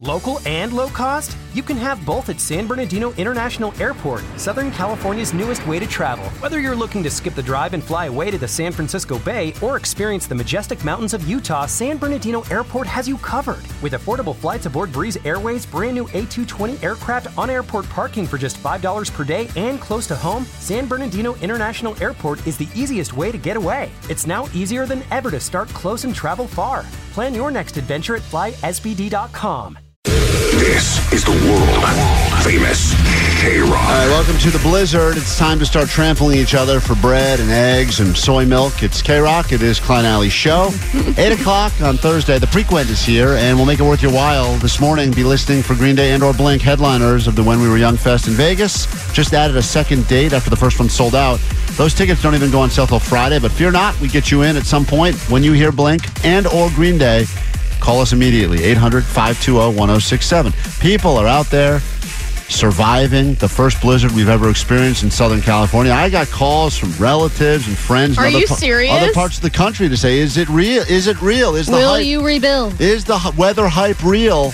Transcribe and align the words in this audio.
Local 0.00 0.38
and 0.46 0.72
low 0.72 0.86
cost? 0.86 1.36
You 1.54 1.62
can 1.64 1.76
have 1.76 2.06
both 2.06 2.28
at 2.28 2.40
San 2.40 2.68
Bernardino 2.68 3.12
International 3.14 3.74
Airport, 3.82 4.22
Southern 4.36 4.70
California's 4.70 5.34
newest 5.34 5.66
way 5.66 5.80
to 5.80 5.88
travel. 5.88 6.24
Whether 6.38 6.60
you're 6.60 6.76
looking 6.76 7.02
to 7.02 7.10
skip 7.10 7.34
the 7.34 7.42
drive 7.42 7.74
and 7.74 7.82
fly 7.82 8.06
away 8.06 8.30
to 8.30 8.38
the 8.38 8.46
San 8.46 8.70
Francisco 8.70 9.18
Bay 9.18 9.52
or 9.60 9.76
experience 9.76 10.28
the 10.28 10.36
majestic 10.36 10.84
mountains 10.84 11.14
of 11.14 11.26
Utah, 11.28 11.66
San 11.66 11.98
Bernardino 11.98 12.42
Airport 12.42 12.86
has 12.86 13.08
you 13.08 13.18
covered. 13.18 13.64
With 13.82 13.94
affordable 13.94 14.36
flights 14.36 14.66
aboard 14.66 14.92
Breeze 14.92 15.16
Airways' 15.24 15.66
brand 15.66 15.96
new 15.96 16.04
A220 16.04 16.80
aircraft 16.80 17.36
on 17.36 17.50
airport 17.50 17.88
parking 17.88 18.24
for 18.24 18.38
just 18.38 18.56
$5 18.62 19.12
per 19.12 19.24
day 19.24 19.48
and 19.56 19.80
close 19.80 20.06
to 20.06 20.14
home, 20.14 20.44
San 20.60 20.86
Bernardino 20.86 21.34
International 21.40 22.00
Airport 22.00 22.46
is 22.46 22.56
the 22.56 22.68
easiest 22.72 23.14
way 23.14 23.32
to 23.32 23.38
get 23.38 23.56
away. 23.56 23.90
It's 24.08 24.28
now 24.28 24.46
easier 24.54 24.86
than 24.86 25.02
ever 25.10 25.32
to 25.32 25.40
start 25.40 25.68
close 25.70 26.04
and 26.04 26.14
travel 26.14 26.46
far. 26.46 26.84
Plan 27.14 27.34
your 27.34 27.50
next 27.50 27.76
adventure 27.76 28.14
at 28.14 28.22
flysbd.com. 28.22 29.76
This 30.68 31.12
is 31.12 31.24
the 31.24 31.30
world 31.30 32.42
famous 32.42 32.94
K 33.40 33.58
Rock. 33.58 33.72
All 33.72 33.78
right, 33.78 34.08
welcome 34.08 34.38
to 34.38 34.50
the 34.50 34.58
Blizzard. 34.60 35.16
It's 35.16 35.36
time 35.36 35.58
to 35.58 35.66
start 35.66 35.88
trampling 35.88 36.38
each 36.38 36.54
other 36.54 36.80
for 36.80 36.94
bread 36.96 37.40
and 37.40 37.50
eggs 37.50 38.00
and 38.00 38.16
soy 38.16 38.44
milk. 38.44 38.82
It's 38.82 39.02
K 39.02 39.18
Rock. 39.18 39.52
It 39.52 39.62
is 39.62 39.80
Klein 39.80 40.04
Ally 40.04 40.28
Show. 40.28 40.70
8 41.16 41.32
o'clock 41.32 41.72
on 41.80 41.96
Thursday. 41.96 42.38
The 42.38 42.46
Prequent 42.46 42.90
is 42.90 43.02
here, 43.02 43.30
and 43.30 43.56
we'll 43.56 43.66
make 43.66 43.80
it 43.80 43.84
worth 43.84 44.02
your 44.02 44.12
while 44.12 44.54
this 44.58 44.80
morning. 44.80 45.10
Be 45.10 45.24
listening 45.24 45.62
for 45.62 45.74
Green 45.74 45.96
Day 45.96 46.12
and 46.12 46.22
or 46.22 46.32
Blink 46.32 46.62
headliners 46.62 47.26
of 47.26 47.34
the 47.36 47.42
When 47.42 47.60
We 47.60 47.68
Were 47.68 47.78
Young 47.78 47.96
Fest 47.96 48.28
in 48.28 48.34
Vegas. 48.34 48.86
Just 49.12 49.34
added 49.34 49.56
a 49.56 49.62
second 49.62 50.06
date 50.06 50.32
after 50.32 50.50
the 50.50 50.56
first 50.56 50.78
one 50.78 50.88
sold 50.88 51.14
out. 51.14 51.40
Those 51.76 51.94
tickets 51.94 52.22
don't 52.22 52.34
even 52.34 52.50
go 52.50 52.60
on 52.60 52.70
sale 52.70 52.86
till 52.86 52.98
Friday, 52.98 53.38
but 53.38 53.52
fear 53.52 53.70
not, 53.70 53.98
we 54.00 54.08
get 54.08 54.30
you 54.30 54.42
in 54.42 54.56
at 54.56 54.66
some 54.66 54.84
point 54.84 55.16
when 55.30 55.42
you 55.42 55.52
hear 55.52 55.70
Blink 55.72 56.02
and 56.24 56.46
or 56.46 56.70
Green 56.70 56.98
Day. 56.98 57.26
Call 57.80 58.00
us 58.00 58.12
immediately, 58.12 58.62
800 58.64 59.04
520 59.04 59.76
1067. 59.76 60.52
People 60.80 61.16
are 61.16 61.26
out 61.26 61.46
there 61.46 61.80
surviving 62.48 63.34
the 63.34 63.48
first 63.48 63.80
blizzard 63.80 64.10
we've 64.12 64.28
ever 64.28 64.48
experienced 64.50 65.02
in 65.02 65.10
Southern 65.10 65.40
California. 65.42 65.92
I 65.92 66.08
got 66.08 66.28
calls 66.28 66.76
from 66.76 66.92
relatives 66.92 67.68
and 67.68 67.76
friends 67.76 68.16
Are 68.18 68.26
in 68.26 68.32
other, 68.34 68.40
you 68.40 68.46
serious? 68.46 68.92
other 68.92 69.12
parts 69.12 69.36
of 69.36 69.42
the 69.42 69.50
country 69.50 69.88
to 69.88 69.96
say, 69.96 70.18
is 70.18 70.36
it 70.38 70.48
real? 70.48 70.82
Is 70.82 71.06
it 71.06 71.20
real? 71.20 71.56
Is 71.56 71.66
the 71.66 71.72
Will 71.72 71.94
hype, 71.94 72.06
you 72.06 72.24
rebuild? 72.24 72.80
is 72.80 73.04
the 73.04 73.34
weather 73.36 73.68
hype 73.68 74.02
real? 74.02 74.52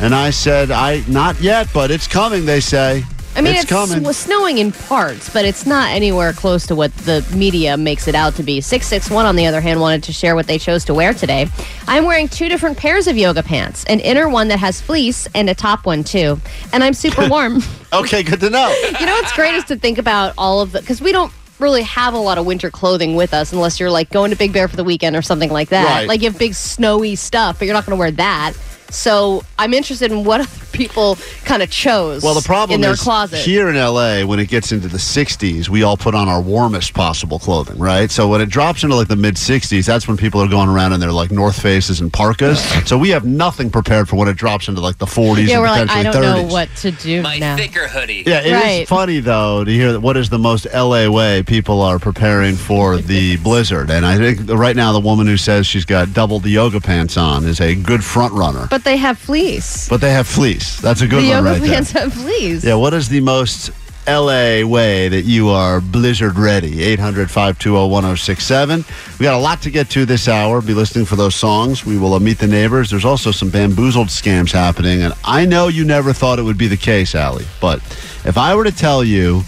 And 0.00 0.14
I 0.14 0.30
said, 0.30 0.70
I 0.70 1.04
not 1.06 1.40
yet, 1.40 1.68
but 1.72 1.90
it's 1.90 2.08
coming, 2.08 2.46
they 2.46 2.60
say. 2.60 3.04
I 3.36 3.40
mean, 3.40 3.56
it's, 3.56 3.70
it's, 3.70 4.16
snowing 4.16 4.58
in 4.58 4.70
parts, 4.70 5.28
but 5.28 5.44
it's 5.44 5.66
not 5.66 5.90
anywhere 5.90 6.32
close 6.32 6.66
to 6.68 6.76
what 6.76 6.94
the 6.98 7.26
media 7.34 7.76
makes 7.76 8.06
it 8.06 8.14
out 8.14 8.36
to 8.36 8.44
be. 8.44 8.60
661, 8.60 9.26
on 9.26 9.34
the 9.34 9.46
other 9.46 9.60
hand, 9.60 9.80
wanted 9.80 10.04
to 10.04 10.12
share 10.12 10.36
what 10.36 10.46
they 10.46 10.58
chose 10.58 10.84
to 10.84 10.94
wear 10.94 11.12
today. 11.12 11.48
I'm 11.88 12.04
wearing 12.04 12.28
two 12.28 12.48
different 12.48 12.78
pairs 12.78 13.08
of 13.08 13.16
yoga 13.16 13.42
pants 13.42 13.84
an 13.84 14.00
inner 14.00 14.28
one 14.28 14.48
that 14.48 14.60
has 14.60 14.80
fleece 14.80 15.26
and 15.34 15.50
a 15.50 15.54
top 15.54 15.84
one, 15.84 16.04
too. 16.04 16.40
And 16.72 16.84
I'm 16.84 16.94
super 16.94 17.28
warm. 17.28 17.60
okay, 17.92 18.22
good 18.22 18.40
to 18.40 18.50
know. 18.50 18.68
you 19.00 19.06
know 19.06 19.14
what's 19.14 19.32
great 19.32 19.54
is 19.54 19.64
to 19.64 19.76
think 19.76 19.98
about 19.98 20.34
all 20.38 20.60
of 20.60 20.72
the, 20.72 20.80
because 20.80 21.00
we 21.00 21.10
don't 21.10 21.32
really 21.58 21.82
have 21.82 22.14
a 22.14 22.18
lot 22.18 22.38
of 22.38 22.46
winter 22.46 22.70
clothing 22.70 23.16
with 23.16 23.34
us 23.34 23.52
unless 23.52 23.80
you're 23.80 23.90
like 23.90 24.10
going 24.10 24.30
to 24.30 24.36
Big 24.36 24.52
Bear 24.52 24.68
for 24.68 24.76
the 24.76 24.84
weekend 24.84 25.16
or 25.16 25.22
something 25.22 25.50
like 25.50 25.70
that. 25.70 26.00
Right. 26.00 26.08
Like 26.08 26.20
you 26.22 26.30
have 26.30 26.38
big 26.38 26.54
snowy 26.54 27.16
stuff, 27.16 27.58
but 27.58 27.64
you're 27.66 27.74
not 27.74 27.86
going 27.86 27.96
to 27.96 28.00
wear 28.00 28.10
that. 28.12 28.54
So 28.94 29.42
I'm 29.58 29.74
interested 29.74 30.12
in 30.12 30.24
what 30.24 30.40
other 30.42 30.50
people 30.72 31.16
kind 31.44 31.62
of 31.62 31.70
chose 31.70 32.22
Well, 32.24 32.34
the 32.34 32.40
problem 32.42 32.74
in 32.76 32.80
their 32.80 32.92
is 32.92 33.00
closet. 33.02 33.38
here 33.38 33.68
in 33.68 33.76
LA, 33.76 34.22
when 34.24 34.40
it 34.40 34.48
gets 34.48 34.72
into 34.72 34.88
the 34.88 34.98
60s, 34.98 35.68
we 35.68 35.82
all 35.84 35.96
put 35.96 36.14
on 36.16 36.28
our 36.28 36.40
warmest 36.40 36.94
possible 36.94 37.38
clothing, 37.38 37.78
right? 37.78 38.10
So 38.10 38.26
when 38.28 38.40
it 38.40 38.48
drops 38.50 38.82
into 38.82 38.96
like 38.96 39.06
the 39.08 39.14
mid 39.16 39.34
60s, 39.36 39.86
that's 39.86 40.08
when 40.08 40.16
people 40.16 40.40
are 40.42 40.48
going 40.48 40.68
around 40.68 40.92
in 40.92 40.98
their 41.00 41.12
like 41.12 41.30
North 41.30 41.60
Faces 41.60 42.00
and 42.00 42.12
parkas. 42.12 42.62
So 42.86 42.98
we 42.98 43.10
have 43.10 43.24
nothing 43.24 43.70
prepared 43.70 44.08
for 44.08 44.16
when 44.16 44.28
it 44.28 44.36
drops 44.36 44.68
into 44.68 44.80
like 44.80 44.98
the 44.98 45.06
40s 45.06 45.46
yeah, 45.48 45.54
and 45.54 45.62
we're 45.62 45.68
like, 45.68 45.90
I 45.90 46.02
don't 46.02 46.14
30s. 46.14 46.20
know 46.48 46.52
what 46.52 46.68
to 46.76 46.90
do 46.90 47.22
My 47.22 47.38
now. 47.38 47.56
thicker 47.56 47.88
hoodie. 47.88 48.24
Yeah, 48.26 48.40
it 48.40 48.46
is 48.46 48.52
Right. 48.52 48.88
funny 48.88 49.20
though 49.20 49.64
to 49.64 49.70
hear 49.70 49.92
that 49.92 50.00
what 50.00 50.16
is 50.16 50.28
the 50.28 50.38
most 50.38 50.66
LA 50.74 51.08
way 51.08 51.42
people 51.42 51.80
are 51.82 51.98
preparing 51.98 52.56
for 52.56 52.96
the 53.12 53.36
blizzard. 53.38 53.90
And 53.90 54.04
I 54.04 54.18
think 54.18 54.50
right 54.50 54.76
now 54.76 54.92
the 54.92 55.00
woman 55.00 55.26
who 55.26 55.36
says 55.38 55.66
she's 55.66 55.84
got 55.86 56.12
double 56.12 56.40
the 56.40 56.50
yoga 56.50 56.80
pants 56.80 57.16
on 57.16 57.44
is 57.46 57.60
a 57.60 57.74
good 57.74 58.04
front 58.04 58.32
runner. 58.34 58.66
But 58.70 58.83
they 58.84 58.96
have 58.96 59.18
fleece. 59.18 59.88
But 59.88 60.00
they 60.00 60.12
have 60.12 60.26
fleece. 60.26 60.80
That's 60.80 61.00
a 61.00 61.06
good 61.06 61.22
the 61.22 61.28
one 61.28 61.36
yoga 61.38 61.50
right 61.50 61.60
there. 61.60 61.70
pants 61.70 61.92
have 61.92 62.12
fleece. 62.12 62.64
Yeah, 62.64 62.74
what 62.76 62.94
is 62.94 63.08
the 63.08 63.20
most 63.20 63.70
LA 64.06 64.62
way 64.64 65.08
that 65.08 65.22
you 65.22 65.48
are 65.48 65.80
blizzard 65.80 66.38
ready? 66.38 66.82
800 66.82 67.30
520 67.30 67.88
1067. 67.90 68.84
We 69.18 69.24
got 69.24 69.34
a 69.34 69.38
lot 69.38 69.62
to 69.62 69.70
get 69.70 69.88
to 69.90 70.04
this 70.04 70.28
hour. 70.28 70.60
Be 70.60 70.74
listening 70.74 71.06
for 71.06 71.16
those 71.16 71.34
songs. 71.34 71.84
We 71.86 71.98
will 71.98 72.14
uh, 72.14 72.20
meet 72.20 72.38
the 72.38 72.46
neighbors. 72.46 72.90
There's 72.90 73.04
also 73.04 73.30
some 73.30 73.50
bamboozled 73.50 74.08
scams 74.08 74.52
happening. 74.52 75.02
And 75.02 75.14
I 75.24 75.46
know 75.46 75.68
you 75.68 75.84
never 75.84 76.12
thought 76.12 76.38
it 76.38 76.42
would 76.42 76.58
be 76.58 76.68
the 76.68 76.76
case, 76.76 77.14
Allie, 77.14 77.46
but 77.60 77.78
if 78.24 78.36
I 78.38 78.54
were 78.54 78.64
to 78.64 78.72
tell 78.72 79.02
you 79.02 79.42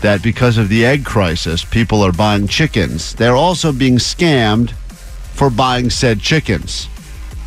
that 0.00 0.22
because 0.22 0.58
of 0.58 0.68
the 0.68 0.84
egg 0.84 1.04
crisis, 1.04 1.64
people 1.64 2.02
are 2.02 2.12
buying 2.12 2.48
chickens, 2.48 3.14
they're 3.14 3.36
also 3.36 3.72
being 3.72 3.96
scammed 3.96 4.72
for 5.32 5.48
buying 5.48 5.90
said 5.90 6.20
chickens. 6.20 6.88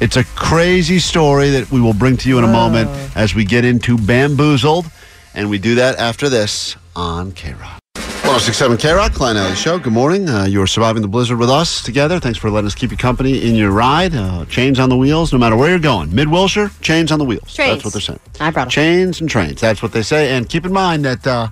It's 0.02 0.18
a 0.18 0.24
crazy 0.24 1.00
story 1.00 1.50
that 1.52 1.72
we 1.72 1.80
will 1.80 1.94
bring 1.94 2.18
to 2.18 2.30
you 2.30 2.38
in 2.38 2.44
a 2.44 2.48
moment 2.52 2.90
as 3.16 3.34
we 3.34 3.46
get 3.46 3.64
into 3.64 3.98
Bamboozled. 3.98 4.86
And 5.34 5.50
we 5.50 5.58
do 5.58 5.76
that 5.76 5.98
after 5.98 6.30
this 6.30 6.76
on 6.96 7.32
K 7.32 7.54
Rock. 7.54 7.80
1067 7.96 8.78
K 8.78 8.92
Rock, 8.92 9.14
Klein 9.14 9.38
Ally 9.38 9.54
Show. 9.54 9.80
Good 9.80 9.94
morning. 9.94 10.28
Uh, 10.28 10.46
you 10.46 10.62
are 10.62 10.68
surviving 10.68 11.02
the 11.02 11.08
blizzard 11.08 11.38
with 11.38 11.50
us 11.50 11.82
together. 11.82 12.20
Thanks 12.20 12.38
for 12.38 12.50
letting 12.50 12.68
us 12.68 12.76
keep 12.76 12.92
you 12.92 12.98
company 12.98 13.48
in 13.48 13.56
your 13.56 13.72
ride. 13.72 14.14
Uh, 14.16 14.46
chains 14.46 14.80
on 14.80 14.90
the 14.90 14.98
wheels, 14.98 15.32
no 15.32 15.40
matter 15.40 15.56
where 15.56 15.70
you're 15.70 15.80
going. 15.80 16.14
Mid 16.14 16.28
Wilshire, 16.30 16.72
chains 16.82 17.12
on 17.12 17.20
the 17.20 17.26
wheels. 17.26 17.54
Trains. 17.54 17.76
That's 17.76 17.86
what 17.86 17.94
they're 17.94 18.02
saying. 18.02 18.20
I 18.40 18.52
brought 18.52 18.64
'em. 18.68 18.72
Chains 18.72 19.22
and 19.22 19.30
trains. 19.30 19.62
That's 19.62 19.82
what 19.82 19.92
they 19.94 20.02
say. 20.04 20.36
And 20.36 20.50
keep 20.50 20.66
in 20.66 20.74
mind 20.74 21.06
that 21.06 21.26
uh, 21.28 21.50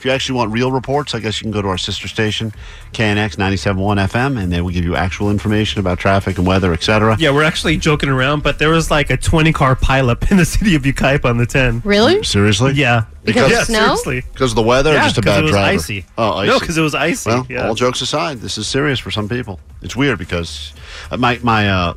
if 0.00 0.06
you 0.06 0.10
actually 0.12 0.36
want 0.38 0.50
real 0.50 0.72
reports, 0.72 1.14
I 1.14 1.20
guess 1.20 1.40
you 1.40 1.44
can 1.44 1.50
go 1.50 1.60
to 1.60 1.68
our 1.68 1.76
sister 1.76 2.08
station, 2.08 2.54
KNX 2.94 3.36
97.1 3.36 3.74
FM, 4.08 4.42
and 4.42 4.50
they 4.50 4.62
will 4.62 4.70
give 4.70 4.82
you 4.82 4.96
actual 4.96 5.30
information 5.30 5.78
about 5.78 5.98
traffic 5.98 6.38
and 6.38 6.46
weather, 6.46 6.72
etc. 6.72 7.18
Yeah, 7.18 7.32
we're 7.32 7.42
actually 7.42 7.76
joking 7.76 8.08
around, 8.08 8.42
but 8.42 8.58
there 8.58 8.70
was 8.70 8.90
like 8.90 9.10
a 9.10 9.18
20 9.18 9.52
car 9.52 9.76
pileup 9.76 10.30
in 10.30 10.38
the 10.38 10.46
city 10.46 10.74
of 10.74 10.84
Yucaipa 10.84 11.26
on 11.26 11.36
the 11.36 11.44
10. 11.44 11.82
Really? 11.84 12.22
Seriously? 12.24 12.72
Yeah. 12.72 13.04
Because 13.24 13.50
yeah, 13.50 13.58
of 13.60 13.66
snow? 13.66 13.78
seriously. 13.96 14.22
Because 14.32 14.52
of 14.52 14.56
the 14.56 14.62
weather 14.62 14.94
Yeah, 14.94 15.00
or 15.00 15.02
just 15.04 15.18
a 15.18 15.20
'cause 15.20 15.32
bad 15.34 15.40
it 15.40 15.42
was 15.42 15.50
driver? 15.50 15.74
icy. 15.74 16.06
Oh, 16.16 16.32
icy. 16.32 16.48
No, 16.50 16.58
because 16.60 16.78
it 16.78 16.80
was 16.82 16.94
icy. 16.94 17.28
Well, 17.30 17.46
yeah. 17.50 17.68
all 17.68 17.74
jokes 17.74 18.00
aside, 18.00 18.38
this 18.40 18.56
is 18.56 18.66
serious 18.66 18.98
for 18.98 19.10
some 19.10 19.28
people. 19.28 19.60
It's 19.82 19.94
weird 19.96 20.18
because 20.18 20.72
uh, 21.10 21.18
my 21.18 21.38
my 21.42 21.68
uh, 21.68 21.94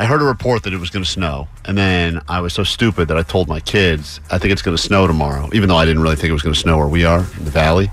I 0.00 0.06
heard 0.06 0.22
a 0.22 0.24
report 0.24 0.62
that 0.62 0.72
it 0.72 0.78
was 0.80 0.88
going 0.88 1.04
to 1.04 1.10
snow, 1.10 1.46
and 1.66 1.76
then 1.76 2.20
I 2.26 2.40
was 2.40 2.54
so 2.54 2.64
stupid 2.64 3.08
that 3.08 3.18
I 3.18 3.22
told 3.22 3.48
my 3.48 3.60
kids 3.60 4.18
I 4.30 4.38
think 4.38 4.50
it's 4.52 4.62
going 4.62 4.74
to 4.76 4.82
snow 4.82 5.06
tomorrow, 5.06 5.50
even 5.52 5.68
though 5.68 5.76
I 5.76 5.84
didn't 5.84 6.02
really 6.02 6.16
think 6.16 6.30
it 6.30 6.32
was 6.32 6.42
going 6.42 6.54
to 6.54 6.58
snow 6.60 6.78
where 6.78 6.88
we 6.88 7.04
are 7.04 7.20
in 7.38 7.44
the 7.44 7.50
valley. 7.50 7.90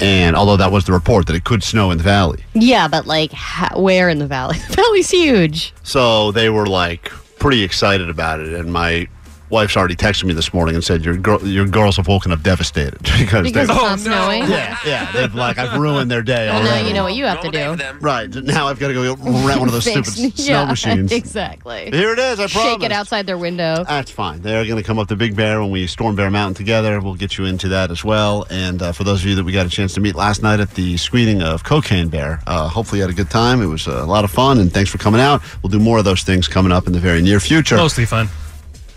And 0.00 0.36
although 0.36 0.56
that 0.56 0.70
was 0.70 0.84
the 0.84 0.92
report 0.92 1.26
that 1.26 1.34
it 1.36 1.44
could 1.44 1.62
snow 1.64 1.90
in 1.90 1.98
the 1.98 2.04
valley, 2.04 2.44
Yeah, 2.52 2.86
but 2.88 3.06
like 3.06 3.32
ha- 3.32 3.76
where 3.78 4.08
in 4.08 4.18
the 4.18 4.26
valley? 4.28 4.58
The 4.68 4.74
valley's 4.76 5.10
huge. 5.10 5.72
so 5.82 6.30
they 6.32 6.50
were 6.50 6.66
like 6.66 7.10
pretty 7.40 7.62
excited 7.64 8.08
about 8.08 8.38
it. 8.40 8.52
And 8.52 8.72
my 8.72 9.08
wife's 9.50 9.76
already 9.76 9.94
texted 9.96 10.24
me 10.24 10.34
this 10.34 10.52
morning 10.54 10.74
and 10.74 10.82
said 10.82 11.04
your 11.04 11.16
girl, 11.16 11.40
your 11.46 11.66
girls 11.66 11.96
have 11.96 12.08
woken 12.08 12.32
up 12.32 12.42
devastated 12.42 12.98
because, 13.18 13.42
Because 13.44 13.52
they 13.52 13.60
it's 13.62 13.70
Oh, 13.70 13.74
not 13.74 13.90
no. 13.90 13.96
snowing. 13.96 14.42
yeah 14.50 14.78
yeah 14.84 15.12
they've 15.12 15.34
like 15.34 15.58
I've 15.58 15.78
ruined 15.78 16.10
their 16.10 16.22
day. 16.22 16.48
Well, 16.48 16.62
now 16.62 16.86
you 16.86 16.94
know 16.94 17.04
what 17.04 17.14
you 17.14 17.24
have 17.26 17.40
to 17.42 17.50
Normal 17.50 17.52
day 17.52 17.70
do. 17.70 17.76
them. 17.76 17.98
Right. 18.00 18.34
Now 18.34 18.68
I've 18.68 18.78
got 18.78 18.88
to 18.88 18.94
go 18.94 19.14
rent 19.46 19.60
one 19.60 19.68
of 19.68 19.72
those 19.72 19.84
stupid 19.84 20.16
yeah, 20.38 20.62
snow 20.62 20.66
machines. 20.66 21.12
Exactly. 21.12 21.90
Here 21.92 22.12
it 22.12 22.18
is. 22.18 22.40
I 22.40 22.46
promise. 22.48 22.72
Shake 22.72 22.82
it 22.82 22.92
outside 22.92 23.26
their 23.26 23.38
window. 23.38 23.84
That's 23.84 24.10
fine. 24.10 24.40
They're 24.42 24.64
going 24.64 24.76
to 24.76 24.82
come 24.82 24.98
up 24.98 25.08
to 25.08 25.16
Big 25.16 25.36
Bear 25.36 25.60
when 25.60 25.70
we 25.70 25.86
storm 25.86 26.16
Bear 26.16 26.30
Mountain 26.30 26.54
together. 26.54 27.00
We'll 27.00 27.14
get 27.14 27.38
you 27.38 27.44
into 27.44 27.68
that 27.68 27.90
as 27.90 28.04
well. 28.04 28.46
And 28.50 28.80
uh, 28.82 28.92
for 28.92 29.04
those 29.04 29.20
of 29.22 29.26
you 29.26 29.34
that 29.36 29.44
we 29.44 29.52
got 29.52 29.66
a 29.66 29.70
chance 29.70 29.94
to 29.94 30.00
meet 30.00 30.14
last 30.14 30.42
night 30.42 30.60
at 30.60 30.70
the 30.70 30.96
screening 30.96 31.42
of 31.42 31.64
Cocaine 31.64 32.08
Bear, 32.08 32.40
uh, 32.46 32.68
hopefully 32.68 32.98
you 32.98 33.02
had 33.02 33.10
a 33.10 33.16
good 33.16 33.30
time. 33.30 33.62
It 33.62 33.66
was 33.66 33.86
uh, 33.86 33.92
a 34.02 34.06
lot 34.06 34.24
of 34.24 34.30
fun, 34.30 34.58
and 34.58 34.72
thanks 34.72 34.90
for 34.90 34.98
coming 34.98 35.20
out. 35.20 35.42
We'll 35.62 35.70
do 35.70 35.78
more 35.78 35.98
of 35.98 36.04
those 36.04 36.22
things 36.22 36.48
coming 36.48 36.72
up 36.72 36.86
in 36.86 36.92
the 36.92 37.00
very 37.00 37.22
near 37.22 37.40
future. 37.40 37.76
Mostly 37.76 38.06
fun. 38.06 38.28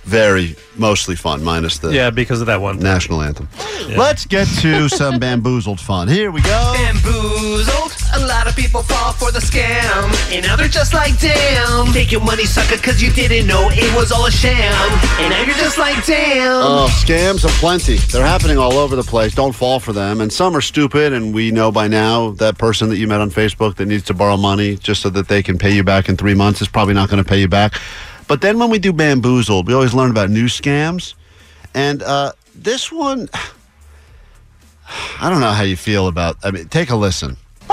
Very 0.07 0.55
mostly 0.77 1.15
fun, 1.15 1.43
minus 1.43 1.79
the 1.79 1.89
Yeah, 1.91 2.09
because 2.09 2.39
of 2.39 2.47
that 2.47 2.61
one. 2.61 2.79
national 2.79 3.21
anthem. 3.21 3.49
Let's 3.89 4.25
get 4.25 4.47
to 4.61 4.87
some 4.99 5.19
bamboozled 5.19 5.79
fun. 5.81 6.07
Here 6.07 6.31
we 6.31 6.41
go. 6.41 6.73
Bamboozled. 6.77 7.93
A 8.15 8.25
lot 8.25 8.47
of 8.47 8.55
people 8.55 8.81
fall 8.83 9.11
for 9.11 9.31
the 9.31 9.39
scam. 9.39 10.33
And 10.33 10.45
now 10.45 10.55
they're 10.55 10.67
just 10.69 10.93
like, 10.93 11.19
damn. 11.19 11.91
Take 11.91 12.11
your 12.11 12.21
money, 12.21 12.45
sucker, 12.45 12.77
cause 12.81 13.01
you 13.01 13.11
didn't 13.11 13.47
know 13.47 13.67
it 13.71 13.95
was 13.95 14.11
all 14.11 14.25
a 14.25 14.31
sham. 14.31 14.73
And 15.19 15.29
now 15.31 15.41
you're 15.43 15.55
just 15.57 15.77
like, 15.77 16.05
damn. 16.05 16.63
Oh, 16.63 16.87
scams 17.05 17.43
are 17.43 17.59
plenty. 17.59 17.95
They're 17.97 18.25
happening 18.25 18.57
all 18.57 18.73
over 18.73 18.95
the 18.95 19.03
place. 19.03 19.35
Don't 19.35 19.53
fall 19.53 19.79
for 19.79 19.91
them. 19.93 20.21
And 20.21 20.31
some 20.31 20.55
are 20.55 20.61
stupid, 20.61 21.11
and 21.13 21.33
we 21.33 21.51
know 21.51 21.71
by 21.71 21.87
now 21.89 22.31
that 22.31 22.57
person 22.57 22.87
that 22.89 22.97
you 22.97 23.07
met 23.07 23.19
on 23.19 23.29
Facebook 23.29 23.75
that 23.75 23.85
needs 23.87 24.03
to 24.05 24.13
borrow 24.13 24.37
money 24.37 24.77
just 24.77 25.01
so 25.01 25.09
that 25.09 25.27
they 25.27 25.43
can 25.43 25.57
pay 25.57 25.75
you 25.75 25.83
back 25.83 26.07
in 26.07 26.15
three 26.15 26.33
months 26.33 26.61
is 26.61 26.67
probably 26.69 26.93
not 26.93 27.09
going 27.09 27.21
to 27.23 27.27
pay 27.29 27.39
you 27.41 27.47
back. 27.49 27.73
But 28.27 28.41
then 28.41 28.59
when 28.59 28.69
we 28.69 28.79
do 28.79 28.91
bamboozled, 28.93 29.67
we 29.67 29.73
always 29.73 29.93
learn 29.93 30.11
about 30.11 30.29
new 30.29 30.45
scams. 30.45 31.13
And 31.73 32.03
uh, 32.03 32.33
this 32.55 32.91
one, 32.91 33.29
I 35.21 35.29
don't 35.29 35.41
know 35.41 35.51
how 35.51 35.63
you 35.63 35.75
feel 35.77 36.07
about. 36.07 36.37
I 36.43 36.51
mean, 36.51 36.67
take 36.67 36.89
a 36.89 36.95
listen. 36.95 37.37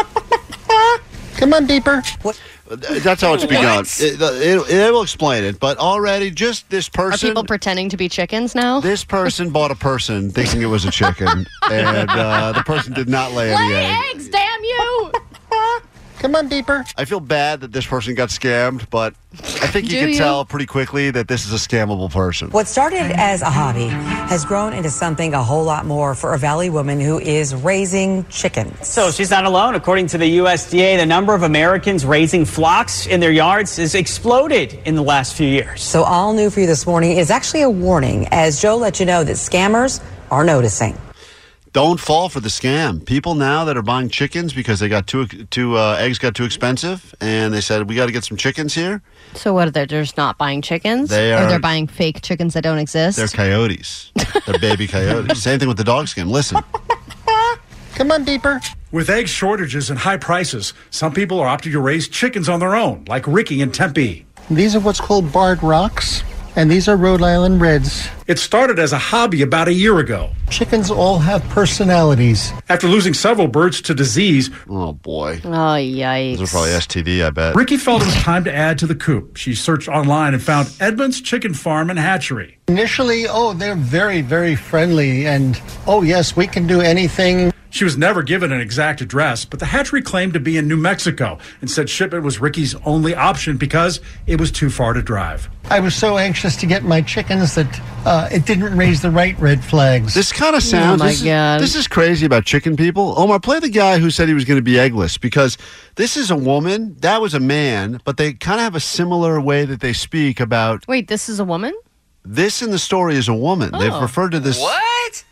Come 1.36 1.52
on, 1.52 1.66
Beeper. 1.66 2.02
That's 3.02 3.20
how 3.20 3.34
it's 3.34 3.44
begun. 3.44 3.84
It, 3.98 4.20
it, 4.20 4.70
it 4.70 4.92
will 4.92 5.02
explain 5.02 5.44
it, 5.44 5.60
but 5.60 5.76
already 5.78 6.30
just 6.30 6.70
this 6.70 6.88
Are 6.88 7.10
person. 7.10 7.28
people 7.28 7.44
pretending 7.44 7.88
to 7.90 7.96
be 7.96 8.08
chickens 8.08 8.54
now? 8.54 8.80
This 8.80 9.04
person 9.04 9.50
bought 9.50 9.70
a 9.70 9.74
person 9.74 10.30
thinking 10.30 10.62
it 10.62 10.66
was 10.66 10.84
a 10.86 10.90
chicken, 10.90 11.28
and 11.70 12.08
uh, 12.10 12.52
the 12.52 12.62
person 12.62 12.94
did 12.94 13.08
not 13.08 13.32
lay 13.32 13.52
any 13.52 13.74
Lay 13.74 13.84
eggs. 13.84 14.14
eggs, 14.14 14.28
damn 14.28 14.64
you! 14.64 15.12
Come 16.24 16.36
on, 16.36 16.48
Beeper. 16.48 16.90
I 16.96 17.04
feel 17.04 17.20
bad 17.20 17.60
that 17.60 17.72
this 17.72 17.84
person 17.86 18.14
got 18.14 18.30
scammed, 18.30 18.88
but 18.88 19.14
I 19.34 19.66
think 19.66 19.84
you 19.84 19.90
Do 19.90 20.00
can 20.00 20.08
you? 20.08 20.14
tell 20.14 20.46
pretty 20.46 20.64
quickly 20.64 21.10
that 21.10 21.28
this 21.28 21.44
is 21.44 21.52
a 21.52 21.56
scammable 21.68 22.10
person. 22.10 22.48
What 22.48 22.66
started 22.66 23.12
as 23.14 23.42
a 23.42 23.50
hobby 23.50 23.88
has 23.88 24.42
grown 24.46 24.72
into 24.72 24.88
something 24.88 25.34
a 25.34 25.42
whole 25.42 25.64
lot 25.64 25.84
more 25.84 26.14
for 26.14 26.32
a 26.32 26.38
Valley 26.38 26.70
woman 26.70 26.98
who 26.98 27.18
is 27.20 27.54
raising 27.54 28.24
chickens. 28.30 28.88
So 28.88 29.10
she's 29.10 29.30
not 29.30 29.44
alone. 29.44 29.74
According 29.74 30.06
to 30.06 30.16
the 30.16 30.38
USDA, 30.38 30.96
the 30.96 31.04
number 31.04 31.34
of 31.34 31.42
Americans 31.42 32.06
raising 32.06 32.46
flocks 32.46 33.06
in 33.06 33.20
their 33.20 33.30
yards 33.30 33.76
has 33.76 33.94
exploded 33.94 34.80
in 34.86 34.94
the 34.94 35.02
last 35.02 35.34
few 35.34 35.46
years. 35.46 35.82
So 35.82 36.04
all 36.04 36.32
new 36.32 36.48
for 36.48 36.60
you 36.60 36.66
this 36.66 36.86
morning 36.86 37.18
is 37.18 37.30
actually 37.30 37.60
a 37.60 37.70
warning 37.70 38.28
as 38.28 38.62
Joe 38.62 38.78
let 38.78 38.98
you 38.98 39.04
know 39.04 39.24
that 39.24 39.36
scammers 39.36 40.02
are 40.30 40.42
noticing. 40.42 40.96
Don't 41.74 41.98
fall 41.98 42.28
for 42.28 42.38
the 42.38 42.48
scam. 42.50 43.04
People 43.04 43.34
now 43.34 43.64
that 43.64 43.76
are 43.76 43.82
buying 43.82 44.08
chickens 44.08 44.52
because 44.54 44.78
they 44.78 44.88
got 44.88 45.08
too 45.08 45.26
too 45.26 45.76
uh, 45.76 45.96
eggs 45.98 46.20
got 46.20 46.36
too 46.36 46.44
expensive, 46.44 47.12
and 47.20 47.52
they 47.52 47.60
said 47.60 47.88
we 47.88 47.96
got 47.96 48.06
to 48.06 48.12
get 48.12 48.22
some 48.22 48.36
chickens 48.36 48.74
here. 48.74 49.02
So 49.34 49.52
what? 49.52 49.66
Are 49.66 49.70
They're 49.72 49.84
just 49.84 50.16
not 50.16 50.38
buying 50.38 50.62
chickens, 50.62 51.10
They 51.10 51.32
or 51.34 51.38
are- 51.38 51.48
they're 51.48 51.58
buying 51.58 51.88
fake 51.88 52.22
chickens 52.22 52.54
that 52.54 52.62
don't 52.62 52.78
exist. 52.78 53.16
They're 53.18 53.26
coyotes. 53.26 54.12
They're 54.46 54.56
baby 54.60 54.86
coyotes. 54.86 55.42
Same 55.42 55.58
thing 55.58 55.66
with 55.66 55.76
the 55.76 55.82
dog 55.82 56.06
scam. 56.06 56.30
Listen, 56.30 56.62
Come 57.96 58.12
on, 58.12 58.22
deeper. 58.24 58.60
With 58.92 59.10
egg 59.10 59.26
shortages 59.26 59.90
and 59.90 59.98
high 59.98 60.16
prices, 60.18 60.74
some 60.90 61.12
people 61.12 61.40
are 61.40 61.48
opting 61.58 61.72
to 61.72 61.80
raise 61.80 62.06
chickens 62.06 62.48
on 62.48 62.60
their 62.60 62.76
own, 62.76 63.04
like 63.08 63.26
Ricky 63.26 63.60
in 63.60 63.72
Tempe. 63.72 64.26
These 64.48 64.76
are 64.76 64.80
what's 64.80 65.00
called 65.00 65.32
barred 65.32 65.60
rocks, 65.60 66.22
and 66.54 66.70
these 66.70 66.86
are 66.88 66.96
Rhode 66.96 67.22
Island 67.22 67.60
Reds. 67.60 68.06
It 68.26 68.38
started 68.38 68.78
as 68.78 68.94
a 68.94 68.98
hobby 68.98 69.42
about 69.42 69.68
a 69.68 69.72
year 69.74 69.98
ago. 69.98 70.30
Chickens 70.48 70.90
all 70.90 71.18
have 71.18 71.42
personalities. 71.50 72.54
After 72.70 72.88
losing 72.88 73.12
several 73.12 73.48
birds 73.48 73.82
to 73.82 73.94
disease, 73.94 74.48
oh 74.66 74.94
boy, 74.94 75.42
oh 75.44 75.76
yikes! 75.76 76.38
those 76.38 76.48
are 76.48 76.56
probably 76.56 76.70
STD. 76.70 77.22
I 77.22 77.28
bet. 77.28 77.54
Ricky 77.54 77.76
felt 77.76 78.00
it 78.00 78.06
was 78.06 78.14
time 78.14 78.44
to 78.44 78.54
add 78.54 78.78
to 78.78 78.86
the 78.86 78.94
coop. 78.94 79.36
She 79.36 79.54
searched 79.54 79.88
online 79.88 80.32
and 80.32 80.42
found 80.42 80.72
Edmonds 80.80 81.20
Chicken 81.20 81.52
Farm 81.52 81.90
and 81.90 81.98
Hatchery. 81.98 82.56
Initially, 82.68 83.26
oh, 83.28 83.52
they're 83.52 83.74
very, 83.74 84.22
very 84.22 84.56
friendly, 84.56 85.26
and 85.26 85.60
oh, 85.86 86.00
yes, 86.00 86.34
we 86.34 86.46
can 86.46 86.66
do 86.66 86.80
anything. 86.80 87.52
She 87.74 87.82
was 87.82 87.98
never 87.98 88.22
given 88.22 88.52
an 88.52 88.60
exact 88.60 89.00
address, 89.00 89.44
but 89.44 89.58
the 89.58 89.66
hatchery 89.66 90.00
claimed 90.00 90.34
to 90.34 90.38
be 90.38 90.56
in 90.56 90.68
New 90.68 90.76
Mexico 90.76 91.38
and 91.60 91.68
said 91.68 91.90
shipment 91.90 92.22
was 92.22 92.40
Ricky's 92.40 92.76
only 92.86 93.16
option 93.16 93.56
because 93.56 94.00
it 94.28 94.38
was 94.38 94.52
too 94.52 94.70
far 94.70 94.92
to 94.92 95.02
drive. 95.02 95.50
I 95.70 95.80
was 95.80 95.96
so 95.96 96.16
anxious 96.16 96.54
to 96.58 96.66
get 96.66 96.84
my 96.84 97.02
chickens 97.02 97.56
that 97.56 97.80
uh, 98.06 98.13
Uh, 98.14 98.28
it 98.30 98.46
didn't 98.46 98.76
raise 98.76 99.02
the 99.02 99.10
right 99.10 99.36
red 99.40 99.64
flags. 99.64 100.14
This 100.14 100.30
kind 100.30 100.54
of 100.54 100.58
oh 100.58 100.60
sounds. 100.60 101.00
my 101.00 101.08
this, 101.08 101.18
is, 101.18 101.24
God. 101.24 101.60
this 101.60 101.74
is 101.74 101.88
crazy 101.88 102.24
about 102.24 102.44
chicken 102.44 102.76
people. 102.76 103.12
Omar, 103.18 103.40
play 103.40 103.58
the 103.58 103.68
guy 103.68 103.98
who 103.98 104.08
said 104.08 104.28
he 104.28 104.34
was 104.34 104.44
going 104.44 104.58
to 104.58 104.62
be 104.62 104.74
eggless 104.74 105.20
because 105.20 105.58
this 105.96 106.16
is 106.16 106.30
a 106.30 106.36
woman. 106.36 106.94
That 107.00 107.20
was 107.20 107.34
a 107.34 107.40
man, 107.40 108.00
but 108.04 108.16
they 108.16 108.32
kind 108.32 108.60
of 108.60 108.62
have 108.64 108.76
a 108.76 108.80
similar 108.80 109.40
way 109.40 109.64
that 109.64 109.80
they 109.80 109.92
speak 109.92 110.38
about 110.38 110.86
Wait, 110.86 111.08
this 111.08 111.28
is 111.28 111.40
a 111.40 111.44
woman? 111.44 111.74
this 112.24 112.62
in 112.62 112.70
the 112.70 112.78
story 112.78 113.16
is 113.16 113.26
a 113.26 113.34
woman. 113.34 113.72
They've 113.72 113.92
Oh. 113.92 114.00
referred 114.00 114.30
to 114.30 114.38
this. 114.40 114.60
What? 114.60 115.24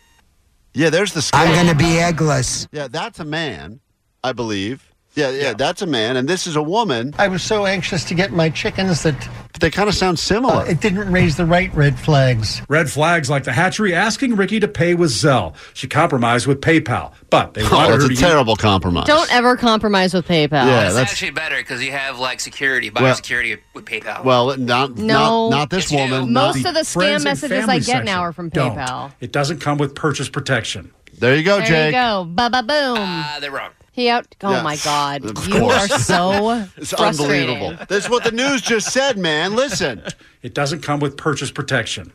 Yeah, 0.73 0.89
there's 0.89 1.13
the. 1.13 1.27
I'm 1.33 1.53
going 1.53 1.67
to 1.67 1.75
be 1.75 1.99
eggless. 2.01 2.67
Yeah, 2.73 2.89
that's 2.89 3.19
a 3.19 3.25
man, 3.25 3.79
I 4.25 4.33
believe. 4.33 4.92
Yeah, 5.15 5.29
yeah, 5.29 5.53
that's 5.53 5.83
a 5.83 5.85
man, 5.85 6.17
and 6.17 6.27
this 6.27 6.47
is 6.47 6.55
a 6.55 6.61
woman. 6.63 7.13
I 7.19 7.27
was 7.27 7.43
so 7.43 7.67
anxious 7.67 8.03
to 8.05 8.15
get 8.15 8.31
my 8.31 8.49
chickens 8.49 9.03
that 9.03 9.13
But 9.51 9.61
they 9.61 9.69
kind 9.69 9.87
of 9.87 9.93
sound 9.93 10.17
similar. 10.17 10.55
uh, 10.55 10.63
it 10.65 10.79
didn't 10.81 11.11
raise 11.11 11.37
the 11.37 11.45
right 11.45 11.71
red 11.75 11.99
flags. 11.99 12.63
Red 12.67 12.89
flags 12.89 13.29
like 13.29 13.43
the 13.43 13.53
hatchery 13.53 13.93
asking 13.93 14.35
Ricky 14.37 14.59
to 14.59 14.67
pay 14.67 14.95
with 14.95 15.11
Zelle. 15.11 15.53
She 15.75 15.87
compromised 15.87 16.47
with 16.47 16.61
PayPal, 16.61 17.11
but 17.29 17.53
they 17.53 17.61
oh, 17.63 17.69
wanted 17.71 17.91
that's 17.91 18.03
her 18.05 18.11
a 18.11 18.15
to 18.15 18.19
terrible 18.21 18.55
compromise. 18.55 19.05
Don't 19.05 19.31
ever 19.31 19.55
compromise 19.55 20.15
with 20.15 20.27
PayPal. 20.27 20.65
Yeah, 20.65 20.85
It's 20.87 20.95
that's 20.95 21.11
actually 21.11 21.29
better 21.31 21.57
because 21.57 21.83
you 21.83 21.91
have 21.91 22.17
like 22.17 22.39
security, 22.39 22.89
Well- 22.89 23.03
biosecurity 23.15 23.59
with 23.75 23.85
PayPal. 23.85 24.23
well, 24.23 24.57
not 24.57 24.97
No. 24.97 25.49
not, 25.49 25.49
not 25.49 25.69
this 25.69 25.91
woman. 25.91 26.33
not- 26.33 26.55
Most 26.55 26.65
of 26.65 26.73
the 26.73 26.79
scam 26.79 27.23
messages 27.23 27.69
I 27.69 27.75
get 27.77 27.85
section. 27.85 28.05
now 28.05 28.21
are 28.21 28.33
from 28.33 28.49
Don't. 28.49 28.75
PayPal. 28.75 29.11
It 29.21 29.31
doesn't 29.31 29.59
come 29.61 29.77
with 29.77 29.93
purchase 29.93 30.27
protection. 30.27 30.89
there 31.19 31.35
you 31.35 31.43
go, 31.43 31.57
There 31.59 31.67
Jake. 31.67 31.85
you 31.93 31.99
go. 32.01 32.25
Ba 32.27 32.49
ba 32.49 32.63
boom. 32.63 32.97
Ah, 32.97 33.37
they're 33.39 33.51
wrong. 33.51 33.69
He 33.93 34.09
out. 34.09 34.27
Oh 34.41 34.51
Yeah. 34.51 34.61
my 34.63 34.75
God! 34.77 35.23
Of 35.23 35.47
You 35.47 35.59
course. 35.61 35.89
are 35.91 35.99
so 35.99 36.65
It's 36.77 36.91
frustrating. 36.91 37.55
unbelievable. 37.55 37.85
That's 37.87 38.09
what 38.09 38.25
the 38.25 38.31
news 38.31 38.61
just 38.61 38.91
said, 38.91 39.17
man. 39.17 39.55
Listen, 39.55 40.03
It 40.41 40.53
doesn't 40.53 40.81
come 40.81 40.99
with 40.99 41.15
purchase 41.15 41.49
protection. 41.51 42.11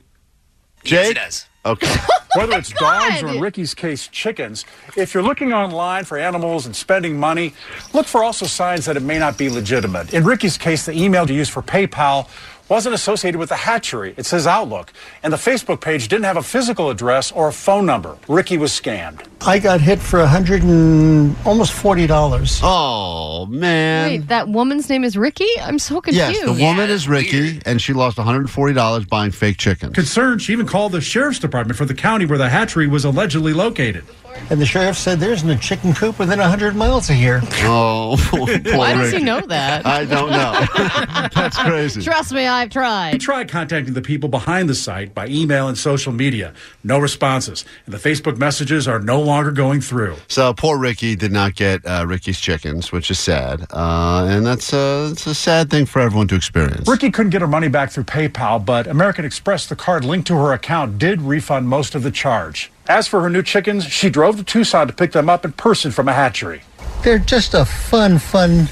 Yes, 0.85 0.91
Jake. 1.09 1.11
it 1.17 1.21
does. 1.21 1.47
Okay. 1.65 1.95
Whether 2.37 2.59
it's 2.59 2.71
dogs 2.73 3.23
or 3.23 3.29
in 3.29 3.41
Ricky's 3.41 3.75
case, 3.75 4.07
chickens, 4.09 4.65
if 4.97 5.13
you're 5.15 5.23
looking 5.23 5.53
online 5.53 6.05
for 6.05 6.19
animals 6.19 6.67
and 6.67 6.77
spending 6.77 7.19
money, 7.19 7.55
look 7.95 8.07
for 8.07 8.23
also 8.23 8.45
signs 8.47 8.85
that 8.85 8.97
it 8.97 9.03
may 9.03 9.19
not 9.19 9.37
be 9.39 9.49
legitimate. 9.49 10.13
In 10.15 10.25
Ricky's 10.25 10.57
case, 10.59 10.85
the 10.87 10.93
email 10.93 11.27
to 11.27 11.33
use 11.35 11.49
for 11.49 11.63
PayPal 11.63 12.29
wasn't 12.69 12.94
associated 12.94 13.38
with 13.38 13.49
the 13.49 13.56
hatchery. 13.56 14.15
It 14.17 14.26
says 14.26 14.47
Outlook. 14.47 14.93
And 15.23 15.32
the 15.32 15.37
Facebook 15.37 15.81
page 15.81 16.09
didn't 16.09 16.25
have 16.25 16.37
a 16.37 16.43
physical 16.43 16.91
address 16.91 17.32
or 17.32 17.49
a 17.49 17.53
phone 17.53 17.87
number. 17.87 18.17
Ricky 18.29 18.59
was 18.59 18.73
scammed. 18.73 19.25
I 19.47 19.59
got 19.59 19.81
hit 19.81 20.00
for 20.00 20.20
a 20.20 20.26
hundred 20.26 20.62
and 20.62 21.37
almost 21.44 21.73
forty 21.73 22.06
dollars. 22.06 22.61
Oh 22.62 23.47
man. 23.47 24.11
Wait, 24.11 24.29
that 24.29 24.49
woman's 24.49 24.88
name 24.88 25.05
is 25.05 25.17
Ricky. 25.17 25.49
I'm 25.61 25.79
so 25.79 26.00
confused. 26.00 26.35
Yes, 26.35 26.44
the 26.44 26.62
woman 26.62 26.91
is 26.91 27.09
Ricky, 27.09 27.61
and 27.65 27.81
she 27.81 27.93
lost 27.93 28.17
$140 28.19 29.09
buying 29.09 29.31
fake 29.31 29.56
chickens. 29.59 29.94
Concerned, 29.94 30.43
she 30.43 30.53
even 30.53 30.67
called 30.67 30.93
the 30.93 31.00
sheriff's 31.00 31.38
department 31.38 31.79
for 31.79 31.85
the 31.85 31.94
county 31.94 32.27
where 32.27 32.39
the 32.39 32.48
hatchery 32.48 32.87
was 32.87 33.05
allegedly 33.05 33.53
located. 33.53 34.05
And 34.51 34.61
the 34.61 34.67
sheriff 34.67 34.97
said 34.97 35.20
there 35.20 35.32
isn't 35.32 35.49
a 35.51 35.58
chicken 35.58 35.93
coop 35.93 36.19
within 36.19 36.41
a 36.41 36.49
hundred 36.49 36.75
miles 36.75 37.11
of 37.11 37.17
here. 37.17 37.43
Oh, 37.70 38.17
Why 38.31 38.94
does 38.94 39.13
he 39.13 39.19
know 39.23 39.41
that? 39.43 39.85
I 39.85 40.05
don't 40.05 40.31
know. 40.31 41.29
That's 41.35 41.58
crazy. 41.58 42.01
Trust 42.03 42.32
me, 42.32 42.47
I've 42.47 42.69
We 42.69 42.73
tried. 42.73 43.20
tried 43.20 43.49
contacting 43.51 43.93
the 43.94 44.01
people 44.01 44.29
behind 44.31 44.69
the 44.70 44.75
site 44.75 45.15
by 45.15 45.27
email 45.27 45.69
and 45.69 45.77
social 45.77 46.13
media. 46.13 46.55
No 46.82 46.99
responses. 46.99 47.65
And 47.85 47.93
the 47.94 47.99
Facebook 47.99 48.39
messages 48.39 48.89
are 48.89 49.01
no 49.01 49.20
longer 49.20 49.51
going 49.51 49.81
through. 49.82 50.17
So 50.29 50.55
poor 50.55 50.79
Ricky 50.79 51.15
did 51.17 51.32
not 51.32 51.55
get 51.56 51.85
uh, 51.85 52.06
Ricky's 52.06 52.41
chickens, 52.41 52.91
which 52.93 53.11
is 53.11 53.19
sad, 53.19 53.67
uh, 53.70 54.27
and 54.31 54.47
that's 54.47 54.73
uh, 54.73 55.11
it's 55.13 55.27
a 55.27 55.35
sad 55.35 55.69
thing 55.70 55.85
for 55.85 56.01
everyone 56.01 56.29
to 56.29 56.35
experience. 56.37 56.89
Ricky 56.89 57.11
couldn't 57.11 57.31
get 57.31 57.43
her 57.43 57.49
money 57.49 57.69
back 57.69 57.91
through 57.91 58.05
PayPal, 58.05 58.65
but 58.65 58.87
American 58.87 59.25
Express, 59.27 59.67
the 59.67 59.77
card 59.77 60.05
linked 60.05 60.27
to 60.29 60.35
her 60.37 60.53
account, 60.53 60.99
did 60.99 61.20
refund 61.20 61.69
most 61.69 61.94
of 61.94 62.03
the 62.03 62.11
charge. 62.11 62.70
As 62.89 63.07
for 63.07 63.21
her 63.21 63.29
new 63.31 63.43
chickens, 63.43 63.85
she 63.85 64.09
drove 64.09 64.39
to 64.39 64.45
Tucson 64.45 64.87
to 64.87 64.93
pick 64.93 65.13
them 65.13 65.29
up 65.29 65.45
in 65.45 65.53
person 65.53 65.91
from 65.91 66.09
a 66.09 66.13
hatchery. 66.15 66.63
They're 67.03 67.19
just 67.19 67.53
a 67.55 67.65
fun, 67.65 68.19
fun 68.19 68.67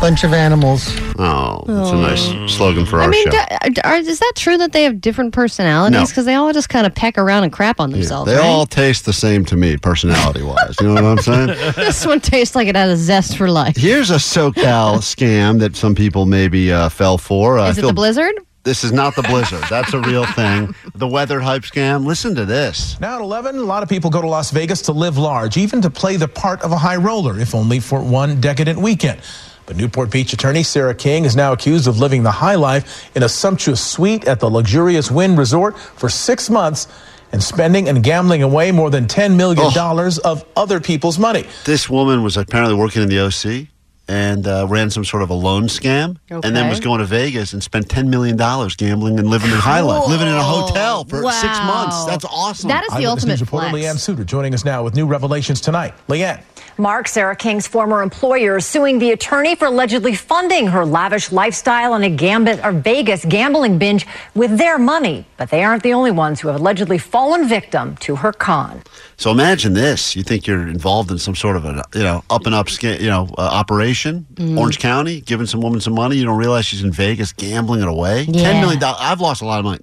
bunch 0.00 0.22
of 0.24 0.32
animals. 0.32 0.86
Oh, 1.18 1.64
that's 1.66 1.90
a 1.90 1.96
nice 1.96 2.52
slogan 2.52 2.86
for 2.86 2.96
our 2.96 3.02
I 3.02 3.04
our 3.06 3.10
mean, 3.10 3.24
show. 3.24 3.30
d- 3.70 3.80
are, 3.82 3.96
is 3.96 4.18
that 4.20 4.32
true 4.36 4.56
that 4.58 4.72
they 4.72 4.84
have 4.84 5.00
different 5.00 5.32
personalities? 5.34 5.98
No. 5.98 6.06
Because 6.06 6.24
they 6.26 6.34
all 6.34 6.52
just 6.52 6.68
kind 6.68 6.86
of 6.86 6.94
peck 6.94 7.18
around 7.18 7.42
and 7.44 7.52
crap 7.52 7.80
on 7.80 7.90
themselves. 7.90 8.30
they 8.30 8.36
right? 8.36 8.44
all 8.44 8.66
taste 8.66 9.04
the 9.04 9.12
same 9.12 9.44
to 9.46 9.56
me, 9.56 9.76
personality-wise. 9.78 10.76
You 10.80 10.88
know 10.88 10.94
what 10.94 11.04
I'm 11.04 11.18
saying? 11.18 11.46
this 11.76 12.06
one 12.06 12.20
tastes 12.20 12.54
like 12.54 12.68
it 12.68 12.76
has 12.76 13.00
a 13.00 13.02
zest 13.02 13.36
for 13.36 13.48
life. 13.50 13.76
Here's 13.76 14.10
a 14.10 14.16
SoCal 14.16 14.98
scam 14.98 15.58
that 15.60 15.74
some 15.76 15.94
people 15.94 16.24
maybe 16.26 16.72
uh, 16.72 16.88
fell 16.88 17.18
for. 17.18 17.58
Uh, 17.58 17.64
Is 17.70 17.78
I 17.78 17.78
it 17.78 17.82
feel- 17.82 17.88
the 17.88 17.94
blizzard? 17.94 18.34
This 18.64 18.82
is 18.82 18.92
not 18.92 19.14
the 19.14 19.20
blizzard. 19.22 19.62
That's 19.68 19.92
a 19.92 20.00
real 20.00 20.24
thing. 20.24 20.74
The 20.94 21.06
weather 21.06 21.38
hype 21.38 21.64
scam. 21.64 22.06
Listen 22.06 22.34
to 22.36 22.46
this. 22.46 22.98
Now 22.98 23.16
at 23.16 23.20
11, 23.20 23.58
a 23.58 23.60
lot 23.60 23.82
of 23.82 23.90
people 23.90 24.08
go 24.08 24.22
to 24.22 24.26
Las 24.26 24.50
Vegas 24.52 24.80
to 24.82 24.92
live 24.92 25.18
large, 25.18 25.58
even 25.58 25.82
to 25.82 25.90
play 25.90 26.16
the 26.16 26.28
part 26.28 26.62
of 26.62 26.72
a 26.72 26.78
high 26.78 26.96
roller, 26.96 27.38
if 27.38 27.54
only 27.54 27.78
for 27.78 28.02
one 28.02 28.40
decadent 28.40 28.78
weekend. 28.78 29.20
But 29.66 29.76
Newport 29.76 30.10
Beach 30.10 30.32
attorney 30.32 30.62
Sarah 30.62 30.94
King 30.94 31.26
is 31.26 31.36
now 31.36 31.52
accused 31.52 31.86
of 31.86 31.98
living 31.98 32.22
the 32.22 32.30
high 32.30 32.54
life 32.54 33.14
in 33.14 33.22
a 33.22 33.28
sumptuous 33.28 33.84
suite 33.84 34.26
at 34.26 34.40
the 34.40 34.48
luxurious 34.48 35.10
Wynn 35.10 35.36
Resort 35.36 35.78
for 35.78 36.08
six 36.08 36.48
months 36.48 36.88
and 37.32 37.42
spending 37.42 37.90
and 37.90 38.02
gambling 38.02 38.42
away 38.42 38.72
more 38.72 38.88
than 38.88 39.06
$10 39.06 39.36
million 39.36 39.72
oh. 39.76 40.20
of 40.24 40.42
other 40.56 40.80
people's 40.80 41.18
money. 41.18 41.44
This 41.66 41.90
woman 41.90 42.22
was 42.22 42.38
apparently 42.38 42.76
working 42.76 43.02
in 43.02 43.10
the 43.10 43.20
OC 43.20 43.68
and 44.08 44.46
uh, 44.46 44.66
ran 44.68 44.90
some 44.90 45.04
sort 45.04 45.22
of 45.22 45.30
a 45.30 45.34
loan 45.34 45.64
scam 45.64 46.16
and 46.28 46.56
then 46.56 46.68
was 46.68 46.80
going 46.80 46.98
to 47.00 47.06
Vegas 47.06 47.52
and 47.52 47.62
spent 47.62 47.88
$10 47.88 48.08
million 48.08 48.36
gambling 48.36 49.18
and 49.18 49.28
living 49.28 49.50
in 49.50 49.56
high 49.56 49.80
life, 49.80 50.08
living 50.08 50.26
in 50.26 50.34
a 50.34 50.42
hotel 50.42 51.04
for 51.04 51.22
six 51.32 51.58
months. 51.60 52.04
That's 52.04 52.24
awesome. 52.24 52.68
That 52.68 52.84
is 52.84 52.88
the 52.90 52.94
Eyewitness 52.94 53.08
ultimate 53.10 53.32
News 53.32 53.40
reporter 53.40 53.70
flex. 53.70 53.84
Leanne 53.86 53.98
Suter 53.98 54.24
joining 54.24 54.54
us 54.54 54.64
now 54.64 54.82
with 54.82 54.94
new 54.94 55.06
revelations 55.06 55.60
tonight. 55.60 55.94
Leanne. 56.08 56.42
Mark, 56.76 57.06
Sarah 57.08 57.36
King's 57.36 57.66
former 57.66 58.02
employer, 58.02 58.56
is 58.56 58.66
suing 58.66 58.98
the 58.98 59.12
attorney 59.12 59.54
for 59.54 59.66
allegedly 59.66 60.14
funding 60.14 60.66
her 60.66 60.84
lavish 60.84 61.30
lifestyle 61.30 61.94
and 61.94 62.04
a 62.04 62.10
gambit 62.10 62.64
or 62.64 62.72
Vegas 62.72 63.24
gambling 63.24 63.78
binge 63.78 64.06
with 64.34 64.58
their 64.58 64.78
money. 64.78 65.24
But 65.36 65.50
they 65.50 65.62
aren't 65.62 65.82
the 65.82 65.92
only 65.92 66.10
ones 66.10 66.40
who 66.40 66.48
have 66.48 66.60
allegedly 66.60 66.98
fallen 66.98 67.46
victim 67.48 67.96
to 67.98 68.16
her 68.16 68.32
con. 68.32 68.82
So 69.16 69.30
imagine 69.30 69.74
this: 69.74 70.16
you 70.16 70.22
think 70.22 70.46
you're 70.46 70.66
involved 70.66 71.10
in 71.10 71.18
some 71.18 71.34
sort 71.34 71.56
of 71.56 71.64
a 71.64 71.82
you 71.94 72.02
know 72.02 72.24
up 72.30 72.46
and 72.46 72.54
up 72.54 72.66
you 72.82 73.08
know 73.08 73.28
uh, 73.38 73.40
operation, 73.42 74.26
Mm-hmm. 74.34 74.58
Orange 74.58 74.78
County, 74.80 75.20
giving 75.20 75.46
some 75.46 75.60
woman 75.60 75.80
some 75.80 75.94
money. 75.94 76.16
You 76.16 76.24
don't 76.24 76.38
realize 76.38 76.66
she's 76.66 76.82
in 76.82 76.90
Vegas 76.90 77.32
gambling 77.32 77.82
it 77.82 77.88
away. 77.88 78.22
Yeah. 78.22 78.42
Ten 78.42 78.60
million 78.60 78.80
dollars. 78.80 78.98
I've 79.00 79.20
lost 79.20 79.42
a 79.42 79.44
lot 79.46 79.58
of 79.60 79.64
money. 79.64 79.80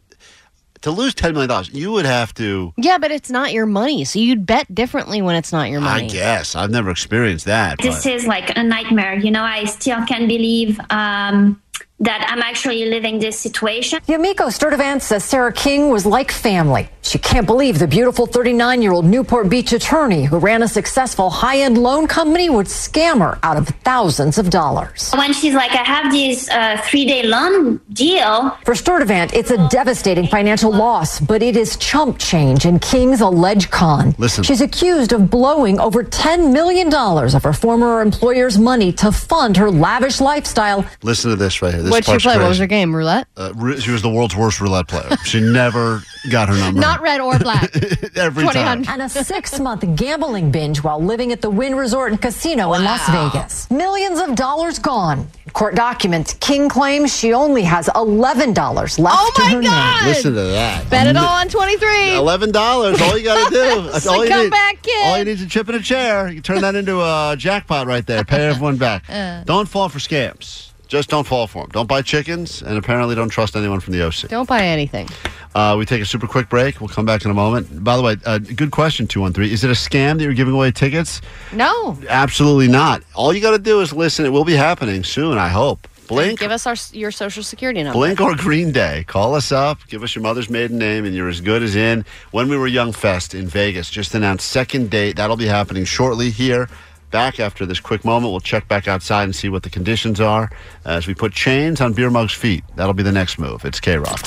To 0.82 0.92
lose 0.92 1.14
ten 1.14 1.34
million 1.34 1.50
dollars, 1.50 1.70
you 1.70 1.92
would 1.92 2.06
have 2.06 2.34
to. 2.36 2.74
Yeah, 2.76 2.98
but 2.98 3.12
it's 3.12 3.30
not 3.30 3.54
your 3.54 3.66
money, 3.68 4.04
so 4.04 4.18
you'd 4.18 4.46
bet 4.48 4.74
differently 4.74 5.22
when 5.22 5.36
it's 5.36 5.52
not 5.52 5.70
your 5.70 5.80
money. 5.82 6.06
I 6.06 6.08
guess 6.08 6.56
I've 6.56 6.72
never 6.72 6.90
experienced 6.90 7.46
that. 7.46 7.78
This 7.80 8.04
but- 8.04 8.14
is 8.14 8.26
like 8.26 8.52
a 8.58 8.64
nightmare. 8.64 9.14
You 9.16 9.30
know, 9.32 9.44
I 9.44 9.66
still 9.66 10.04
can't 10.06 10.28
believe 10.28 10.80
um, 10.90 11.62
that 12.02 12.26
I'm 12.30 12.42
actually 12.42 12.86
living 12.86 13.20
this 13.20 13.40
situation. 13.40 14.00
Yamiko 14.08 14.50
Sturdivant 14.50 15.02
says 15.02 15.24
Sarah 15.24 15.54
King 15.54 15.90
was 15.90 16.06
like 16.06 16.32
family. 16.32 16.90
She 17.04 17.20
can't 17.20 17.46
believe 17.46 17.78
the 17.78 17.88
beautiful 17.88 18.26
39 18.26 18.82
year 18.82 18.92
old 18.92 19.06
Newport 19.06 19.50
Beach 19.50 19.72
attorney 19.74 20.24
who 20.24 20.38
ran 20.40 20.64
a 20.64 20.68
successful 20.68 21.30
high 21.30 21.60
end 21.60 21.78
loan 21.78 22.08
company 22.08 22.50
would 22.50 22.66
scam 22.68 23.20
her 23.20 23.40
out 23.44 23.58
of 23.58 23.68
thousands 23.84 24.38
of 24.38 24.50
dollars. 24.50 25.12
When 25.16 25.34
she's 25.34 25.54
like, 25.54 25.72
I 25.72 25.84
have 25.84 26.12
this 26.12 26.50
uh, 26.50 26.82
three 26.86 27.06
day 27.06 27.24
loan 27.24 27.80
deal. 27.94 28.52
For 28.66 28.74
Sturdivant, 28.74 29.34
it's 29.34 29.52
a 29.52 29.68
devastating 29.70 30.28
financial 30.28 30.72
loss, 30.72 31.20
but 31.20 31.44
it 31.44 31.56
is 31.56 31.78
chump 31.78 32.18
change 32.18 32.66
in 32.66 32.80
King's 32.80 33.22
alleged 33.22 33.70
con. 33.72 34.16
Listen. 34.18 34.44
She's 34.44 34.62
accused 34.62 35.14
of 35.14 35.30
blowing 35.30 35.80
over 35.80 36.04
$10 36.04 36.52
million 36.52 36.94
of 36.94 37.44
her 37.44 37.54
former 37.54 38.02
employer's 38.02 38.58
money 38.58 38.92
to 38.94 39.12
fund 39.12 39.58
her 39.58 39.70
lavish 39.70 40.20
lifestyle. 40.22 40.86
Listen 41.04 41.30
to 41.30 41.36
this 41.36 41.62
right 41.62 41.74
here. 41.74 41.84
This 41.84 41.91
What'd 41.92 42.06
she 42.06 42.12
part's 42.12 42.24
play? 42.24 42.38
What 42.38 42.42
was 42.48 42.58
crazy. 42.58 42.62
her 42.64 42.68
game? 42.68 42.96
Roulette? 42.96 43.28
Uh, 43.38 43.54
ru- 43.56 43.80
she 43.80 43.92
was 43.92 44.02
the 44.02 44.10
world's 44.10 44.36
worst 44.36 44.60
roulette 44.62 44.88
player. 44.88 45.16
She 45.26 45.40
never 45.40 46.02
got 46.32 46.50
her 46.50 46.56
number. 46.58 46.80
Not 46.80 47.02
red 47.02 47.22
or 47.22 47.38
black. 47.40 47.70
every 48.16 48.46
time. 48.48 48.84
And 48.88 49.02
a 49.02 49.10
six 49.10 49.60
month 49.60 49.84
gambling 49.96 50.52
binge 50.52 50.84
while 50.84 51.02
living 51.04 51.32
at 51.32 51.42
the 51.42 51.50
Wynn 51.50 51.76
Resort 51.76 52.12
and 52.12 52.22
Casino 52.22 52.74
in 52.74 52.84
Las 52.84 53.08
Vegas. 53.10 53.70
Millions 53.72 54.20
of 54.20 54.36
dollars 54.36 54.80
gone. 54.80 55.28
Court 55.54 55.76
documents, 55.76 56.34
King 56.36 56.70
claims 56.70 57.14
she 57.14 57.34
only 57.34 57.64
has 57.64 57.88
$11 57.90 59.00
left 59.00 59.16
Oh 59.20 59.32
to 59.36 59.42
my 59.42 59.50
her 59.50 59.62
God! 59.62 60.02
name. 60.04 60.08
Listen 60.10 60.34
to 60.34 60.42
that. 60.44 60.90
Bet 60.90 61.08
it 61.08 61.18
all 61.18 61.28
on 61.28 61.50
23. 61.50 62.16
Eleven 62.16 62.52
dollars. 62.52 63.02
All 63.02 63.18
you 63.18 63.26
got 63.26 63.50
to 63.50 63.54
do. 63.54 63.82
That's 63.92 64.08
all 64.08 64.24
you 64.24 64.30
come 64.30 64.44
need. 64.44 64.50
back, 64.52 64.82
kid. 64.82 65.06
All 65.08 65.18
you 65.18 65.26
need 65.26 65.32
is 65.32 65.42
a 65.42 65.48
chip 65.48 65.68
and 65.68 65.78
a 65.78 65.82
chair. 65.82 66.30
You 66.32 66.40
turn 66.42 66.62
that 66.62 66.76
into 66.76 67.02
a 67.02 67.36
jackpot 67.38 67.86
right 67.88 68.06
there. 68.06 68.24
Pay 68.24 68.46
everyone 68.48 68.78
back. 68.78 69.04
Uh. 69.12 69.44
Don't 69.44 69.68
fall 69.68 69.90
for 69.90 70.00
scams. 70.00 70.71
Just 70.92 71.10
don't 71.10 71.26
fall 71.26 71.48
for 71.48 71.64
them. 71.64 71.70
Don't 71.70 71.88
buy 71.88 72.02
chickens, 72.02 72.62
and 72.62 72.78
apparently 72.78 73.16
don't 73.16 73.30
trust 73.30 73.56
anyone 73.56 73.80
from 73.80 73.94
the 73.94 74.06
OC. 74.06 74.28
Don't 74.28 74.50
buy 74.50 74.62
anything. 74.62 75.08
Uh, 75.56 75.74
we 75.80 75.86
take 75.86 76.02
a 76.02 76.06
super 76.06 76.28
quick 76.28 76.50
break. 76.50 76.82
We'll 76.82 76.90
come 76.90 77.06
back 77.06 77.24
in 77.24 77.32
a 77.32 77.34
moment. 77.34 77.82
By 77.82 77.96
the 77.96 78.04
way, 78.04 78.18
uh, 78.26 78.40
good 78.40 78.72
question. 78.72 79.08
Two 79.08 79.22
one 79.22 79.32
three. 79.32 79.54
Is 79.54 79.64
it 79.64 79.70
a 79.70 79.74
scam 79.74 80.18
that 80.18 80.26
you're 80.26 80.34
giving 80.34 80.54
away 80.54 80.70
tickets? 80.72 81.22
No. 81.54 81.98
Absolutely 82.10 82.68
not. 82.68 83.04
All 83.16 83.34
you 83.34 83.40
got 83.40 83.52
to 83.52 83.58
do 83.58 83.80
is 83.80 83.94
listen. 83.94 84.26
It 84.26 84.32
will 84.34 84.44
be 84.44 84.56
happening 84.56 85.06
soon. 85.06 85.38
I 85.38 85.48
hope. 85.48 85.88
Blink. 86.10 86.40
Give 86.42 86.52
us 86.52 86.68
our 86.68 86.76
your 86.92 87.12
social 87.12 87.42
security 87.42 87.82
number. 87.84 87.98
Blink 87.98 88.20
or 88.20 88.36
Green 88.36 88.74
Day. 88.74 89.06
Call 89.08 89.34
us 89.34 89.54
up. 89.54 89.80
Give 89.88 90.04
us 90.04 90.14
your 90.14 90.24
mother's 90.24 90.50
maiden 90.50 90.78
name, 90.78 91.06
and 91.06 91.16
you're 91.16 91.30
as 91.30 91.40
good 91.40 91.64
as 91.64 91.74
in. 91.74 92.04
When 92.32 92.50
We 92.50 92.58
Were 92.58 92.68
Young 92.68 92.92
Fest 92.92 93.34
in 93.34 93.48
Vegas 93.48 93.90
just 93.90 94.14
announced 94.14 94.50
second 94.50 94.90
date. 94.90 95.16
That'll 95.16 95.38
be 95.38 95.46
happening 95.46 95.86
shortly 95.86 96.32
here. 96.32 96.68
Back 97.12 97.42
after 97.42 97.66
this 97.66 97.82
quick 97.82 98.06
moment, 98.06 98.32
we'll 98.32 98.40
check 98.40 98.70
back 98.70 98.88
outside 98.88 99.26
and 99.26 99.36
see 99.36 99.50
what 99.50 99.64
the 99.64 99.70
conditions 99.70 100.22
are 100.22 100.50
as 100.86 101.08
we 101.08 101.14
put 101.14 101.34
chains 101.34 101.82
on 101.82 101.92
Beer 101.92 102.10
Mug's 102.10 102.34
feet. 102.34 102.64
That'll 102.78 102.94
be 102.94 103.04
the 103.04 103.12
next 103.12 103.38
move. 103.38 103.66
It's 103.66 103.82
K 103.82 103.98
Rock. 103.98 104.22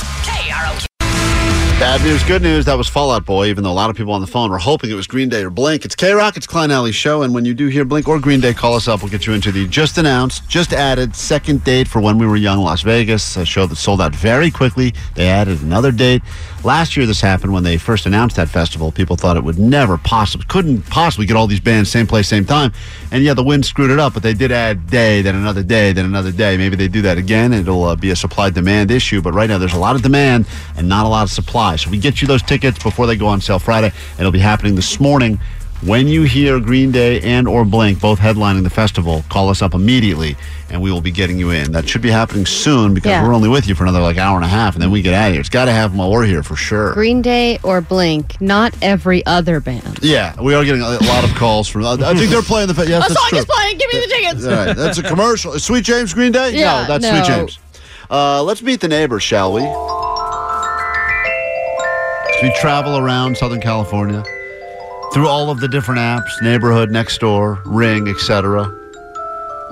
Bad 1.80 2.02
news, 2.02 2.22
good 2.22 2.40
news. 2.40 2.66
That 2.66 2.78
was 2.78 2.88
Fall 2.88 3.10
Out 3.10 3.26
Boy, 3.26 3.46
even 3.48 3.64
though 3.64 3.72
a 3.72 3.74
lot 3.74 3.90
of 3.90 3.96
people 3.96 4.12
on 4.12 4.20
the 4.20 4.26
phone 4.26 4.50
were 4.50 4.58
hoping 4.58 4.90
it 4.90 4.94
was 4.94 5.06
Green 5.06 5.28
Day 5.28 5.42
or 5.42 5.50
Blink. 5.50 5.84
It's 5.84 5.96
K 5.96 6.12
Rock, 6.12 6.36
it's 6.36 6.46
Klein 6.46 6.70
Ally 6.70 6.92
Show. 6.92 7.22
And 7.22 7.34
when 7.34 7.44
you 7.44 7.52
do 7.52 7.66
hear 7.68 7.84
Blink 7.84 8.06
or 8.06 8.20
Green 8.20 8.40
Day, 8.40 8.54
call 8.54 8.74
us 8.74 8.86
up. 8.86 9.02
We'll 9.02 9.10
get 9.10 9.26
you 9.26 9.32
into 9.32 9.50
the 9.50 9.66
just 9.66 9.98
announced, 9.98 10.48
just 10.48 10.72
added 10.72 11.16
second 11.16 11.64
date 11.64 11.88
for 11.88 12.00
When 12.00 12.16
We 12.16 12.26
Were 12.26 12.36
Young 12.36 12.60
Las 12.60 12.82
Vegas, 12.82 13.36
a 13.36 13.44
show 13.44 13.66
that 13.66 13.76
sold 13.76 14.00
out 14.00 14.14
very 14.14 14.50
quickly. 14.50 14.94
They 15.14 15.26
added 15.26 15.62
another 15.62 15.90
date. 15.90 16.22
Last 16.64 16.96
year, 16.96 17.04
this 17.04 17.20
happened 17.20 17.52
when 17.52 17.62
they 17.62 17.76
first 17.76 18.06
announced 18.06 18.36
that 18.36 18.48
festival. 18.48 18.90
People 18.90 19.16
thought 19.16 19.36
it 19.36 19.44
would 19.44 19.58
never 19.58 19.98
possibly, 19.98 20.46
couldn't 20.48 20.80
possibly 20.86 21.26
get 21.26 21.36
all 21.36 21.46
these 21.46 21.60
bands 21.60 21.90
same 21.90 22.06
place, 22.06 22.26
same 22.26 22.46
time. 22.46 22.72
And 23.12 23.22
yeah, 23.22 23.34
the 23.34 23.42
wind 23.42 23.66
screwed 23.66 23.90
it 23.90 23.98
up, 23.98 24.14
but 24.14 24.22
they 24.22 24.32
did 24.32 24.50
add 24.50 24.88
day, 24.88 25.20
then 25.20 25.34
another 25.34 25.62
day, 25.62 25.92
then 25.92 26.06
another 26.06 26.32
day. 26.32 26.56
Maybe 26.56 26.74
they 26.74 26.88
do 26.88 27.02
that 27.02 27.18
again. 27.18 27.52
It'll 27.52 27.84
uh, 27.84 27.96
be 27.96 28.10
a 28.10 28.16
supply 28.16 28.48
demand 28.48 28.90
issue. 28.90 29.20
But 29.20 29.34
right 29.34 29.48
now, 29.48 29.58
there's 29.58 29.74
a 29.74 29.78
lot 29.78 29.94
of 29.94 30.00
demand 30.00 30.46
and 30.74 30.88
not 30.88 31.04
a 31.04 31.08
lot 31.08 31.24
of 31.24 31.30
supply. 31.30 31.76
So 31.76 31.90
we 31.90 31.98
get 31.98 32.22
you 32.22 32.28
those 32.28 32.42
tickets 32.42 32.82
before 32.82 33.06
they 33.06 33.16
go 33.16 33.26
on 33.26 33.42
sale 33.42 33.58
Friday. 33.58 33.92
And 34.12 34.20
it'll 34.20 34.32
be 34.32 34.38
happening 34.38 34.74
this 34.74 34.98
morning. 34.98 35.38
When 35.82 36.08
you 36.08 36.22
hear 36.22 36.60
Green 36.60 36.92
Day 36.92 37.20
and 37.20 37.46
or 37.46 37.62
Blink 37.64 38.00
both 38.00 38.18
headlining 38.18 38.62
the 38.62 38.70
festival, 38.70 39.22
call 39.28 39.50
us 39.50 39.60
up 39.60 39.74
immediately 39.74 40.34
and 40.70 40.80
we 40.80 40.90
will 40.90 41.02
be 41.02 41.10
getting 41.10 41.38
you 41.38 41.50
in. 41.50 41.72
That 41.72 41.86
should 41.86 42.00
be 42.00 42.10
happening 42.10 42.46
soon 42.46 42.94
because 42.94 43.10
Yeah. 43.10 43.22
we're 43.22 43.34
only 43.34 43.50
with 43.50 43.68
you 43.68 43.74
for 43.74 43.82
another 43.84 44.00
like 44.00 44.16
hour 44.16 44.36
and 44.36 44.46
a 44.46 44.48
half 44.48 44.74
and 44.74 44.82
then 44.82 44.90
we 44.90 45.02
get 45.02 45.12
out 45.12 45.26
of 45.26 45.32
here. 45.32 45.40
It's 45.40 45.50
got 45.50 45.66
to 45.66 45.72
happen 45.72 45.98
while 45.98 46.10
we're 46.10 46.24
here 46.24 46.42
for 46.42 46.56
sure. 46.56 46.94
Green 46.94 47.20
Day 47.20 47.58
or 47.62 47.82
Blink, 47.82 48.40
not 48.40 48.72
every 48.80 49.26
other 49.26 49.60
band. 49.60 49.98
Yeah, 50.00 50.40
we 50.40 50.54
are 50.54 50.64
getting 50.64 50.80
a 50.80 50.88
lot 51.04 51.22
of 51.22 51.34
calls 51.34 51.68
from. 51.68 51.84
I 51.84 51.96
think 52.14 52.30
they're 52.30 52.40
playing 52.40 52.68
the. 52.68 52.74
Yes, 52.86 53.04
a 53.04 53.08
that's 53.08 53.14
song 53.20 53.28
true. 53.28 53.38
is 53.40 53.44
playing. 53.44 53.76
Give 53.76 53.92
me 53.92 54.00
the 54.00 54.06
tickets. 54.06 54.44
All 54.46 54.52
right, 54.52 54.74
that's 54.76 54.96
a 54.98 55.02
commercial. 55.02 55.58
Sweet 55.58 55.84
James 55.84 56.14
Green 56.14 56.32
Day? 56.32 56.54
Yeah, 56.58 56.82
no, 56.82 56.86
that's 56.88 57.02
no. 57.04 57.10
Sweet 57.10 57.26
James. 57.26 57.58
Uh, 58.10 58.42
let's 58.42 58.62
meet 58.62 58.80
the 58.80 58.88
neighbors, 58.88 59.22
shall 59.22 59.52
we? 59.52 59.60
As 62.34 62.42
we 62.42 62.50
travel 62.58 62.96
around 62.96 63.36
Southern 63.36 63.60
California 63.60 64.24
through 65.14 65.28
all 65.28 65.48
of 65.48 65.60
the 65.60 65.68
different 65.68 66.00
apps, 66.00 66.42
neighborhood, 66.42 66.90
next 66.90 67.18
door, 67.18 67.62
ring, 67.64 68.08
etc., 68.08 68.68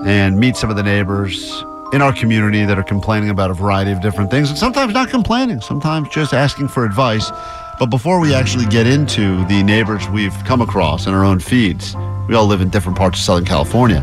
and 0.05 0.39
meet 0.39 0.55
some 0.55 0.69
of 0.69 0.77
the 0.77 0.83
neighbors 0.83 1.63
in 1.91 2.01
our 2.01 2.13
community 2.13 2.63
that 2.63 2.79
are 2.79 2.83
complaining 2.83 3.29
about 3.29 3.51
a 3.51 3.53
variety 3.53 3.91
of 3.91 4.01
different 4.01 4.31
things, 4.31 4.49
and 4.49 4.57
sometimes 4.57 4.93
not 4.93 5.09
complaining, 5.09 5.59
sometimes 5.59 6.07
just 6.07 6.33
asking 6.33 6.69
for 6.69 6.85
advice. 6.85 7.29
But 7.77 7.87
before 7.87 8.21
we 8.21 8.33
actually 8.33 8.65
get 8.67 8.87
into 8.87 9.45
the 9.47 9.61
neighbors 9.63 10.07
we've 10.07 10.33
come 10.45 10.61
across 10.61 11.07
in 11.07 11.13
our 11.13 11.25
own 11.25 11.39
feeds, 11.39 11.93
we 12.29 12.35
all 12.35 12.45
live 12.45 12.61
in 12.61 12.69
different 12.69 12.97
parts 12.97 13.19
of 13.19 13.25
Southern 13.25 13.45
California. 13.45 14.01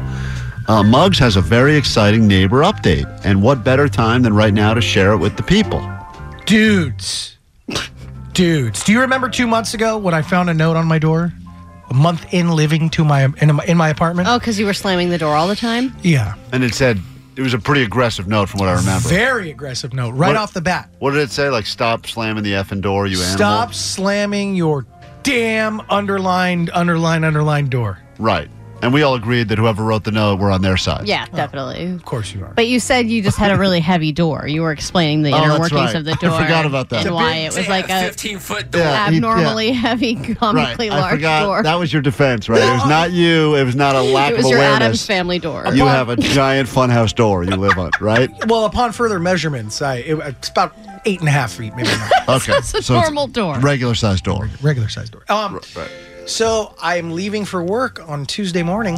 Uh, 0.68 0.82
Muggs 0.82 1.18
has 1.18 1.36
a 1.36 1.40
very 1.40 1.74
exciting 1.74 2.28
neighbor 2.28 2.60
update, 2.60 3.06
and 3.24 3.42
what 3.42 3.64
better 3.64 3.88
time 3.88 4.20
than 4.20 4.34
right 4.34 4.52
now 4.52 4.74
to 4.74 4.82
share 4.82 5.12
it 5.12 5.18
with 5.18 5.38
the 5.38 5.42
people? 5.42 5.82
Dudes. 6.44 7.38
Dudes. 8.32 8.84
Do 8.84 8.92
you 8.92 9.00
remember 9.00 9.28
two 9.28 9.46
months 9.46 9.74
ago 9.74 9.98
when 9.98 10.14
I 10.14 10.22
found 10.22 10.50
a 10.50 10.54
note 10.54 10.76
on 10.76 10.86
my 10.86 10.98
door? 10.98 11.32
A 11.90 11.94
month 11.94 12.32
in 12.32 12.50
living 12.50 12.88
to 12.90 13.04
my 13.04 13.24
in, 13.40 13.54
my- 13.56 13.64
in 13.66 13.76
my 13.76 13.88
apartment? 13.88 14.28
Oh, 14.28 14.38
because 14.38 14.58
you 14.60 14.66
were 14.66 14.72
slamming 14.74 15.08
the 15.10 15.18
door 15.18 15.34
all 15.34 15.48
the 15.48 15.56
time? 15.56 15.92
Yeah. 16.02 16.34
And 16.52 16.62
it 16.62 16.72
said 16.74 17.00
it 17.36 17.42
was 17.42 17.52
a 17.54 17.58
pretty 17.58 17.82
aggressive 17.82 18.28
note 18.28 18.48
from 18.48 18.60
what 18.60 18.68
I 18.68 18.74
remember. 18.74 19.08
Very 19.08 19.50
aggressive 19.50 19.92
note, 19.92 20.10
right 20.14 20.28
What- 20.28 20.36
off 20.36 20.52
the 20.52 20.60
bat. 20.60 20.88
What 21.00 21.10
did 21.12 21.20
it 21.22 21.30
say? 21.30 21.48
Like, 21.50 21.66
stop 21.66 22.06
slamming 22.06 22.44
the 22.44 22.52
effing 22.52 22.80
door, 22.80 23.06
you 23.08 23.16
animal. 23.18 23.36
Stop 23.36 23.74
slamming 23.74 24.54
your 24.54 24.86
damn 25.24 25.80
underlined, 25.90 26.70
underlined, 26.72 27.24
underlined 27.24 27.70
door. 27.70 27.98
Right. 28.18 28.48
And 28.82 28.94
we 28.94 29.02
all 29.02 29.14
agreed 29.14 29.48
that 29.48 29.58
whoever 29.58 29.84
wrote 29.84 30.04
the 30.04 30.10
note, 30.10 30.38
we're 30.38 30.50
on 30.50 30.62
their 30.62 30.76
side. 30.76 31.06
Yeah, 31.06 31.26
definitely. 31.26 31.86
Of 31.90 32.04
course 32.04 32.32
you 32.34 32.42
are. 32.44 32.52
But 32.54 32.66
you 32.66 32.80
said 32.80 33.08
you 33.08 33.22
just 33.22 33.36
had 33.36 33.50
a 33.50 33.58
really 33.58 33.80
heavy 33.80 34.10
door. 34.10 34.46
You 34.48 34.62
were 34.62 34.72
explaining 34.72 35.22
the 35.22 35.32
Oh, 35.32 35.38
inner 35.38 35.48
that's 35.48 35.60
workings 35.60 35.72
right. 35.80 35.94
of 35.96 36.04
the 36.04 36.14
door. 36.14 36.30
I 36.30 36.38
door. 36.38 36.42
forgot 36.42 36.66
about 36.66 36.88
that. 36.90 36.96
And 37.00 37.06
It's 37.08 37.14
why 37.14 37.34
it 37.36 37.54
was 37.54 37.68
like 37.68 37.90
a 37.90 38.00
15 38.04 38.38
foot 38.38 38.66
Yeah, 38.74 39.10
he- 39.10 39.16
abnormally 39.16 39.68
yeah. 39.68 39.74
heavy, 39.74 40.16
comically 40.16 40.88
Right. 40.88 40.96
I 40.96 41.00
large 41.00 41.14
forgot. 41.14 41.42
door. 41.44 41.62
That 41.62 41.74
was 41.78 41.92
your 41.92 42.02
defense, 42.02 42.48
right? 42.48 42.62
It 42.62 42.72
was 42.72 42.86
not 42.86 43.12
you. 43.12 43.54
It 43.56 43.64
was 43.64 43.76
not 43.76 43.96
a 43.96 44.02
lack 44.14 44.32
it 44.32 44.36
was 44.38 44.46
of 44.46 44.50
your 44.52 44.58
awareness. 44.60 44.80
Addams 44.82 45.06
family 45.06 45.38
door. 45.38 45.64
You 45.74 45.86
have 45.86 46.08
a 46.08 46.16
giant 46.16 46.68
funhouse 46.68 47.14
door 47.14 47.44
you 47.44 47.56
live 47.56 47.78
on, 47.78 47.90
right? 48.00 48.30
Well, 48.46 48.64
upon 48.64 48.92
further 48.92 49.20
measurements, 49.20 49.80
I 49.82 49.96
it, 49.96 50.14
it's 50.18 50.48
about 50.48 50.74
eight 51.04 51.20
and 51.20 51.28
a 51.28 51.32
half 51.32 51.52
feet, 51.52 51.74
maybe 51.76 51.88
not. 51.88 52.10
Okay. 52.42 52.52
It's 52.56 52.72
a 52.74 52.82
So 52.82 52.94
it's 52.98 53.04
normal 53.06 53.26
door. 53.26 53.58
Regular 53.60 53.94
sized 53.94 54.24
door. 54.24 54.48
regular 54.62 54.88
sized 54.88 55.12
door. 55.12 55.22
Um, 55.28 55.60
Right. 55.76 55.90
So 56.26 56.74
I'm 56.80 57.12
leaving 57.12 57.44
for 57.44 57.62
work 57.62 58.00
on 58.08 58.26
Tuesday 58.26 58.62
morning, 58.62 58.96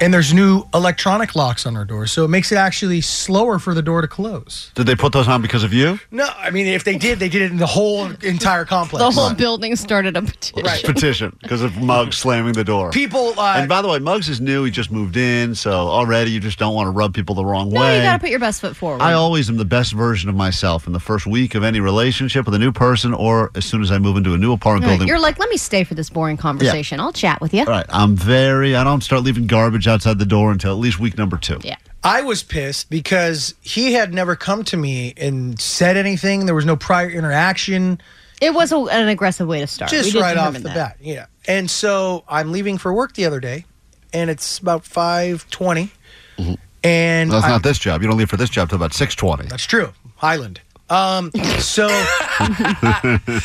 and 0.00 0.12
there's 0.12 0.32
new 0.32 0.64
electronic 0.74 1.34
locks 1.34 1.66
on 1.66 1.76
our 1.76 1.84
door, 1.84 2.06
so 2.06 2.24
it 2.24 2.28
makes 2.28 2.52
it 2.52 2.56
actually 2.56 3.00
slower 3.00 3.58
for 3.58 3.74
the 3.74 3.82
door 3.82 4.00
to 4.00 4.08
close. 4.08 4.70
Did 4.74 4.86
they 4.86 4.94
put 4.94 5.12
those 5.12 5.28
on 5.28 5.42
because 5.42 5.64
of 5.64 5.72
you? 5.72 5.98
No, 6.10 6.28
I 6.36 6.50
mean 6.50 6.66
if 6.66 6.84
they 6.84 6.96
did, 6.98 7.18
they 7.18 7.28
did 7.28 7.42
it 7.42 7.50
in 7.50 7.56
the 7.58 7.66
whole 7.66 8.06
entire 8.22 8.64
complex. 8.64 9.02
The 9.04 9.20
whole 9.20 9.34
building 9.34 9.74
started 9.76 10.16
a 10.16 10.22
petition. 10.22 10.64
Petition 10.94 11.36
because 11.42 11.62
of 11.62 11.76
Muggs 11.78 12.16
slamming 12.16 12.52
the 12.52 12.64
door. 12.64 12.90
People, 12.90 13.38
uh, 13.38 13.54
and 13.56 13.68
by 13.68 13.82
the 13.82 13.88
way, 13.88 13.98
Muggs 13.98 14.28
is 14.28 14.40
new. 14.40 14.64
He 14.64 14.70
just 14.70 14.90
moved 14.90 15.16
in, 15.16 15.54
so 15.54 15.72
already 15.72 16.30
you 16.30 16.40
just 16.40 16.58
don't 16.58 16.74
want 16.74 16.86
to 16.86 16.90
rub 16.90 17.14
people 17.14 17.34
the 17.34 17.44
wrong 17.44 17.70
No, 17.70 17.80
way. 17.80 17.96
you 17.96 18.02
got 18.02 18.12
to 18.14 18.18
put 18.20 18.30
your 18.30 18.38
best 18.38 18.60
foot 18.60 18.76
forward. 18.76 19.02
I 19.02 19.14
always 19.14 19.48
am 19.48 19.56
the 19.56 19.64
best 19.64 19.92
version 19.92 20.28
of 20.28 20.36
myself 20.36 20.86
in 20.86 20.92
the 20.92 21.00
first 21.00 21.26
week 21.26 21.54
of 21.54 21.64
any 21.64 21.80
relationship 21.80 22.44
with 22.46 22.54
a 22.54 22.58
new 22.58 22.72
person, 22.72 23.12
or 23.14 23.50
as 23.54 23.64
soon 23.64 23.82
as 23.82 23.90
I 23.90 23.98
move 23.98 24.16
into 24.16 24.34
a 24.34 24.38
new 24.38 24.52
apartment 24.52 24.84
Right, 24.84 24.92
building. 24.92 25.08
You're 25.08 25.18
like, 25.18 25.38
let 25.38 25.48
me 25.50 25.56
stay 25.56 25.82
for 25.84 25.94
this 25.94 26.08
boring 26.10 26.36
conversation. 26.36 27.00
I'll 27.00 27.12
chat 27.12 27.40
with 27.40 27.52
you. 27.52 27.60
All 27.60 27.66
right, 27.66 27.86
I'm 27.88 28.14
very. 28.14 28.76
I 28.76 28.84
don't 28.84 29.02
start 29.02 29.22
leaving 29.22 29.46
garbage 29.46 29.87
outside 29.88 30.18
the 30.18 30.26
door 30.26 30.52
until 30.52 30.72
at 30.72 30.78
least 30.78 30.98
week 31.00 31.16
number 31.18 31.36
two. 31.36 31.58
Yeah. 31.62 31.76
I 32.04 32.22
was 32.22 32.42
pissed 32.42 32.90
because 32.90 33.54
he 33.60 33.92
had 33.94 34.14
never 34.14 34.36
come 34.36 34.62
to 34.64 34.76
me 34.76 35.14
and 35.16 35.60
said 35.60 35.96
anything. 35.96 36.46
There 36.46 36.54
was 36.54 36.64
no 36.66 36.76
prior 36.76 37.10
interaction. 37.10 38.00
It 38.40 38.54
was 38.54 38.70
a, 38.70 38.76
an 38.78 39.08
aggressive 39.08 39.48
way 39.48 39.60
to 39.60 39.66
start. 39.66 39.90
Just 39.90 40.12
did 40.12 40.20
right 40.20 40.36
off 40.36 40.52
the 40.54 40.60
that. 40.60 40.74
bat. 40.74 40.96
Yeah. 41.00 41.26
And 41.48 41.68
so 41.68 42.22
I'm 42.28 42.52
leaving 42.52 42.78
for 42.78 42.94
work 42.94 43.14
the 43.14 43.24
other 43.24 43.40
day, 43.40 43.64
and 44.12 44.30
it's 44.30 44.58
about 44.58 44.84
520. 44.84 45.90
Mm-hmm. 46.38 46.54
And 46.84 47.32
That's 47.32 47.44
I- 47.44 47.48
not 47.48 47.62
this 47.64 47.78
job. 47.80 48.00
You 48.02 48.08
don't 48.08 48.16
leave 48.16 48.30
for 48.30 48.36
this 48.36 48.50
job 48.50 48.68
till 48.68 48.76
about 48.76 48.94
six 48.94 49.16
twenty. 49.16 49.46
That's 49.46 49.64
true. 49.66 49.92
Highland. 50.16 50.60
Um, 50.90 51.30
so 51.58 51.88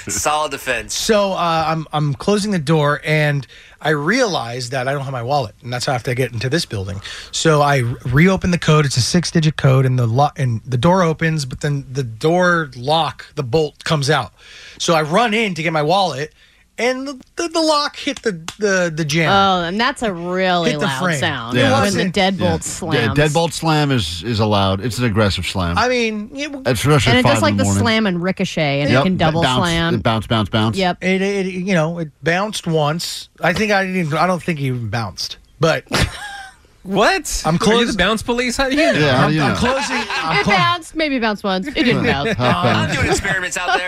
Solid 0.08 0.52
defense. 0.52 0.94
so 0.94 1.34
uh, 1.34 1.64
I'm 1.68 1.88
I'm 1.92 2.14
closing 2.14 2.52
the 2.52 2.60
door 2.60 3.02
and 3.04 3.46
I 3.82 3.90
realize 3.90 4.70
that 4.70 4.88
I 4.88 4.94
don't 4.94 5.04
have 5.04 5.12
my 5.12 5.24
wallet 5.24 5.56
and 5.62 5.72
that's 5.74 5.86
how 5.86 5.92
I 5.92 5.96
have 5.96 6.04
to 6.04 6.16
get 6.16 6.32
into 6.32 6.50
this 6.50 6.66
building. 6.66 7.02
So 7.32 7.62
I 7.62 7.80
reopen 8.06 8.52
the 8.52 8.58
code. 8.58 8.86
It's 8.86 8.96
a 8.98 9.02
six 9.02 9.30
digit 9.32 9.58
code 9.58 9.86
and 9.86 10.00
the 10.00 10.08
lock 10.08 10.40
and 10.40 10.62
the 10.66 10.78
door 10.78 11.04
opens, 11.04 11.44
but 11.46 11.60
then 11.62 11.86
the 11.92 12.04
door 12.04 12.72
lock, 12.78 13.26
the 13.36 13.44
bolt 13.44 13.84
comes 13.84 14.10
out. 14.10 14.34
So 14.80 14.94
I 14.94 15.02
run 15.02 15.34
in 15.34 15.54
to 15.56 15.64
get 15.64 15.74
my 15.74 15.82
wallet 15.84 16.34
and 16.78 17.08
the, 17.08 17.14
the, 17.36 17.48
the 17.50 17.62
lock 17.62 17.96
hit 17.96 18.22
the 18.24 18.32
the 18.58 18.92
the 18.96 19.06
jam. 19.06 19.30
Oh, 19.32 19.64
and 19.68 19.80
that's 19.80 20.02
a 20.02 20.12
really 20.14 20.72
Hit 20.72 20.80
the 20.80 20.86
loud 20.88 21.04
frame. 21.04 21.20
sound 21.20 21.58
Yeah. 21.58 21.64
when 21.82 21.94
the 21.94 21.98
Wasn't- 22.06 22.16
deadbolt 22.16 22.64
slams. 22.64 22.96
Yeah, 23.18 23.26
deadbolt 23.26 23.52
slam 23.54 23.92
is 23.92 24.24
is 24.24 24.40
allowed. 24.40 24.82
It's 24.82 24.98
an 24.98 25.06
aggressive 25.06 25.46
slam. 25.46 25.78
I 25.78 25.88
mean, 25.88 26.32
it, 26.36 26.52
Especially 26.66 27.12
and 27.12 27.18
at 27.18 27.20
it 27.20 27.24
five 27.24 27.34
does 27.36 27.42
like 27.44 27.58
the 27.58 27.64
the 27.64 27.70
slam 27.72 28.08
and 28.08 28.22
ricochet, 28.24 28.82
and 28.82 28.90
Yep, 28.92 29.02
it 29.02 29.04
can 29.04 29.18
double 29.18 29.42
bounce, 29.44 29.60
slam. 29.60 29.96
It 29.96 30.04
bounce, 30.04 30.28
bounce, 30.28 30.50
bounce. 30.50 30.78
Yep. 30.78 31.04
It, 31.04 31.22
it 31.22 31.46
you 31.48 31.74
know 31.74 32.00
it 32.00 32.10
bounced 32.24 32.66
once. 32.68 33.30
I 33.40 33.54
think 33.54 33.72
I 33.72 33.86
didn't. 33.86 34.14
I 34.14 34.26
don't 34.28 34.42
think 34.42 34.60
he 34.60 34.66
even 34.68 34.90
bounced. 34.90 35.38
But 35.60 35.86
What? 36.84 37.42
I'm 37.46 37.52
Are 37.52 37.54
you 37.56 37.60
closing. 37.60 37.88
the 37.88 37.98
bounce 37.98 38.22
police? 38.24 38.58
How 38.58 38.70
do 38.70 38.76
you 38.76 38.82
know? 38.84 38.92
Yeah, 39.00 39.16
how 39.18 39.28
do 39.30 39.34
you 39.34 39.42
I'm 39.42 39.54
know? 39.54 39.60
closing. 39.60 39.96
I'm 39.98 40.40
it 40.40 40.44
clo- 40.44 40.54
bounced, 40.56 40.96
maybe 40.96 41.18
bounced 41.20 41.44
once. 41.44 41.66
It 41.68 41.74
didn't 41.76 42.04
bounce. 42.04 42.36
I'm 42.38 42.94
doing 42.94 43.08
experiments 43.10 43.58
out 43.58 43.80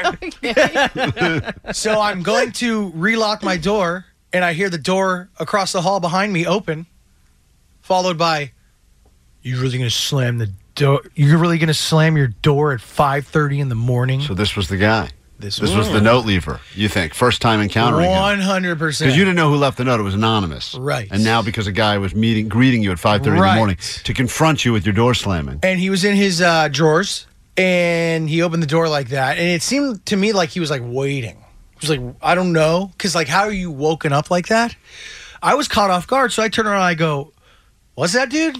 there. 0.42 1.54
so 1.74 2.00
I'm 2.00 2.24
going 2.24 2.52
to 2.54 2.92
relock 2.96 3.44
my 3.44 3.58
door, 3.58 4.06
and 4.32 4.46
I 4.46 4.54
hear 4.54 4.70
the 4.70 4.78
door 4.78 5.30
across 5.40 5.74
the 5.74 5.82
hall 5.82 6.00
behind 6.00 6.32
me 6.32 6.46
open, 6.46 6.86
followed 7.82 8.18
by, 8.18 8.52
"You 9.42 9.60
really 9.60 9.78
gonna 9.78 9.90
slam 9.90 10.38
the 10.38 10.52
door? 10.76 11.02
You're 11.16 11.38
really 11.38 11.58
gonna 11.58 11.74
slam 11.74 12.16
your 12.16 12.28
door 12.28 12.72
at 12.72 12.80
5:30 12.80 13.60
in 13.60 13.68
the 13.70 13.76
morning?" 13.76 14.22
So 14.22 14.34
this 14.34 14.56
was 14.56 14.70
the 14.70 14.78
guy. 14.78 15.10
This 15.38 15.58
This 15.58 15.74
was 15.76 15.92
the 15.92 16.00
note 16.02 16.26
leaver. 16.26 16.62
You 16.76 16.88
think 16.88 17.14
first 17.14 17.42
time 17.42 17.60
encountering 17.62 18.06
him? 18.10 18.12
One 18.20 18.40
hundred 18.40 18.80
percent. 18.80 19.08
Because 19.08 19.18
you 19.18 19.26
didn't 19.26 19.36
know 19.36 19.50
who 19.50 19.58
left 19.58 19.78
the 19.78 19.84
note, 19.84 20.00
it 20.00 20.04
was 20.04 20.14
anonymous, 20.14 20.76
Right. 20.76 21.10
And 21.12 21.24
now 21.26 21.42
because 21.42 21.68
a 21.68 21.72
guy 21.74 21.98
was 21.98 22.16
meeting, 22.16 22.48
greeting 22.48 22.82
you 22.82 22.92
at 22.92 23.00
five 23.00 23.22
thirty 23.22 23.36
in 23.36 23.42
Right. 23.42 23.52
the 23.54 23.58
morning 23.58 23.78
to 24.06 24.14
confront 24.14 24.64
you 24.64 24.72
with 24.72 24.86
your 24.86 24.94
door 24.94 25.14
slamming. 25.14 25.60
and 25.62 25.80
he 25.80 25.90
was 25.90 26.06
in 26.06 26.16
his 26.16 26.42
uh, 26.42 26.70
drawers, 26.70 27.28
and 27.58 28.30
he 28.30 28.42
opened 28.42 28.64
the 28.64 28.68
door 28.68 28.88
like 28.88 29.10
that, 29.10 29.38
and 29.38 29.48
it 29.48 29.62
seemed 29.62 30.06
to 30.06 30.16
me 30.16 30.32
like 30.32 30.50
he 30.50 30.60
was 30.62 30.70
like 30.72 30.82
waiting. 30.86 31.36
He 31.82 31.88
was 31.88 31.90
like, 31.90 32.16
I 32.22 32.34
don't 32.36 32.54
know, 32.54 32.92
because 32.98 33.14
like, 33.16 33.28
how 33.28 33.42
are 33.44 33.52
you 33.52 33.70
woken 33.72 34.14
up 34.14 34.32
like 34.32 34.48
that? 34.48 34.76
I 35.44 35.56
was 35.56 35.68
caught 35.68 35.90
off 35.92 36.08
guard, 36.08 36.32
so 36.32 36.42
I 36.44 36.48
turn 36.50 36.66
around, 36.66 36.76
and 36.78 36.84
I 36.84 36.96
go, 36.96 37.34
"What's 37.96 38.14
that, 38.14 38.30
dude?" 38.30 38.58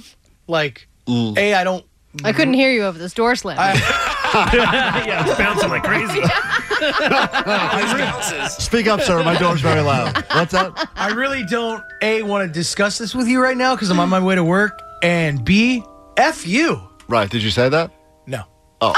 Like, 0.48 0.88
a, 1.08 1.54
I 1.56 1.64
don't. 1.64 1.86
I 2.24 2.32
couldn't 2.34 2.54
hear 2.54 2.72
you 2.72 2.84
over 2.84 2.98
this 3.00 3.14
door 3.14 3.36
slam. 3.36 3.58
yeah, 4.54 5.26
it's 5.28 5.38
bouncing 5.38 5.70
like 5.70 5.84
crazy. 5.84 6.22
Speak 8.50 8.88
up, 8.88 9.02
sir. 9.02 9.24
My 9.24 9.38
door's 9.38 9.62
very 9.62 9.82
loud. 9.82 10.16
What's 10.34 10.52
that? 10.54 10.90
I 10.96 11.10
really 11.10 11.44
don't 11.46 11.84
a 12.02 12.24
want 12.24 12.48
to 12.48 12.54
discuss 12.54 12.98
this 12.98 13.16
with 13.16 13.28
you 13.28 13.42
right 13.42 13.58
now 13.58 13.76
because 13.76 13.90
I'm 13.90 14.00
on 14.00 14.10
my 14.10 14.20
way 14.20 14.36
to 14.36 14.44
work, 14.44 14.82
and 15.02 15.44
b 15.44 15.84
f 16.18 16.46
you. 16.48 16.82
Right? 17.08 17.30
Did 17.30 17.44
you 17.44 17.52
say 17.52 17.70
that? 17.70 17.92
No. 18.28 18.44
Oh. 18.82 18.94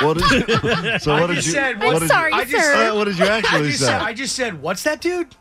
What 0.00 0.18
did 0.18 0.30
you? 0.30 0.44
So 1.00 1.12
I 1.12 1.20
what 1.20 1.26
did 1.28 1.36
just 1.36 1.48
you? 1.48 1.52
said, 1.54 1.78
what 1.80 1.94
what- 1.94 2.00
did 2.00 2.08
sorry, 2.08 2.32
you, 2.32 2.38
I 2.38 2.44
just, 2.44 2.64
sir. 2.64 2.90
Uh, 2.90 2.94
what 2.96 3.04
did 3.04 3.18
you 3.18 3.24
I 3.24 3.38
actually 3.38 3.68
just 3.68 3.80
say? 3.80 3.86
said, 3.86 4.00
I 4.00 4.12
just 4.12 4.36
said, 4.36 4.62
"What's 4.62 4.82
that, 4.84 5.00
dude?" 5.00 5.34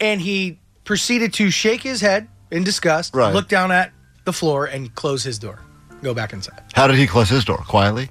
And 0.00 0.20
he 0.20 0.58
proceeded 0.84 1.32
to 1.34 1.50
shake 1.50 1.82
his 1.82 2.00
head 2.00 2.28
in 2.50 2.64
disgust, 2.64 3.14
Right. 3.14 3.34
look 3.34 3.48
down 3.48 3.70
at 3.72 3.92
the 4.24 4.32
floor, 4.32 4.66
and 4.66 4.94
close 4.94 5.22
his 5.24 5.38
door. 5.38 5.60
Go 6.02 6.14
back 6.14 6.32
inside. 6.32 6.62
How 6.74 6.86
did 6.86 6.96
he 6.96 7.06
close 7.06 7.28
his 7.28 7.44
door? 7.44 7.58
Quietly. 7.58 8.08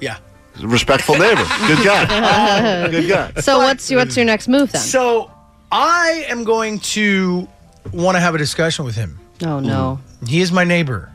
Yeah. 0.00 0.18
Respectful 0.60 1.16
neighbor. 1.16 1.44
Good 1.66 1.84
guy. 1.84 2.90
Good 2.90 3.08
guy. 3.08 3.40
so 3.40 3.58
what's 3.58 3.90
your, 3.90 4.00
what's 4.00 4.16
your 4.16 4.24
next 4.24 4.48
move 4.48 4.72
then? 4.72 4.80
So 4.80 5.30
I 5.70 6.24
am 6.28 6.44
going 6.44 6.80
to 6.80 7.46
want 7.92 8.16
to 8.16 8.20
have 8.20 8.34
a 8.34 8.38
discussion 8.38 8.84
with 8.84 8.96
him. 8.96 9.18
oh 9.44 9.60
no. 9.60 10.00
He 10.26 10.40
is 10.40 10.50
my 10.50 10.64
neighbor, 10.64 11.12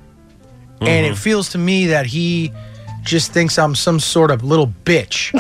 and 0.80 1.06
it 1.06 1.10
mm-hmm. 1.10 1.16
feels 1.16 1.50
to 1.50 1.58
me 1.58 1.88
that 1.88 2.06
he 2.06 2.54
just 3.02 3.34
thinks 3.34 3.60
I'm 3.60 3.76
some 3.76 4.00
sort 4.00 4.32
of 4.32 4.44
little 4.44 4.68
bitch. 4.68 5.32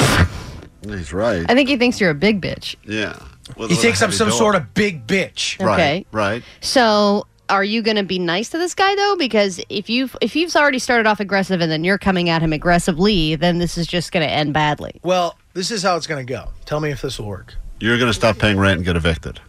He's 0.85 1.13
right. 1.13 1.45
I 1.49 1.55
think 1.55 1.69
he 1.69 1.77
thinks 1.77 2.01
you're 2.01 2.09
a 2.09 2.15
big 2.15 2.41
bitch. 2.41 2.75
Yeah. 2.83 3.17
With- 3.55 3.69
he 3.69 3.75
thinks 3.77 4.01
I'm 4.01 4.11
some 4.11 4.29
door. 4.29 4.37
sort 4.37 4.55
of 4.55 4.73
big 4.73 5.07
bitch. 5.07 5.55
Okay. 5.61 6.05
Right. 6.11 6.31
Right. 6.31 6.43
So 6.59 7.25
are 7.49 7.63
you 7.63 7.81
going 7.81 7.97
to 7.97 8.03
be 8.03 8.19
nice 8.19 8.49
to 8.49 8.57
this 8.57 8.73
guy 8.73 8.95
though? 8.95 9.15
Because 9.17 9.59
if 9.69 9.89
you've 9.89 10.15
if 10.21 10.35
you've 10.35 10.55
already 10.55 10.79
started 10.79 11.07
off 11.07 11.19
aggressive 11.19 11.61
and 11.61 11.71
then 11.71 11.83
you're 11.83 11.97
coming 11.97 12.29
at 12.29 12.41
him 12.41 12.53
aggressively, 12.53 13.35
then 13.35 13.59
this 13.59 13.77
is 13.77 13.85
just 13.87 14.11
going 14.11 14.25
to 14.25 14.31
end 14.31 14.53
badly. 14.53 14.99
Well, 15.03 15.37
this 15.53 15.69
is 15.71 15.83
how 15.83 15.95
it's 15.97 16.07
going 16.07 16.25
to 16.25 16.31
go. 16.33 16.49
Tell 16.65 16.79
me 16.79 16.89
if 16.91 17.01
this 17.01 17.19
will 17.19 17.27
work. 17.27 17.53
You're 17.79 17.97
going 17.97 18.09
to 18.09 18.13
stop 18.13 18.37
paying 18.39 18.57
rent 18.57 18.77
and 18.77 18.85
get 18.85 18.95
evicted. 18.95 19.39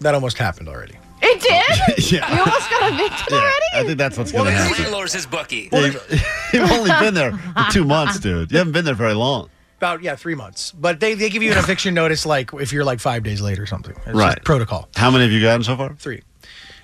That 0.00 0.14
almost 0.14 0.36
happened 0.38 0.68
already. 0.68 0.96
It 1.22 1.40
did. 1.40 2.10
Yeah. 2.12 2.30
You 2.34 2.38
almost 2.40 2.68
got 2.70 2.92
evicted 2.92 3.32
already. 3.32 3.64
I 3.74 3.82
think 3.84 3.96
that's 3.98 4.18
what's 4.18 4.30
going 4.32 4.44
to 4.46 4.50
his 4.50 4.60
happen. 4.68 4.82
landlord's 4.84 5.12
his 5.14 5.24
bookie. 5.26 5.68
Yeah, 5.72 5.86
you've, 5.86 6.24
you've 6.52 6.70
only 6.70 6.90
been 7.00 7.14
there 7.14 7.32
for 7.32 7.70
two 7.72 7.84
months, 7.84 8.18
dude. 8.20 8.52
You 8.52 8.58
haven't 8.58 8.72
been 8.74 8.84
there 8.84 8.94
very 8.94 9.14
long. 9.14 9.48
About 9.78 10.02
yeah, 10.02 10.16
three 10.16 10.34
months. 10.34 10.72
But 10.72 11.00
they, 11.00 11.14
they 11.14 11.30
give 11.30 11.42
you 11.42 11.52
an 11.52 11.58
eviction 11.58 11.94
notice 11.94 12.26
like 12.26 12.52
if 12.54 12.72
you're 12.72 12.84
like 12.84 13.00
five 13.00 13.22
days 13.22 13.40
late 13.40 13.58
or 13.58 13.64
something. 13.66 13.94
It's 14.06 14.14
Right. 14.14 14.34
just 14.36 14.44
protocol. 14.44 14.88
How 14.96 15.10
many 15.10 15.24
have 15.24 15.32
you 15.32 15.40
gotten 15.40 15.62
so 15.64 15.76
far? 15.76 15.94
Three. 15.94 16.22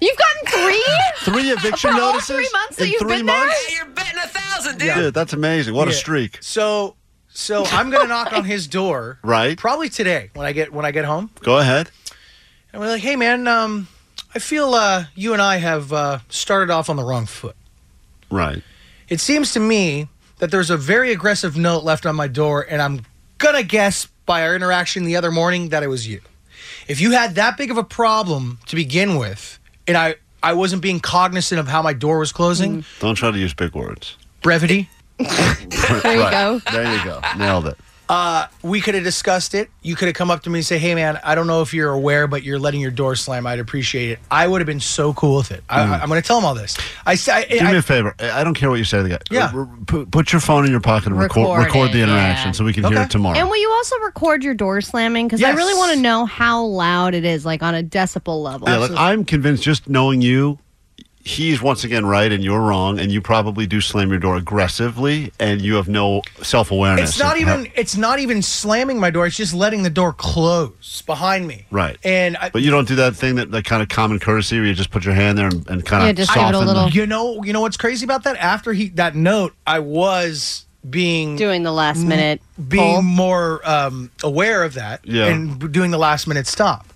You've 0.01 0.17
gotten 0.17 0.63
three. 0.65 0.85
Three 1.33 1.51
eviction 1.51 1.91
For 1.91 2.01
all 2.01 2.13
notices 2.13 2.37
three 2.37 2.49
months 2.53 2.77
that 2.77 2.85
in 2.87 2.91
you've 2.93 3.01
three 3.01 3.17
been 3.19 3.27
months. 3.27 3.67
Hey, 3.67 3.75
you're 3.77 3.87
betting 3.95 4.19
a 4.19 4.27
thousand, 4.27 4.79
dude. 4.79 4.95
Dude, 4.95 5.15
that's 5.15 5.33
amazing. 5.35 5.75
What 5.75 5.89
a 5.89 5.91
Yeah. 5.91 5.97
streak. 5.99 6.39
So 6.41 6.97
so 7.29 7.65
I'm 7.67 7.91
gonna 7.91 8.09
knock 8.09 8.33
on 8.33 8.45
his 8.45 8.67
door 8.67 9.19
Right. 9.23 9.57
probably 9.59 9.89
today 9.91 10.31
when 10.35 10.47
I 10.47 10.53
get 10.53 10.73
when 10.73 10.85
I 10.87 10.91
get 10.93 11.05
home. 11.05 11.31
Go 11.41 11.59
ahead. 11.59 11.91
And 12.73 12.81
we're 12.81 12.89
like, 12.89 13.03
hey 13.03 13.17
man, 13.17 13.47
um, 13.47 13.89
I 14.35 14.39
feel 14.39 14.75
uh, 14.75 15.05
you 15.15 15.35
and 15.35 15.43
I 15.43 15.59
have 15.59 15.93
uh, 15.93 16.19
started 16.31 16.71
off 16.73 16.89
on 16.89 16.97
the 16.97 17.05
wrong 17.05 17.27
foot. 17.27 17.57
Right. 18.31 18.63
It 19.09 19.21
seems 19.21 19.53
to 19.53 19.61
me 19.61 20.09
that 20.39 20.51
there's 20.51 20.71
a 20.71 20.77
very 20.79 21.13
aggressive 21.13 21.57
note 21.59 21.85
left 21.85 22.07
on 22.07 22.17
my 22.17 22.29
door, 22.29 22.67
and 22.69 22.81
I'm 22.81 23.05
gonna 23.39 23.63
guess 23.63 24.07
by 24.25 24.43
our 24.45 24.57
interaction 24.57 25.05
the 25.05 25.17
other 25.17 25.31
morning 25.31 25.69
that 25.69 25.83
it 25.83 25.89
was 25.89 26.09
you. 26.09 26.21
If 26.89 27.01
you 27.01 27.11
had 27.11 27.35
that 27.35 27.57
big 27.59 27.71
of 27.71 27.77
a 27.77 27.85
problem 27.85 28.59
to 28.67 28.75
begin 28.77 29.17
with, 29.17 29.59
and 29.87 29.97
I 29.97 30.15
I 30.43 30.53
wasn't 30.55 30.83
being 30.83 31.01
cognizant 31.01 31.59
of 31.61 31.69
how 31.69 31.83
my 31.83 31.93
door 31.93 32.19
was 32.19 32.33
closing, 32.33 32.85
Don't 33.01 33.15
try 33.15 33.31
to 33.31 33.39
use 33.39 33.53
big 33.55 33.75
words. 33.75 34.17
brevity, 34.43 34.89
There 35.19 35.27
you 36.17 36.23
Right. 36.23 36.31
go. 36.31 36.61
There 36.73 36.97
you 36.97 37.05
go. 37.05 37.21
Nailed 37.37 37.67
it. 37.67 37.79
Uh, 38.11 38.47
we 38.65 38.81
could 38.81 38.97
have 38.97 39.05
discussed 39.05 39.55
it. 39.55 39.71
You 39.83 39.95
could 39.95 40.09
have 40.09 40.17
come 40.17 40.33
up 40.33 40.43
to 40.43 40.51
me 40.51 40.59
and 40.59 40.67
say, 40.67 40.79
"Hey 40.79 40.97
man, 40.97 41.21
I 41.23 41.37
don't 41.37 41.47
know 41.47 41.63
if 41.63 41.73
you're 41.73 41.93
aware, 41.93 42.27
but 42.27 42.43
you're 42.43 42.59
letting 42.59 42.81
your 42.81 42.91
door 42.91 43.15
slam. 43.15 43.47
I'd 43.47 43.61
appreciate 43.61 44.11
it." 44.11 44.19
I 44.33 44.49
would 44.49 44.61
have 44.61 44.67
been 44.67 44.81
so 44.81 45.13
cool 45.15 45.37
with 45.37 45.53
it. 45.53 45.63
I, 45.69 45.83
I'm 45.83 46.09
going 46.09 46.21
to 46.21 46.27
tell 46.27 46.37
him 46.39 46.45
all 46.45 46.55
this. 46.57 46.77
I 47.07 47.15
say, 47.15 47.47
Do 47.49 47.65
me 47.65 47.77
a 47.77 47.83
favor. 47.83 48.15
I 48.19 48.41
I 48.41 48.45
don't 48.45 48.55
care 48.55 48.69
what 48.69 48.81
you 48.81 48.85
say 48.85 48.97
to 48.97 49.03
the 49.05 49.09
guy. 49.11 49.19
Yeah. 49.31 49.53
R- 49.55 49.61
r- 49.61 49.69
Put, 49.87 50.11
put 50.11 50.33
your 50.33 50.41
phone 50.41 50.65
in 50.65 50.73
your 50.73 50.81
pocket 50.81 51.07
and 51.07 51.19
record, 51.21 51.57
Record 51.57 51.67
record, 51.67 51.93
the 51.93 52.03
interaction 52.03 52.49
yeah. 52.49 52.53
so 52.53 52.65
we 52.65 52.73
can 52.73 52.83
hear 52.85 53.03
it 53.03 53.11
tomorrow. 53.11 53.39
And 53.39 53.49
will 53.49 53.61
you 53.61 53.71
also 53.71 53.97
record 54.01 54.43
your 54.43 54.55
door 54.55 54.81
slamming? 54.81 55.29
Because 55.29 55.43
I 55.43 55.53
really 55.53 55.75
want 55.75 55.95
to 55.95 56.01
know 56.01 56.27
how 56.27 56.65
loud 56.65 57.15
it 57.15 57.25
is, 57.25 57.45
like 57.47 57.63
on 57.63 57.75
a 57.77 57.83
decibel 57.83 58.43
level. 58.43 58.69
yeah, 58.69 58.79
like, 58.79 58.91
I'm 58.93 59.25
convinced 59.25 59.63
just 59.63 59.89
knowing 59.89 60.21
you, 60.21 60.59
he's 61.23 61.61
once 61.63 61.85
again 61.85 62.07
right 62.07 62.31
and 62.33 62.43
you're 62.43 62.61
wrong, 62.61 62.99
and 62.99 63.13
you 63.13 63.21
probably 63.21 63.67
do 63.67 63.81
slam 63.81 64.11
your 64.11 64.19
door 64.19 64.37
aggressively, 64.37 65.33
and 65.39 65.61
you 65.61 65.75
have 65.75 65.89
no 65.89 66.23
self 66.43 66.71
awareness. 66.71 67.11
It's 67.11 67.19
not 67.19 67.39
even. 67.39 67.69
It's 67.75 67.97
not 67.97 68.19
even 68.19 68.43
slamming 68.43 68.99
my 68.99 69.11
door. 69.11 69.27
It's 69.27 69.37
just 69.37 69.55
letting 69.55 69.83
the 69.83 69.91
door 69.91 70.13
close 70.13 71.03
behind 71.03 71.47
me. 71.47 71.67
right. 71.71 71.97
And 72.05 72.37
I, 72.37 72.51
but 72.51 72.63
you 72.63 72.71
don't 72.71 72.89
do 72.89 72.95
that 72.97 73.15
thing 73.17 73.35
that, 73.37 73.51
that 73.51 73.65
kind 73.65 73.83
of 73.83 73.89
common 73.89 74.19
courtesy 74.19 74.59
where 74.59 74.67
you 74.67 74.75
just 74.75 74.91
put 74.91 75.05
your 75.05 75.15
hand 75.15 75.37
there 75.39 75.47
and, 75.49 75.69
and 75.69 75.85
kind 75.85 76.09
of 76.09 76.17
just 76.17 76.33
soften 76.33 76.55
A 76.55 76.65
the- 76.65 76.91
You 76.93 77.07
know, 77.07 77.43
you 77.43 77.53
know 77.53 77.61
what's 77.61 77.77
crazy 77.77 78.05
about 78.05 78.25
that? 78.25 78.37
After 78.37 78.73
he 78.73 78.89
that 78.91 79.15
note, 79.15 79.55
I 79.67 79.79
was 79.81 80.67
being 80.89 81.37
Doing 81.37 81.63
the 81.63 81.73
last 81.73 81.99
minute 82.03 82.41
being 82.69 82.95
pull. 82.95 83.03
more 83.03 83.61
um, 83.69 84.11
aware 84.25 84.63
of 84.65 84.75
that, 84.75 85.01
Yeah. 85.07 85.27
and 85.27 85.71
doing 85.73 85.91
the 85.91 85.99
last 85.99 86.27
minute 86.27 86.47
stop. 86.47 86.87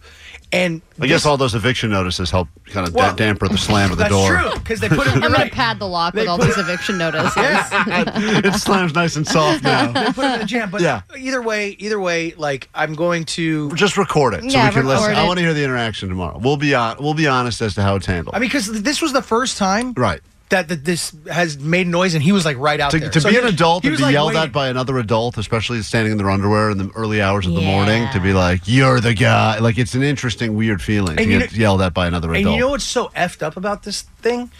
And 0.54 0.82
I 1.00 1.06
guess 1.06 1.26
all 1.26 1.36
those 1.36 1.54
eviction 1.54 1.90
notices 1.90 2.30
help 2.30 2.48
kind 2.66 2.86
of 2.86 2.94
Well, 2.94 3.14
damper 3.14 3.48
the 3.48 3.58
slam 3.58 3.90
of 3.90 3.98
the 3.98 4.04
that's 4.04 4.14
door. 4.14 4.28
true 4.36 4.50
because 4.54 4.80
they 4.80 4.88
put 4.88 5.06
it. 5.06 5.12
I'm 5.22 5.32
gonna 5.32 5.50
pad 5.50 5.78
the 5.78 5.86
lock 5.88 6.14
with 6.14 6.28
all 6.28 6.38
these 6.38 6.56
eviction 6.56 6.96
notices. 6.98 7.32
it 7.36 8.54
slams 8.54 8.94
nice 8.94 9.16
and 9.16 9.26
soft 9.26 9.62
now. 9.64 9.92
they 9.92 10.12
put 10.12 10.24
it 10.24 10.34
in 10.36 10.40
a 10.42 10.44
jam. 10.46 10.70
But 10.70 10.80
Yeah. 10.80 11.02
either 11.18 11.42
way, 11.42 11.70
either 11.78 11.98
way, 12.00 12.32
like 12.36 12.68
I'm 12.74 12.94
going 12.94 13.24
to 13.26 13.70
Just 13.74 13.96
record 13.96 14.34
it 14.34 14.42
so 14.42 14.46
Yeah, 14.48 14.68
we 14.68 14.74
can 14.74 14.86
listen. 14.86 15.08
record 15.08 15.18
I 15.18 15.26
want 15.26 15.38
to 15.38 15.44
hear 15.44 15.54
the 15.54 15.64
interaction 15.64 16.08
tomorrow. 16.08 16.38
We'll 16.38 16.56
be 16.56 16.74
on, 16.74 16.96
we'll 17.00 17.14
be 17.14 17.26
honest 17.26 17.60
as 17.60 17.74
to 17.74 17.82
how 17.82 17.96
it's 17.96 18.06
handled. 18.06 18.34
I 18.34 18.38
mean, 18.38 18.48
because 18.48 18.82
this 18.82 19.02
was 19.02 19.12
the 19.12 19.22
first 19.22 19.58
time, 19.58 19.92
right? 19.96 20.20
That, 20.54 20.68
that 20.68 20.84
this 20.84 21.12
has 21.30 21.58
made 21.58 21.88
noise, 21.88 22.14
and 22.14 22.22
he 22.22 22.30
was 22.30 22.44
like 22.44 22.56
right 22.58 22.78
out 22.78 22.92
to, 22.92 22.98
there. 23.00 23.10
to 23.10 23.20
So 23.20 23.28
be 23.28 23.32
he 23.34 23.38
an 23.40 23.44
was- 23.46 23.54
adult 23.54 23.82
he 23.82 23.88
and 23.88 23.92
was, 23.94 24.00
be 24.00 24.04
like, 24.04 24.12
yelled 24.12 24.28
waiting. 24.28 24.42
at 24.42 24.52
by 24.52 24.68
another 24.68 24.98
adult, 24.98 25.36
especially 25.36 25.82
standing 25.82 26.12
in 26.12 26.18
their 26.18 26.30
underwear 26.30 26.70
in 26.70 26.78
the 26.78 26.90
early 26.94 27.20
hours 27.20 27.46
of 27.46 27.54
the 27.54 27.60
morning, 27.60 28.06
to 28.12 28.20
be 28.20 28.32
like, 28.32 28.60
"You're 28.66 29.00
the 29.00 29.14
guy." 29.14 29.58
Like 29.58 29.78
it's 29.78 29.94
an 29.94 30.02
interesting, 30.04 30.54
weird 30.54 30.80
feeling 30.80 31.16
to 31.16 31.22
And 31.22 31.32
you 31.32 31.38
get 31.40 31.52
know- 31.52 31.58
yelled 31.58 31.82
at 31.82 31.92
by 31.92 32.06
another 32.06 32.28
And 32.28 32.36
adult. 32.38 32.46
And 32.52 32.54
you 32.54 32.60
know 32.60 32.70
what's 32.70 32.84
so 32.84 33.10
effed 33.16 33.42
up 33.42 33.56
about 33.56 33.82
this 33.82 34.02
thing? 34.22 34.50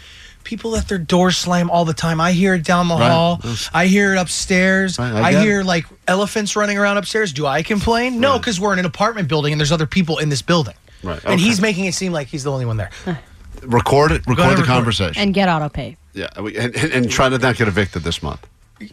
People 0.43 0.71
let 0.71 0.87
their 0.89 0.97
doors 0.99 1.37
slam 1.37 1.71
all 1.71 1.85
the 1.85 1.93
time. 1.93 2.19
I 2.21 2.31
hear 2.33 2.53
it 2.53 2.63
down 2.63 2.87
the 2.87 2.95
Right. 2.95 3.09
hall. 3.09 3.41
I 3.73 3.87
hear 3.87 4.13
it 4.13 4.19
upstairs. 4.19 4.99
I 4.99 5.29
I, 5.29 5.31
hear 5.41 5.61
it. 5.61 5.65
like 5.65 5.85
elephants 6.07 6.55
running 6.55 6.77
around 6.77 6.97
upstairs. 6.97 7.33
Do 7.33 7.47
I 7.47 7.63
complain? 7.63 8.19
No, 8.19 8.37
because 8.37 8.59
we're 8.59 8.73
in 8.73 8.79
an 8.79 8.85
apartment 8.85 9.27
building 9.27 9.53
and 9.53 9.59
there's 9.59 9.71
other 9.71 9.87
people 9.87 10.17
in 10.19 10.29
this 10.29 10.41
building. 10.43 10.75
Right. 11.01 11.19
And 11.25 11.39
he's 11.39 11.59
making 11.61 11.85
it 11.85 11.93
seem 11.95 12.11
like 12.11 12.27
he's 12.27 12.43
the 12.43 12.51
only 12.51 12.65
one 12.65 12.77
there. 12.77 12.89
record 13.63 14.11
it, 14.11 14.25
record 14.27 14.37
the 14.37 14.49
record 14.49 14.65
conversation. 14.65 15.21
And 15.21 15.33
get 15.33 15.49
auto 15.49 15.69
pay. 15.69 15.97
yeah, 16.13 16.27
we- 16.41 16.57
and, 16.57 16.75
and, 16.75 16.91
and 16.91 17.09
try 17.11 17.29
to 17.29 17.37
not 17.37 17.55
get 17.57 17.67
evicted 17.67 18.03
this 18.03 18.21
month. 18.23 18.45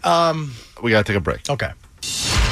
Um. 0.04 0.52
We 0.82 0.90
got 0.90 1.04
to 1.06 1.12
take 1.12 1.16
a 1.18 1.20
break. 1.20 1.48
Okay. 1.48 1.70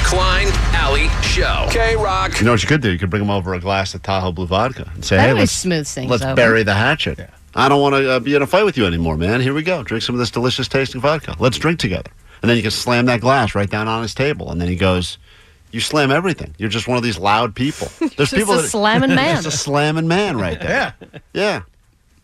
Klein 0.05 0.47
Ally 0.73 1.07
Show. 1.21 1.67
K 1.69 1.95
Rock. 1.95 2.37
You 2.39 2.45
know 2.45 2.51
what 2.51 2.61
you 2.63 2.67
could 2.67 2.81
do? 2.81 2.91
You 2.91 2.97
could 2.99 3.09
bring 3.09 3.21
them 3.21 3.29
over 3.29 3.53
a 3.53 3.59
glass 3.59 3.93
of 3.93 4.01
Tahoe 4.03 4.31
Blue 4.31 4.45
Vodka 4.47 4.89
and 4.93 5.03
say, 5.03 5.15
That 5.17 5.27
"Hey, 5.27 5.33
let's 5.33 5.51
smooths 5.51 5.93
things 5.93 6.09
let's 6.09 6.23
over. 6.23 6.35
bury 6.35 6.63
the 6.63 6.73
hatchet. 6.73 7.29
I 7.55 7.67
don't 7.69 7.81
want 7.81 7.95
to 7.95 8.11
uh, 8.11 8.19
be 8.19 8.35
in 8.35 8.41
a 8.41 8.47
fight 8.47 8.63
with 8.63 8.77
you 8.77 8.85
anymore, 8.85 9.17
man. 9.17 9.41
Here 9.41 9.53
we 9.53 9.63
go. 9.63 9.83
Drink 9.83 10.01
some 10.03 10.15
of 10.15 10.19
this 10.19 10.31
delicious 10.31 10.67
tasting 10.67 11.01
vodka. 11.01 11.35
Let's 11.39 11.57
drink 11.57 11.79
together." 11.79 12.11
And 12.41 12.49
then 12.49 12.57
you 12.57 12.63
can 12.63 12.71
slam 12.71 13.05
that 13.05 13.21
glass 13.21 13.53
right 13.55 13.69
down 13.69 13.87
on 13.87 14.01
his 14.01 14.13
table, 14.15 14.51
and 14.51 14.59
then 14.59 14.67
he 14.67 14.75
goes. 14.75 15.17
You 15.73 15.79
slam 15.79 16.11
everything. 16.11 16.53
You're 16.57 16.67
just 16.67 16.89
one 16.89 16.97
of 16.97 17.03
these 17.03 17.17
loud 17.17 17.55
people. 17.55 17.87
There's 17.99 18.11
Just 18.15 18.33
people 18.33 18.55
a 18.55 18.61
that 18.61 18.67
slamming 18.67 19.15
man. 19.15 19.41
Just 19.41 19.47
a 19.47 19.51
slamming 19.57 20.05
man 20.05 20.37
right 20.37 20.59
there. 20.59 20.93
Yeah, 20.99 21.19
yeah. 21.33 21.61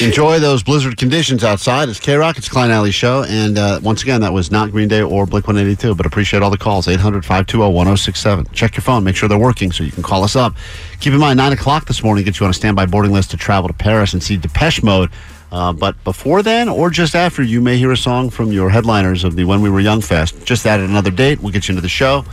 Enjoy 0.00 0.38
those 0.38 0.62
blizzard 0.62 0.96
conditions 0.96 1.44
outside. 1.44 1.88
It's 1.88 2.00
K 2.00 2.14
Rock. 2.16 2.36
It's 2.38 2.48
Klein 2.48 2.70
Ally 2.70 2.90
Show. 2.90 3.24
And 3.28 3.56
uh, 3.56 3.80
once 3.82 4.02
again, 4.02 4.20
that 4.22 4.32
was 4.32 4.50
not 4.50 4.70
Green 4.70 4.88
Day 4.88 5.00
or 5.00 5.26
Blink 5.26 5.46
182, 5.46 5.94
but 5.94 6.06
appreciate 6.06 6.42
all 6.42 6.50
the 6.50 6.58
calls. 6.58 6.88
800 6.88 7.24
520 7.24 7.72
1067. 7.72 8.46
Check 8.52 8.76
your 8.76 8.82
phone. 8.82 9.04
Make 9.04 9.16
sure 9.16 9.28
they're 9.28 9.38
working 9.38 9.70
so 9.72 9.84
you 9.84 9.92
can 9.92 10.02
call 10.02 10.24
us 10.24 10.34
up. 10.34 10.54
Keep 11.00 11.12
in 11.12 11.20
mind, 11.20 11.36
9 11.36 11.52
o'clock 11.52 11.86
this 11.86 12.02
morning 12.02 12.24
gets 12.24 12.40
you 12.40 12.44
on 12.46 12.50
a 12.50 12.54
standby 12.54 12.86
boarding 12.86 13.12
list 13.12 13.30
to 13.30 13.36
travel 13.36 13.68
to 13.68 13.74
Paris 13.74 14.12
and 14.12 14.22
see 14.22 14.36
Depeche 14.36 14.82
Mode 14.82 15.10
Uh, 15.52 15.72
but 15.72 16.02
before 16.04 16.42
then, 16.44 16.68
or 16.68 16.90
just 16.90 17.14
after, 17.16 17.42
you 17.42 17.60
may 17.60 17.76
hear 17.76 17.90
a 17.90 17.96
song 17.96 18.30
from 18.30 18.52
your 18.52 18.70
headliners 18.70 19.24
of 19.24 19.34
the 19.34 19.44
When 19.44 19.60
We 19.62 19.68
Were 19.70 19.80
Young 19.80 20.00
Fest. 20.00 20.46
Just 20.46 20.64
added 20.64 20.88
another 20.88 21.10
date. 21.10 21.40
We'll 21.40 21.52
get 21.52 21.66
you 21.66 21.72
into 21.72 21.82
the 21.82 21.88
show. 21.88 22.24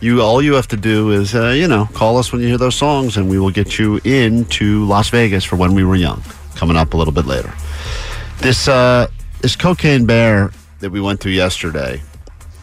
You 0.00 0.20
all 0.20 0.42
you 0.42 0.54
have 0.54 0.68
to 0.68 0.76
do 0.76 1.12
is, 1.12 1.34
uh, 1.34 1.50
you 1.50 1.66
know, 1.68 1.86
call 1.94 2.18
us 2.18 2.30
when 2.32 2.42
you 2.42 2.48
hear 2.48 2.58
those 2.58 2.74
songs, 2.74 3.16
and 3.16 3.30
we 3.30 3.38
will 3.38 3.50
get 3.52 3.78
you 3.78 4.00
into 4.04 4.84
Las 4.84 5.08
Vegas 5.10 5.44
for 5.44 5.56
When 5.56 5.74
We 5.74 5.82
Were 5.84 5.96
Young. 5.96 6.22
Coming 6.62 6.76
up 6.76 6.94
a 6.94 6.96
little 6.96 7.12
bit 7.12 7.26
later. 7.26 7.52
This 8.38 8.68
uh, 8.68 9.08
this 9.40 9.56
cocaine 9.56 10.06
bear 10.06 10.52
that 10.78 10.90
we 10.90 11.00
went 11.00 11.18
through 11.18 11.32
yesterday 11.32 12.00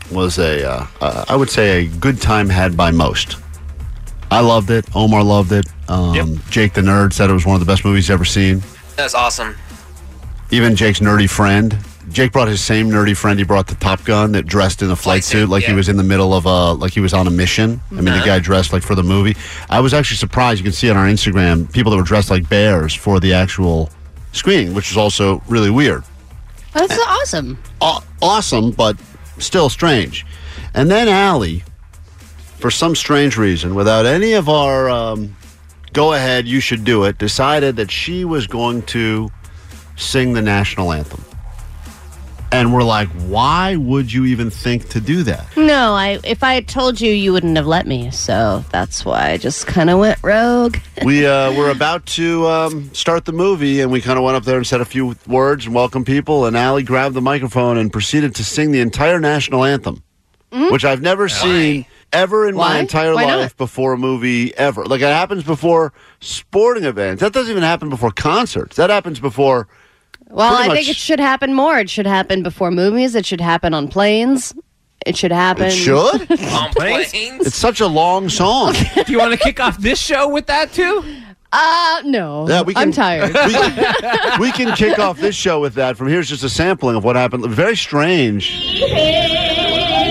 was 0.09 0.39
a, 0.39 0.63
uh, 0.63 0.87
uh, 1.01 1.25
I 1.27 1.35
would 1.35 1.49
say, 1.49 1.83
a 1.83 1.87
good 1.89 2.21
time 2.21 2.47
had 2.47 2.77
by 2.77 2.91
most. 2.91 3.35
I 4.31 4.39
loved 4.39 4.69
it. 4.71 4.85
Omar 4.95 5.21
loved 5.21 5.51
it. 5.51 5.65
Um, 5.89 6.39
Jake 6.49 6.71
the 6.75 6.79
nerd 6.79 7.11
said 7.11 7.29
it 7.29 7.33
was 7.33 7.45
one 7.45 7.55
of 7.55 7.59
the 7.59 7.65
best 7.65 7.83
movies 7.83 8.05
he's 8.05 8.11
ever 8.11 8.23
seen. 8.23 8.63
That's 8.95 9.13
awesome. 9.13 9.57
Even 10.49 10.77
Jake's 10.77 11.01
nerdy 11.01 11.29
friend. 11.29 11.77
Jake 12.11 12.31
brought 12.31 12.47
his 12.47 12.61
same 12.61 12.89
nerdy 12.89 13.15
friend 13.15 13.37
he 13.37 13.45
brought 13.45 13.67
the 13.67 13.75
Top 13.75 14.03
Gun 14.03 14.31
that 14.33 14.45
dressed 14.45 14.81
in 14.81 14.89
a 14.89 14.95
flight, 14.95 15.23
suit, 15.23 15.47
like 15.49 15.63
he 15.63 15.73
was 15.73 15.89
in 15.89 15.97
the 15.97 16.03
middle 16.03 16.33
of 16.33 16.45
a 16.45 16.73
like 16.73 16.93
he 16.93 16.99
was 16.99 17.13
on 17.13 17.27
a 17.27 17.31
mission. 17.31 17.79
I 17.91 17.95
mean, 17.95 18.05
the 18.05 18.11
Uh-huh. 18.13 18.25
guy 18.25 18.39
dressed 18.39 18.73
like 18.73 18.83
for 18.83 18.95
the 18.95 19.03
movie. 19.03 19.35
I 19.69 19.79
was 19.79 19.93
actually 19.93 20.17
surprised. 20.17 20.59
You 20.59 20.63
can 20.63 20.73
see 20.73 20.89
on 20.89 20.97
our 20.97 21.05
Instagram 21.05 21.71
people 21.71 21.91
that 21.91 21.97
were 21.97 22.03
dressed 22.03 22.29
like 22.31 22.49
bears 22.49 22.93
for 22.93 23.19
the 23.19 23.33
actual 23.33 23.89
screening, 24.31 24.73
which 24.73 24.91
is 24.91 24.97
also 24.97 25.41
really 25.47 25.69
weird. 25.69 26.03
That's 26.73 26.97
awesome. 26.99 27.57
Aw- 27.81 28.03
awesome, 28.21 28.71
but 28.71 28.95
still 29.37 29.69
strange. 29.69 30.25
And 30.73 30.89
then 30.89 31.07
Allie, 31.07 31.63
for 32.59 32.69
some 32.71 32.95
strange 32.95 33.37
reason, 33.37 33.73
without 33.75 34.05
any 34.05 34.33
of 34.33 34.49
our 34.49 34.89
um, 34.89 35.35
go 35.93 36.13
ahead, 36.13 36.47
you 36.47 36.59
should 36.59 36.83
do 36.83 37.03
it, 37.05 37.17
decided 37.17 37.75
that 37.77 37.89
she 37.91 38.25
was 38.25 38.45
going 38.47 38.81
to 38.83 39.31
sing 39.95 40.33
the 40.33 40.41
national 40.41 40.91
anthem. 40.91 41.23
And 42.51 42.73
we're 42.73 42.83
like, 42.83 43.09
why 43.27 43.75
would 43.75 44.11
you 44.11 44.25
even 44.25 44.49
think 44.49 44.89
to 44.89 44.99
do 44.99 45.21
that? 45.23 45.55
No, 45.55 45.93
I 45.93 46.19
if 46.23 46.43
I 46.43 46.55
had 46.55 46.67
told 46.67 46.99
you, 46.99 47.11
you 47.11 47.31
wouldn't 47.31 47.55
have 47.57 47.67
let 47.67 47.85
me. 47.85 48.09
So 48.09 48.63
that's 48.71 49.05
why 49.05 49.31
I 49.31 49.37
just 49.37 49.67
kind 49.67 49.89
of 49.89 49.99
went 49.99 50.17
rogue. 50.23 50.77
we 51.05 51.27
uh, 51.27 51.53
were 51.53 51.69
about 51.69 52.05
to 52.07 52.47
um, 52.47 52.93
start 52.93 53.25
the 53.25 53.33
movie, 53.33 53.81
and 53.81 53.91
we 53.91 54.01
kind 54.01 54.17
of 54.17 54.25
went 54.25 54.35
up 54.35 54.45
there 54.45 54.57
and 54.57 54.65
said 54.65 54.81
a 54.81 54.85
few 54.85 55.15
words 55.27 55.65
and 55.67 55.75
welcome 55.75 56.03
people. 56.03 56.45
And 56.45 56.57
Allie 56.57 56.83
grabbed 56.83 57.13
the 57.13 57.21
microphone 57.21 57.77
and 57.77 57.91
proceeded 57.91 58.33
to 58.35 58.43
sing 58.43 58.71
the 58.71 58.81
entire 58.81 59.19
national 59.19 59.63
anthem, 59.63 60.01
which 60.51 60.85
I've 60.85 61.01
never 61.01 61.29
seen 61.29 61.85
ever 62.11 62.47
in 62.47 62.55
my 62.55 62.79
entire 62.79 63.13
Why 63.13 63.25
not? 63.25 63.39
life 63.39 63.57
before 63.57 63.93
a 63.93 63.97
movie 63.97 64.55
ever. 64.57 64.85
Like 64.85 65.01
it 65.01 65.05
happens 65.05 65.43
before 65.43 65.93
sporting 66.19 66.83
events. 66.83 67.21
That 67.21 67.33
doesn't 67.33 67.51
even 67.51 67.63
happen 67.63 67.89
before 67.89 68.11
concerts. 68.11 68.75
That 68.75 68.89
happens 68.89 69.19
before. 69.19 69.67
Well, 70.29 70.55
pretty 70.55 70.71
I 70.71 70.75
think 70.75 70.89
it 70.89 70.95
should 70.95 71.19
happen 71.19 71.53
more. 71.53 71.79
It 71.79 71.89
should 71.89 72.05
happen 72.05 72.43
before 72.43 72.71
movies. 72.71 73.15
It 73.15 73.25
should 73.25 73.41
happen 73.41 73.73
on 73.73 73.87
planes. 73.87 74.53
It 75.05 75.17
should 75.17 75.31
happen. 75.31 75.67
It 75.67 75.71
should. 75.71 76.29
On 76.53 76.69
planes? 76.75 77.47
It's 77.47 77.55
such 77.55 77.79
a 77.79 77.87
long 77.87 78.29
song. 78.29 78.73
Do 79.05 79.11
you 79.11 79.17
want 79.17 79.31
to 79.31 79.37
kick 79.37 79.59
off 79.59 79.77
this 79.77 79.99
show 79.99 80.27
with 80.27 80.47
that 80.47 80.73
too? 80.73 81.03
Uh, 81.51 82.01
no. 82.05 82.47
Yeah, 82.47 82.61
we 82.61 82.73
can, 82.73 82.83
I'm 82.83 82.91
tired. 82.91 83.33
We, 83.33 83.55
we 84.39 84.51
can 84.51 84.75
kick 84.75 84.99
off 84.99 85.17
this 85.19 85.35
show 85.35 85.59
with 85.61 85.73
that. 85.75 85.97
From 85.97 86.07
here's 86.09 86.29
just 86.29 86.43
a 86.43 86.49
sampling 86.49 86.95
of 86.95 87.03
what 87.03 87.15
happened. 87.15 87.45
Very 87.47 87.75
strange. 87.75 88.51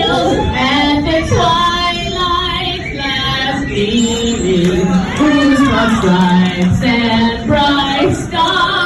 And 0.01 1.05
the 1.05 1.27
twilight's 1.29 2.95
last 2.97 3.67
gleaming, 3.67 4.85
whose 5.15 5.59
broad 5.59 5.91
stripes 5.99 6.83
and 6.83 7.47
bright 7.47 8.13
stars 8.15 8.78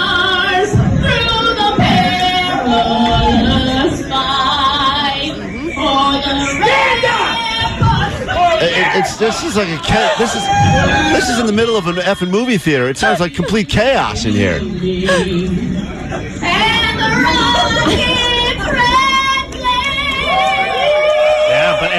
it's 9.03 9.17
this 9.17 9.43
is 9.43 9.55
like 9.55 9.67
a 9.67 10.17
this 10.17 10.35
is 10.35 10.43
this 11.11 11.29
is 11.29 11.39
in 11.39 11.45
the 11.45 11.53
middle 11.53 11.75
of 11.75 11.87
an 11.87 11.95
effing 11.97 12.29
movie 12.29 12.57
theater. 12.57 12.87
It 12.89 12.97
sounds 12.97 13.19
like 13.19 13.33
complete 13.33 13.69
chaos 13.69 14.25
in 14.25 14.33
here. 14.33 14.59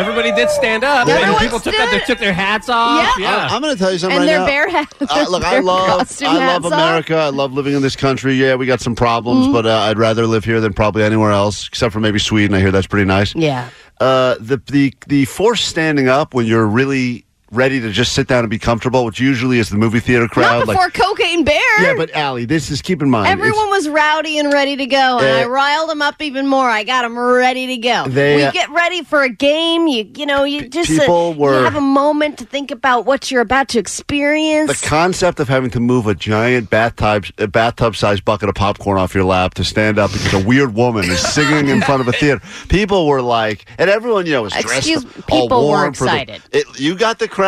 Everybody 0.05 0.33
did 0.33 0.51
stand 0.51 0.85
up. 0.85 1.09
Yeah, 1.09 1.15
and 1.15 1.23
everyone 1.25 1.43
people 1.43 1.61
took, 1.61 1.75
their, 1.77 2.01
took 2.01 2.19
their 2.19 2.33
hats 2.33 2.69
off. 2.69 3.19
Yeah. 3.19 3.25
Yeah. 3.25 3.49
I, 3.51 3.57
am 3.57 3.63
going 3.63 3.75
to 3.75 3.79
tell 3.79 3.93
you 3.93 3.99
something 3.99 4.19
and 4.19 4.27
right 4.27 4.33
their 4.33 4.39
now. 4.41 4.47
bear 4.47 4.69
hats. 4.69 4.93
Uh, 5.01 5.27
look, 5.29 5.45
I 5.45 5.59
love 5.61 5.91
I 5.91 5.99
love 5.99 5.99
hats 6.01 6.23
off. 6.23 6.73
America. 6.73 7.17
I 7.17 7.29
love 7.31 7.53
living 7.53 7.75
in 7.75 7.83
this 7.83 7.97
country. 7.97 8.35
Yeah, 8.35 8.55
we 8.57 8.67
got 8.67 8.81
some 8.81 8.95
problems, 8.95 9.45
Mm-hmm. 9.45 9.53
but 9.53 9.67
uh, 9.67 9.79
I'd 9.89 9.99
rather 9.99 10.27
live 10.27 10.45
here 10.45 10.61
than 10.61 10.73
probably 10.73 11.03
anywhere 11.03 11.31
else, 11.33 11.67
except 11.69 11.93
for 11.93 12.01
maybe 12.01 12.19
Sweden. 12.19 12.55
I 12.55 12.61
hear 12.61 12.71
that's 12.71 12.87
pretty 12.87 13.07
nice. 13.07 13.35
Yeah. 13.35 13.69
Uh, 14.01 14.37
the 14.41 14.61
the 14.67 14.93
the 15.07 15.25
force 15.27 15.65
standing 15.65 16.09
up 16.09 16.35
when 16.35 16.47
you're 16.47 16.67
really 16.67 17.25
ready 17.57 17.81
to 17.81 17.91
just 17.91 18.13
sit 18.13 18.27
down 18.29 18.41
and 18.41 18.51
be 18.51 18.59
comfortable, 18.59 19.05
which 19.05 19.21
usually 19.21 19.59
is 19.59 19.69
the 19.71 19.77
movie 19.77 20.01
theater 20.01 20.29
crowd. 20.29 20.67
Not 20.67 20.67
before 20.67 20.91
Cocaine 20.91 21.45
Bear. 21.45 21.83
yeah, 21.83 21.95
but 21.97 22.11
Allie, 22.15 22.45
this 22.45 22.71
is 22.71 22.83
keep 22.83 23.01
in 23.03 23.11
mind. 23.11 23.29
Everyone 23.29 23.69
was 23.71 23.89
rowdy 23.89 24.39
and 24.39 24.53
ready 24.53 24.77
to 24.77 24.87
go, 24.87 25.19
and 25.19 25.27
Uh, 25.27 25.41
I 25.41 25.47
riled 25.47 25.91
them 25.91 26.03
up 26.03 26.21
even 26.21 26.47
more. 26.47 26.69
I 26.69 26.85
got 26.85 27.03
them 27.03 27.19
ready 27.19 27.67
to 27.69 27.77
go. 27.79 28.07
They, 28.09 28.37
we 28.37 28.43
uh, 28.43 28.51
get 28.53 28.71
ready 28.71 29.03
for 29.05 29.23
a 29.23 29.29
game. 29.29 29.87
You, 29.87 30.11
you 30.17 30.27
know, 30.27 30.45
you 30.45 30.69
just 30.69 30.91
uh, 30.91 31.01
people 31.01 31.35
were- 31.35 31.59
you 31.59 31.65
have 31.65 31.77
a 31.77 31.81
moment 31.81 32.39
to 32.39 32.45
think 32.45 32.71
about 32.71 33.07
what 33.07 33.31
you're 33.31 33.41
about 33.43 33.69
to 33.69 33.79
experience. 33.79 34.81
The 34.81 34.87
concept 34.87 35.41
of 35.41 35.49
having 35.49 35.71
to 35.71 35.81
move 35.81 36.07
a 36.07 36.15
giant 36.15 36.71
bathtub 36.71 37.27
bathtub 37.53 37.97
sized 37.97 38.25
bucket 38.25 38.49
of 38.49 38.55
popcorn 38.55 38.99
off 38.99 39.15
your 39.15 39.25
lap 39.25 39.55
to 39.55 39.65
stand 39.65 39.99
up 39.99 40.13
because 40.13 40.35
a 40.35 40.45
weird 40.45 40.75
woman 40.75 41.05
is 41.05 41.21
singing 41.21 41.69
in 41.69 41.81
front 41.83 42.01
of 42.01 42.09
a 42.09 42.13
theater. 42.13 42.41
People 42.69 43.07
were 43.07 43.23
like, 43.23 43.65
and 43.79 43.89
everyone, 43.91 44.27
you 44.27 44.33
know, 44.33 44.43
was 44.43 44.53
dressed 44.53 44.89
Excuse- 44.89 45.05
people 45.27 45.49
were 45.49 45.65
warm 45.65 45.85
the- 45.85 45.89
excited. 46.05 46.43
it, 46.53 46.81
you 46.81 46.95
got 46.97 47.19
the 47.19 47.29
crowd. 47.29 47.44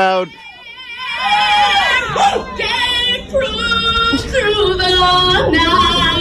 Get 2.58 3.30
through, 3.30 4.18
through 4.18 4.74
the 4.76 4.90
night. 5.52 6.15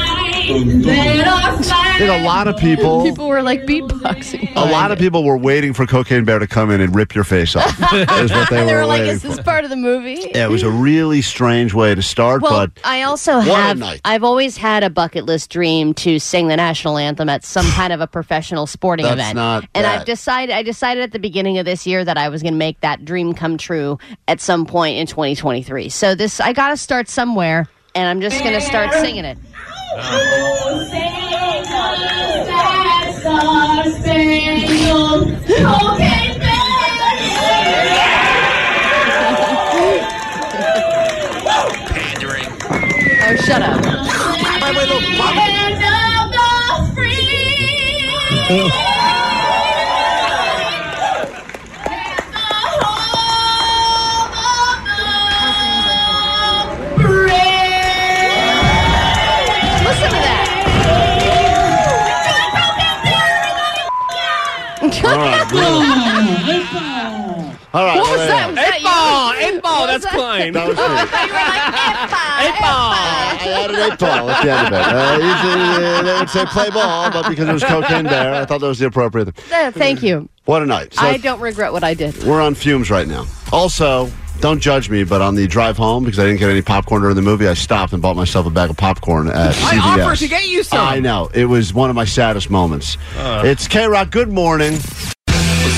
Let 0.48 1.28
our 1.28 1.64
flag 1.64 2.00
Did 2.00 2.10
a 2.10 2.24
lot 2.24 2.48
of 2.48 2.58
people. 2.58 3.04
People 3.04 3.28
were 3.28 3.42
like 3.42 3.62
beatboxing. 3.62 4.56
A 4.56 4.66
lot 4.72 4.92
of 4.92 5.00
people 5.00 5.24
were 5.24 5.38
waiting 5.38 5.74
for 5.74 5.88
Cocaine 5.88 6.24
Bear 6.24 6.40
to 6.40 6.48
come 6.48 6.70
in 6.70 6.82
and 6.82 6.96
rip 6.96 7.16
your 7.16 7.24
face 7.24 7.56
off. 7.56 7.68
is 7.94 8.32
what 8.32 8.50
they, 8.50 8.64
they 8.64 8.74
were, 8.74 8.82
were 8.82 8.86
like, 8.86 9.02
"Is 9.02 9.22
this 9.24 9.38
for. 9.38 9.44
part 9.44 9.64
of 9.64 9.70
the 9.70 9.76
movie?" 9.76 10.32
Yeah, 10.36 10.46
it 10.46 10.50
was 10.52 10.64
a 10.64 10.70
really 10.70 11.22
strange 11.22 11.74
way 11.74 11.96
to 11.96 12.02
start, 12.02 12.42
Well, 12.42 12.68
but 12.68 12.80
I 12.84 13.04
also 13.04 13.40
have. 13.40 13.82
I've 14.06 14.24
always 14.24 14.56
had 14.58 14.84
a 14.84 14.90
bucket 14.90 15.26
list 15.26 15.50
dream 15.50 15.94
to 15.96 16.20
sing 16.20 16.48
the 16.48 16.58
national 16.58 16.98
anthem 16.98 17.28
at 17.30 17.44
some 17.44 17.66
kind 17.72 17.92
of 17.92 18.02
a 18.02 18.08
professional 18.08 18.68
sporting 18.68 19.06
That's 19.06 19.16
event. 19.16 19.36
not 19.36 19.64
and 19.74 19.86
that. 19.86 20.02
I've 20.02 20.06
decided. 20.06 20.54
I 20.54 20.62
decided 20.64 21.02
at 21.04 21.12
the 21.12 21.20
beginning 21.20 21.58
of 21.58 21.66
this 21.66 21.88
year 21.88 22.06
that 22.06 22.18
I 22.18 22.30
was 22.30 22.42
going 22.44 22.54
to 22.54 22.58
make 22.58 22.80
that 22.82 23.04
dream 23.04 23.34
come 23.34 23.58
true 23.58 23.98
at 24.28 24.40
some 24.40 24.66
point 24.66 24.98
in 24.98 25.08
2023. 25.08 25.90
So 25.90 26.14
this, 26.14 26.40
I 26.40 26.54
got 26.54 26.70
to 26.70 26.78
start 26.78 27.10
somewhere, 27.10 27.68
and 27.96 28.08
I'm 28.08 28.22
just 28.22 28.40
going 28.42 28.54
to 28.54 28.62
start 28.62 28.94
singing 28.94 29.26
it. 29.26 29.38
Oh, 29.98 30.86
sing 30.90 31.00
us 31.00 31.68
that 32.48 33.16
star-spangled 33.22 35.24
cocaine 35.48 36.40
Pandering. 41.94 42.50
Shut 43.46 43.62
up! 43.62 43.80
Of 44.66 44.72
the 46.32 46.48
free. 46.94 48.10
Listen 48.50 48.85
ball. 70.54 70.68
What 70.68 70.76
That's 70.76 70.78
was 70.78 70.78
that? 70.78 71.08
Klein. 71.10 71.74
That 71.74 71.76
was 71.78 71.96
me. 71.96 72.46
Eight 72.46 72.60
ball. 72.62 72.92
I 72.96 73.64
added 73.64 73.78
eight 73.80 74.00
ball 74.00 74.30
at 74.30 74.44
the 74.44 74.52
end 74.52 74.68
of 74.68 74.74
it. 74.74 74.86
Uh, 74.86 75.18
usually 75.22 75.86
uh, 75.86 76.02
they 76.04 76.20
would 76.20 76.30
say 76.30 76.46
play 76.46 76.70
ball, 76.70 77.12
but 77.12 77.30
because 77.30 77.48
it 77.48 77.54
was 77.54 77.64
Cocaine 77.64 78.06
there, 78.06 78.34
I 78.34 78.46
thought 78.46 78.62
that 78.62 78.68
was 78.68 78.80
the 78.80 78.88
appropriate 78.88 79.34
thing. 79.36 79.54
Uh, 79.54 79.72
Thank 79.72 80.04
you. 80.04 80.30
What 80.46 80.62
a 80.62 80.66
night. 80.66 80.94
So 80.94 81.02
I 81.02 81.18
don't 81.18 81.40
regret 81.40 81.72
what 81.74 81.84
I 81.84 81.94
did. 81.94 82.24
we're 82.24 82.42
on 82.42 82.54
fumes 82.56 82.90
right 82.92 83.08
now. 83.08 83.26
Also, 83.52 84.12
don't 84.42 84.60
judge 84.60 84.90
me, 84.90 85.04
but 85.04 85.22
on 85.22 85.36
the 85.36 85.48
drive 85.48 85.78
home, 85.78 86.04
because 86.04 86.20
I 86.20 86.26
didn't 86.26 86.40
get 86.40 86.50
any 86.50 86.62
popcorn 86.62 87.02
during 87.02 87.16
the 87.16 87.22
movie, 87.22 87.48
I 87.48 87.54
stopped 87.54 87.94
and 87.94 88.02
bought 88.02 88.16
myself 88.16 88.46
a 88.46 88.50
bag 88.52 88.70
of 88.70 88.78
popcorn 88.78 89.28
at 89.30 89.36
I 89.36 89.52
CVS. 89.54 90.06
offered 90.06 90.18
to 90.20 90.28
get 90.28 90.48
you 90.48 90.62
some. 90.64 90.80
I 90.80 91.00
know. 91.00 91.30
It 91.34 91.46
was 91.46 91.74
one 91.74 91.90
of 91.90 91.96
my 91.96 92.06
saddest 92.06 92.50
moments. 92.50 92.98
Uh. 93.18 93.44
It's 93.46 93.68
K 93.68 93.88
Rock. 93.88 94.12
Good 94.12 94.32
morning. 94.32 94.78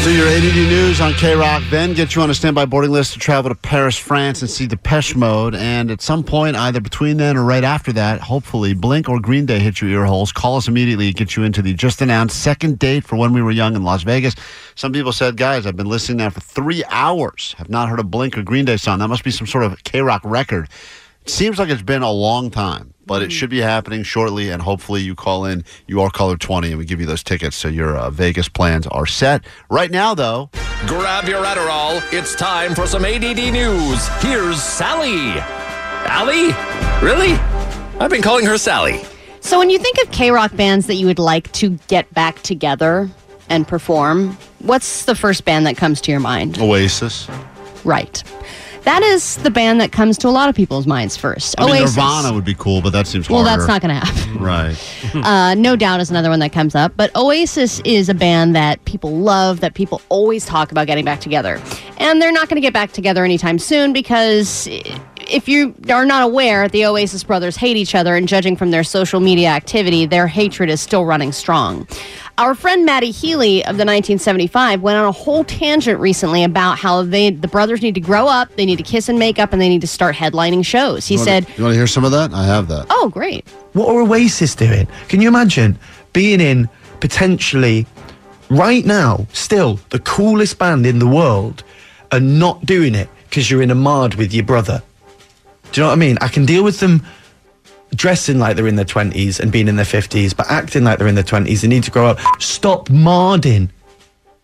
Do 0.07 0.13
your 0.13 0.29
ADD 0.29 0.55
news 0.69 1.01
on 1.01 1.11
K 1.15 1.35
Rock, 1.35 1.61
then 1.69 1.91
get 1.91 2.15
you 2.15 2.21
on 2.21 2.29
a 2.29 2.33
standby 2.33 2.67
boarding 2.67 2.91
list 2.91 3.11
to 3.11 3.19
travel 3.19 3.49
to 3.49 3.55
Paris, 3.55 3.97
France, 3.97 4.39
and 4.41 4.49
see 4.49 4.65
Depeche 4.65 5.17
Mode. 5.17 5.53
And 5.53 5.91
at 5.91 6.01
some 6.01 6.23
point, 6.23 6.55
either 6.55 6.79
between 6.79 7.17
then 7.17 7.35
or 7.35 7.43
right 7.43 7.65
after 7.65 7.91
that, 7.91 8.21
hopefully, 8.21 8.73
Blink 8.73 9.09
or 9.09 9.19
Green 9.19 9.45
Day 9.45 9.59
hit 9.59 9.81
your 9.81 9.89
ear 9.89 10.05
holes. 10.05 10.31
Call 10.31 10.55
us 10.55 10.69
immediately, 10.69 11.11
get 11.11 11.35
you 11.35 11.43
into 11.43 11.61
the 11.61 11.73
just 11.73 12.01
announced 12.01 12.41
second 12.41 12.79
date 12.79 13.03
for 13.03 13.17
when 13.17 13.33
we 13.33 13.41
were 13.41 13.51
young 13.51 13.75
in 13.75 13.83
Las 13.83 14.03
Vegas. 14.03 14.33
Some 14.75 14.93
people 14.93 15.11
said, 15.11 15.35
guys, 15.35 15.65
I've 15.65 15.75
been 15.75 15.89
listening 15.89 16.19
now 16.19 16.29
for 16.29 16.39
three 16.39 16.85
hours, 16.87 17.53
have 17.57 17.69
not 17.69 17.89
heard 17.89 17.99
a 17.99 18.03
Blink 18.03 18.37
or 18.37 18.43
Green 18.43 18.63
Day 18.63 18.77
song. 18.77 18.99
That 18.99 19.09
must 19.09 19.25
be 19.25 19.31
some 19.31 19.45
sort 19.45 19.65
of 19.65 19.83
K 19.83 19.99
Rock 19.99 20.21
record. 20.23 20.69
It 21.23 21.29
seems 21.29 21.59
like 21.59 21.67
it's 21.67 21.81
been 21.81 22.01
a 22.01 22.11
long 22.11 22.49
time, 22.49 22.93
but 23.07 23.21
it 23.23 23.31
should 23.31 23.49
be 23.49 23.59
happening 23.61 24.03
shortly. 24.03 24.49
And 24.49 24.61
hopefully, 24.61 25.01
you 25.01 25.15
call 25.15 25.45
in. 25.45 25.63
You 25.87 26.01
are 26.01 26.09
caller 26.09 26.37
20, 26.37 26.69
and 26.69 26.77
we 26.77 26.85
give 26.85 26.99
you 26.99 27.05
those 27.05 27.23
tickets 27.23 27.55
so 27.55 27.67
your 27.67 27.95
uh, 27.97 28.09
Vegas 28.09 28.49
plans 28.49 28.85
are 28.87 29.05
set. 29.05 29.43
Right 29.69 29.89
now, 29.91 30.13
though, 30.13 30.49
Grab 30.85 31.27
your 31.27 31.43
Adderall. 31.43 32.01
It's 32.13 32.35
time 32.35 32.75
for 32.75 32.85
some 32.85 33.03
ADD 33.03 33.51
news. 33.51 34.07
Here's 34.21 34.61
Sally. 34.61 35.39
Allie? 36.05 36.53
Really? 37.03 37.33
I've 37.99 38.11
been 38.11 38.21
calling 38.21 38.45
her 38.45 38.57
Sally. 38.57 39.01
So 39.39 39.57
when 39.57 39.69
you 39.69 39.79
think 39.79 39.97
of 40.03 40.11
K 40.11 40.29
rock 40.29 40.55
bands 40.55 40.87
that 40.87 40.95
you 40.95 41.07
would 41.07 41.19
like 41.19 41.51
to 41.53 41.71
get 41.87 42.13
back 42.13 42.41
together 42.43 43.09
and 43.49 43.67
perform, 43.67 44.37
what's 44.59 45.05
the 45.05 45.15
first 45.15 45.45
band 45.45 45.65
that 45.65 45.77
comes 45.77 45.99
to 46.01 46.11
your 46.11 46.19
mind? 46.19 46.59
Oasis. 46.59 47.27
Right. 47.83 48.23
That 48.87 49.03
is 49.03 49.35
the 49.39 49.51
band 49.51 49.81
that 49.81 49.91
comes 49.91 50.17
to 50.19 50.29
a 50.29 50.31
lot 50.31 50.47
of 50.47 50.55
people's 50.55 50.87
minds 50.87 51.17
first. 51.17 51.55
I 51.57 51.65
mean, 51.65 51.75
Oasis. 51.75 51.97
Nirvana 51.97 52.33
would 52.33 52.45
be 52.45 52.53
cool, 52.53 52.81
but 52.81 52.91
that 52.91 53.05
seems 53.05 53.29
Well, 53.29 53.43
harder. 53.43 53.57
that's 53.61 53.67
not 53.67 53.81
going 53.81 53.93
to 53.99 54.05
happen. 54.05 54.37
Right. 54.41 54.77
Uh, 55.27 55.55
no 55.55 55.75
doubt 55.75 55.99
is 55.99 56.09
another 56.09 56.29
one 56.29 56.39
that 56.39 56.53
comes 56.53 56.73
up. 56.73 56.93
But 56.95 57.13
Oasis 57.15 57.81
is 57.81 58.07
a 58.07 58.13
band 58.13 58.55
that 58.55 58.83
people 58.85 59.11
love, 59.17 59.59
that 59.59 59.73
people 59.73 60.01
always 60.07 60.45
talk 60.45 60.71
about 60.71 60.87
getting 60.87 61.03
back 61.03 61.19
together. 61.19 61.61
And 61.97 62.21
they're 62.21 62.31
not 62.31 62.47
going 62.47 62.55
to 62.55 62.61
get 62.61 62.71
back 62.73 62.93
together 62.93 63.25
anytime 63.25 63.59
soon 63.59 63.91
because 63.91 64.69
if 65.29 65.47
you 65.47 65.73
are 65.89 66.05
not 66.05 66.23
aware, 66.23 66.67
the 66.67 66.85
Oasis 66.85 67.23
brothers 67.23 67.55
hate 67.55 67.77
each 67.77 67.95
other, 67.95 68.15
and 68.15 68.27
judging 68.27 68.55
from 68.55 68.71
their 68.71 68.83
social 68.83 69.19
media 69.19 69.49
activity, 69.49 70.05
their 70.05 70.27
hatred 70.27 70.69
is 70.69 70.81
still 70.81 71.05
running 71.05 71.31
strong. 71.31 71.87
Our 72.37 72.53
friend 72.53 72.85
Matty 72.85 73.09
Healy 73.11 73.61
of 73.63 73.77
the 73.77 73.85
1975 73.85 74.81
went 74.81 74.97
on 74.97 75.05
a 75.05 75.11
whole 75.11 75.43
tangent 75.43 75.99
recently 75.99 76.43
about 76.43 76.77
how 76.77 77.01
they 77.03 77.31
the 77.31 77.47
brothers 77.47 77.81
need 77.81 77.95
to 77.95 78.01
grow 78.01 78.27
up, 78.27 78.55
they 78.55 78.65
need 78.65 78.75
to 78.77 78.83
kiss 78.83 79.09
and 79.09 79.17
make 79.17 79.39
up, 79.39 79.53
and 79.53 79.61
they 79.61 79.69
need 79.69 79.81
to 79.81 79.87
start 79.87 80.15
headlining 80.15 80.63
shows. 80.63 81.07
He 81.07 81.15
You 81.15 81.19
wanna- 81.21 81.31
said, 81.31 81.47
You 81.57 81.63
want 81.63 81.73
to 81.73 81.77
hear 81.77 81.87
some 81.87 82.03
of 82.05 82.11
that? 82.11 82.33
I 82.33 82.45
have 82.45 82.67
that. 82.67 82.85
"Oh, 82.89 83.09
great! 83.09 83.45
What 83.73 83.87
are 83.89 84.01
Oasis 84.01 84.53
doing? 84.55 84.87
Can 85.07 85.19
you 85.21 85.27
imagine 85.27 85.79
being 86.13 86.39
in 86.41 86.69
potentially 86.99 87.85
right 88.49 88.85
now, 88.85 89.25
still 89.33 89.79
the 89.89 89.99
coolest 89.99 90.59
band 90.59 90.85
in 90.85 90.99
the 90.99 91.07
world, 91.07 91.63
and 92.11 92.39
not 92.39 92.65
doing 92.65 92.93
it 92.95 93.09
because 93.29 93.49
you're 93.49 93.61
in 93.63 93.71
a 93.71 93.75
mard 93.75 94.13
with 94.15 94.31
your 94.33 94.43
brother? 94.45 94.81
Do 95.71 95.81
you 95.81 95.83
know 95.83 95.87
what 95.89 95.93
I 95.93 95.97
mean? 95.97 96.17
I 96.21 96.27
can 96.27 96.45
deal 96.45 96.63
with 96.63 96.79
them 96.79 97.05
dressing 97.95 98.39
like 98.39 98.55
they're 98.55 98.67
in 98.67 98.75
their 98.75 98.85
20s 98.85 99.39
and 99.39 99.51
being 99.51 99.67
in 99.67 99.75
their 99.75 99.85
50s, 99.85 100.35
but 100.35 100.49
acting 100.49 100.83
like 100.83 100.97
they're 100.99 101.07
in 101.07 101.15
their 101.15 101.23
20s. 101.23 101.61
They 101.61 101.67
need 101.67 101.83
to 101.83 101.91
grow 101.91 102.07
up. 102.07 102.19
Stop 102.41 102.89
marding. 102.89 103.69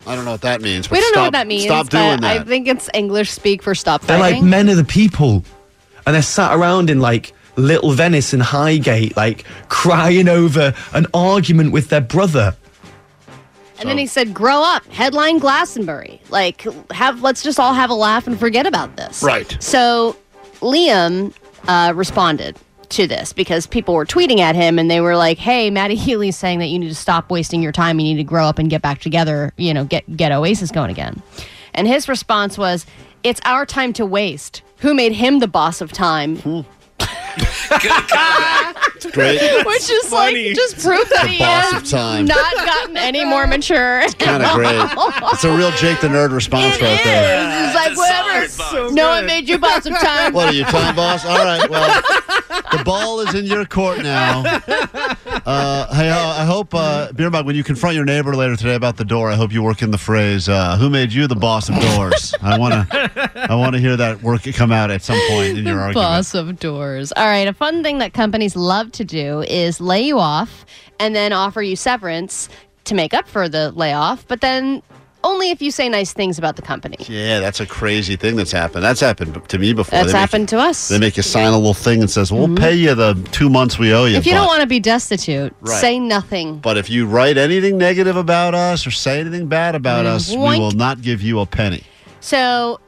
I 0.05 0.15
don't 0.15 0.25
know 0.25 0.31
what 0.31 0.41
that 0.41 0.62
means. 0.62 0.88
But 0.88 0.97
We 0.97 1.01
don't 1.01 1.12
stop, 1.13 1.15
know 1.15 1.23
what 1.27 1.33
that 1.33 1.47
means. 1.47 1.63
Stop 1.63 1.86
but 1.89 1.91
doing 1.91 2.21
that. 2.21 2.41
I 2.41 2.43
think 2.43 2.67
it's 2.67 2.89
English 2.93 3.31
speak 3.31 3.63
for 3.63 3.73
stop 3.73 4.01
They're 4.01 4.19
fighting. 4.19 4.41
like 4.41 4.49
men 4.49 4.69
of 4.69 4.77
the 4.77 4.83
people. 4.83 5.43
And 6.05 6.13
they're 6.13 6.21
sat 6.21 6.53
around 6.53 6.89
in 6.89 6.99
like 6.99 7.33
Little 7.55 7.91
Venice 7.91 8.33
and 8.33 8.41
Highgate, 8.43 9.15
like 9.15 9.45
crying 9.69 10.27
over 10.27 10.73
an 10.93 11.07
argument 11.13 11.71
with 11.71 11.88
their 11.89 12.01
brother. 12.01 12.55
and 13.79 13.88
then 13.89 13.97
he 13.97 14.05
said, 14.07 14.33
"Grow 14.33 14.62
up, 14.62 14.86
headline 14.91 15.39
Glastonbury. 15.39 16.21
Like, 16.29 16.65
have 16.91 17.21
let's 17.21 17.41
just 17.43 17.59
all 17.59 17.73
have 17.73 17.89
a 17.89 17.93
laugh 17.93 18.27
and 18.27 18.38
forget 18.39 18.65
about 18.65 18.95
this." 18.97 19.21
Right. 19.23 19.55
So, 19.62 20.15
Liam 20.63 21.34
uh, 21.67 21.93
responded 21.93 22.58
to 22.89 23.08
this 23.08 23.34
because 23.34 23.65
people 23.65 23.93
were 23.95 24.06
tweeting 24.06 24.39
at 24.39 24.56
him 24.56 24.80
and 24.80 24.89
they 24.89 25.02
were 25.02 25.15
like, 25.15 25.38
"Hey, 25.38 25.69
Matty 25.69 25.95
Healy's 26.06 26.38
saying 26.38 26.60
that 26.60 26.67
you 26.67 26.80
need 26.80 26.89
to 26.89 26.95
stop 26.95 27.30
wasting 27.30 27.62
your 27.62 27.71
time. 27.71 27.99
You 27.99 28.06
need 28.13 28.17
to 28.17 28.23
grow 28.23 28.45
up 28.45 28.60
and 28.60 28.69
get 28.69 28.82
back 28.82 28.99
together. 28.99 29.54
You 29.58 29.73
know, 29.73 29.86
get 29.86 30.15
get 30.15 30.32
Oasis 30.32 30.71
going 30.71 30.89
again." 30.89 31.21
And 31.73 31.88
his 31.88 32.08
response 32.08 32.58
was, 32.58 32.86
"It's 33.23 33.41
our 33.45 33.65
time 33.65 33.93
to 33.93 34.06
waste. 34.06 34.62
Who 34.78 34.93
made 34.93 35.13
him 35.13 35.39
the 35.39 35.47
boss 35.47 35.82
of 35.82 35.91
time?" 35.91 36.65
Great. 39.12 39.41
Which 39.65 39.89
is 39.89 40.12
like 40.12 40.36
just 40.56 40.80
proof 40.80 41.08
that 41.10 41.28
he 41.28 41.39
boss 41.39 41.72
has 41.72 41.82
of 41.84 41.89
time. 41.89 42.26
not 42.26 42.54
gotten 42.56 42.98
any 42.98 43.26
more 43.26 43.48
mature. 43.48 44.00
It's 44.02 44.13
Kind 44.15 44.43
of 44.43 44.54
great. 44.56 44.76
It's 45.34 45.43
a 45.43 45.56
real 45.56 45.72
Jake 45.72 46.00
the 46.02 46.08
Nerd 46.08 46.32
response 46.32 46.80
right 46.82 47.00
there. 47.04 47.65
It's 47.65 47.76
like 47.76 47.98
whatever. 47.98 48.91
no 48.93 49.10
one 49.10 49.26
made 49.26 49.48
you 49.50 49.58
boss 49.58 49.86
of 49.86 49.98
time. 50.00 50.34
What 50.34 50.50
are 50.50 50.54
you, 50.54 50.63
time 50.65 50.96
boss? 50.96 51.26
All 51.26 51.38
right. 51.43 51.69
Well, 51.69 52.02
the 52.72 52.84
ball 52.84 53.19
is 53.22 53.34
in 53.36 53.46
your 53.46 53.65
court 53.65 54.00
now. 54.00 54.43
Uh, 55.45 55.93
hey, 55.93 56.10
uh, 56.10 56.15
I 56.41 56.45
hope, 56.45 56.73
uh, 56.73 57.10
Beerbug, 57.13 57.45
when 57.45 57.56
you 57.56 57.65
confront 57.65 57.95
your 57.95 58.06
neighbor 58.06 58.34
later 58.34 58.56
today 58.56 58.75
about 58.75 58.95
the 58.95 59.03
door, 59.03 59.29
I 59.29 59.36
hope 59.36 59.51
you 59.51 59.62
work 59.62 59.82
in 59.82 59.91
the 59.91 59.97
phrase, 59.97 60.47
uh, 60.47 60.77
"Who 60.77 60.89
made 60.89 61.12
you 61.12 61.27
the 61.27 61.36
boss 61.36 61.67
of 61.67 61.75
doors?" 61.79 62.34
I 62.41 62.58
want 62.58 62.89
to, 62.89 63.45
I 63.49 63.56
want 63.56 63.73
to 63.73 63.79
hear 63.79 63.97
that 63.97 64.23
work 64.23 64.43
come 64.53 64.71
out 64.71 64.89
at 64.89 65.01
some 65.01 65.19
point 65.29 65.58
in 65.58 65.65
your 65.65 65.79
argument. 65.79 65.95
Boss 65.95 66.34
of 66.34 66.60
doors. 66.60 67.12
All 67.17 67.25
right. 67.25 67.47
A 67.47 67.53
fun 67.53 67.84
thing 67.84 67.97
that 67.99 68.13
companies 68.13 68.56
love 68.56 68.91
to 68.93 69.03
do 69.03 69.41
is 69.41 69.82
lay 69.82 70.01
you 70.01 70.19
off 70.19 70.65
and 70.99 71.15
then 71.15 71.34
offer 71.34 71.62
you 71.62 71.75
severance 71.75 72.47
to 72.86 72.95
make 72.95 73.13
up 73.13 73.27
for 73.27 73.49
the 73.49 73.71
layoff, 73.71 74.27
but 74.27 74.41
then 74.41 74.82
only 75.23 75.51
if 75.51 75.62
you 75.62 75.71
say 75.71 75.89
nice 75.89 76.13
things 76.13 76.38
about 76.38 76.55
the 76.55 76.62
company. 76.62 76.97
Yeah, 77.07 77.39
that's 77.39 77.59
a 77.59 77.65
crazy 77.65 78.15
thing 78.15 78.36
that's 78.36 78.51
happened. 78.51 78.83
That's 78.83 78.99
happened 78.99 79.47
to 79.49 79.57
me 79.59 79.73
before. 79.73 79.97
That's 79.99 80.12
happened 80.12 80.49
to 80.49 80.57
us. 80.59 80.89
They 80.89 80.99
make 80.99 81.17
you 81.17 81.23
sign 81.23 81.47
a 81.47 81.57
little 81.57 81.73
thing 81.73 82.01
and 82.01 82.09
says, 82.09 82.31
"We'll 82.31 82.47
Mhm. 82.47 82.59
pay 82.59 82.73
you 82.75 82.93
the 82.95 83.13
two 83.31 83.49
months 83.49 83.79
we 83.79 83.93
owe 83.93 84.05
you." 84.05 84.17
If 84.17 84.25
you 84.25 84.33
don't 84.33 84.47
want 84.47 84.62
to 84.62 84.67
be 84.67 84.79
destitute, 84.79 85.53
Right. 85.62 85.81
say 85.81 85.99
nothing. 85.99 86.57
But 86.59 86.77
if 86.77 86.89
you 86.89 87.05
write 87.05 87.38
anything 87.38 87.77
negative 87.77 88.15
about 88.17 88.53
us 88.55 88.86
or 88.86 88.91
say 88.91 89.19
anything 89.19 89.47
bad 89.47 89.75
about 89.75 90.05
Mm, 90.05 90.09
us, 90.15 90.29
we 90.29 90.38
will 90.59 90.71
not 90.71 91.01
give 91.01 91.21
you 91.21 91.39
a 91.39 91.45
penny. 91.45 91.83
So 92.19 92.79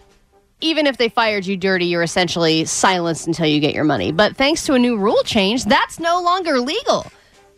even 0.61 0.87
if 0.87 0.97
they 0.97 1.09
fired 1.09 1.45
you 1.45 1.57
dirty, 1.57 1.85
you're 1.85 2.03
essentially 2.03 2.65
silenced 2.65 3.27
until 3.27 3.45
you 3.45 3.59
get 3.59 3.73
your 3.73 3.83
money. 3.83 4.11
But 4.11 4.35
thanks 4.35 4.63
to 4.65 4.73
a 4.73 4.79
new 4.79 4.97
rule 4.97 5.21
change, 5.25 5.65
that's 5.65 5.99
no 5.99 6.21
longer 6.21 6.59
legal. 6.59 7.05